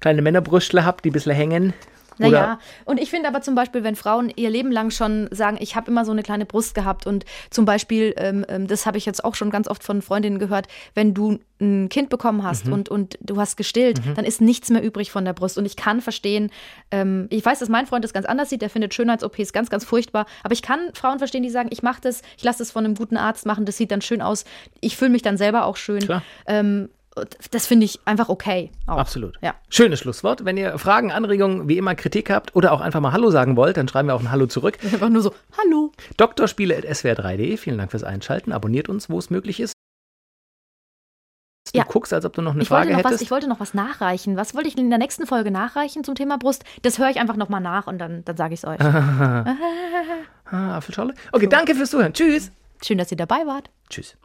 kleine 0.00 0.22
Männerbrüstle 0.22 0.84
habt, 0.84 1.04
die 1.04 1.10
ein 1.10 1.12
bisschen 1.12 1.32
hängen. 1.32 1.72
Naja, 2.18 2.58
und 2.84 3.00
ich 3.00 3.10
finde 3.10 3.28
aber 3.28 3.40
zum 3.40 3.54
Beispiel, 3.54 3.82
wenn 3.84 3.96
Frauen 3.96 4.32
ihr 4.36 4.50
Leben 4.50 4.70
lang 4.72 4.90
schon 4.90 5.28
sagen, 5.30 5.56
ich 5.60 5.76
habe 5.76 5.90
immer 5.90 6.04
so 6.04 6.12
eine 6.12 6.22
kleine 6.22 6.46
Brust 6.46 6.74
gehabt 6.74 7.06
und 7.06 7.24
zum 7.50 7.64
Beispiel, 7.64 8.14
ähm, 8.16 8.44
ähm, 8.48 8.66
das 8.66 8.86
habe 8.86 8.98
ich 8.98 9.06
jetzt 9.06 9.24
auch 9.24 9.34
schon 9.34 9.50
ganz 9.50 9.68
oft 9.68 9.82
von 9.84 10.02
Freundinnen 10.02 10.38
gehört, 10.38 10.68
wenn 10.94 11.14
du 11.14 11.38
ein 11.60 11.88
Kind 11.88 12.08
bekommen 12.08 12.44
hast 12.44 12.66
Mhm. 12.66 12.72
und, 12.72 12.88
und 12.88 13.18
du 13.20 13.36
hast 13.40 13.56
gestillt, 13.56 14.00
dann 14.14 14.24
ist 14.24 14.40
nichts 14.40 14.70
mehr 14.70 14.80
übrig 14.82 15.10
von 15.10 15.24
der 15.24 15.32
Brust. 15.32 15.58
Und 15.58 15.66
ich 15.66 15.74
kann 15.74 16.00
verstehen, 16.00 16.50
ähm, 16.92 17.26
ich 17.30 17.44
weiß, 17.44 17.58
dass 17.58 17.68
mein 17.68 17.86
Freund 17.86 18.04
das 18.04 18.12
ganz 18.12 18.26
anders 18.26 18.48
sieht, 18.50 18.62
der 18.62 18.70
findet 18.70 18.94
Schönheits-OPs 18.94 19.52
ganz, 19.52 19.68
ganz 19.68 19.84
furchtbar, 19.84 20.26
aber 20.44 20.52
ich 20.52 20.62
kann 20.62 20.78
Frauen 20.94 21.18
verstehen, 21.18 21.42
die 21.42 21.50
sagen, 21.50 21.68
ich 21.72 21.82
mache 21.82 22.00
das, 22.00 22.22
ich 22.36 22.44
lasse 22.44 22.58
das 22.60 22.70
von 22.70 22.84
einem 22.84 22.94
guten 22.94 23.16
Arzt 23.16 23.44
machen, 23.44 23.64
das 23.64 23.76
sieht 23.76 23.90
dann 23.90 24.02
schön 24.02 24.22
aus, 24.22 24.44
ich 24.80 24.96
fühle 24.96 25.10
mich 25.10 25.22
dann 25.22 25.36
selber 25.36 25.64
auch 25.64 25.76
schön. 25.76 25.98
Klar. 26.00 26.22
Ähm, 26.46 26.88
das 27.50 27.66
finde 27.66 27.84
ich 27.86 28.00
einfach 28.04 28.28
okay. 28.28 28.70
Auch. 28.86 28.98
Absolut. 28.98 29.36
Ja. 29.42 29.54
Schönes 29.68 30.00
Schlusswort. 30.00 30.44
Wenn 30.44 30.56
ihr 30.56 30.78
Fragen, 30.78 31.12
Anregungen, 31.12 31.68
wie 31.68 31.78
immer 31.78 31.94
Kritik 31.94 32.30
habt 32.30 32.54
oder 32.56 32.72
auch 32.72 32.80
einfach 32.80 33.00
mal 33.00 33.12
Hallo 33.12 33.30
sagen 33.30 33.56
wollt, 33.56 33.76
dann 33.76 33.88
schreiben 33.88 34.08
wir 34.08 34.14
auch 34.14 34.20
ein 34.20 34.30
Hallo 34.30 34.46
zurück. 34.46 34.78
Einfach 34.84 35.08
nur 35.08 35.22
so, 35.22 35.34
hallo. 35.56 35.92
Doktorspiele.swr3.de. 36.16 37.56
Vielen 37.56 37.78
Dank 37.78 37.90
fürs 37.90 38.04
Einschalten. 38.04 38.52
Abonniert 38.52 38.88
uns, 38.88 39.08
wo 39.10 39.18
es 39.18 39.30
möglich 39.30 39.60
ist. 39.60 39.72
Du 41.72 41.78
Ja. 41.78 41.84
guckst, 41.84 42.12
als 42.14 42.24
ob 42.24 42.32
du 42.32 42.40
noch 42.40 42.54
eine 42.54 42.62
Ich 42.62 42.68
Frage 42.68 42.90
noch 42.92 42.98
was, 43.00 43.06
hättest. 43.06 43.22
ich 43.22 43.30
wollte 43.30 43.46
noch 43.48 43.60
was 43.60 43.74
nachreichen. 43.74 44.36
Was 44.36 44.54
wollte 44.54 44.68
ich 44.68 44.78
in 44.78 44.88
der 44.88 44.98
nächsten 44.98 45.26
Folge 45.26 45.50
nachreichen 45.50 46.02
zum 46.02 46.14
Thema 46.14 46.38
Brust? 46.38 46.64
Das 46.82 46.98
höre 46.98 47.10
ich 47.10 47.18
einfach 47.20 47.36
nochmal 47.36 47.60
nach 47.60 47.86
und 47.86 47.98
dann, 47.98 48.24
dann 48.24 48.36
sage 48.38 48.54
ich 48.54 48.60
es 48.60 48.64
euch. 48.64 48.80
ah, 48.80 49.56
Apfelschorle. 50.50 51.14
Okay, 51.32 51.46
danke 51.46 51.74
fürs 51.74 51.90
Zuhören. 51.90 52.14
Tschüss. 52.14 52.52
Schön, 52.82 52.96
dass 52.98 53.10
ihr 53.10 53.16
dabei 53.18 53.44
wart. 53.46 53.70
Tschüss. 53.90 54.16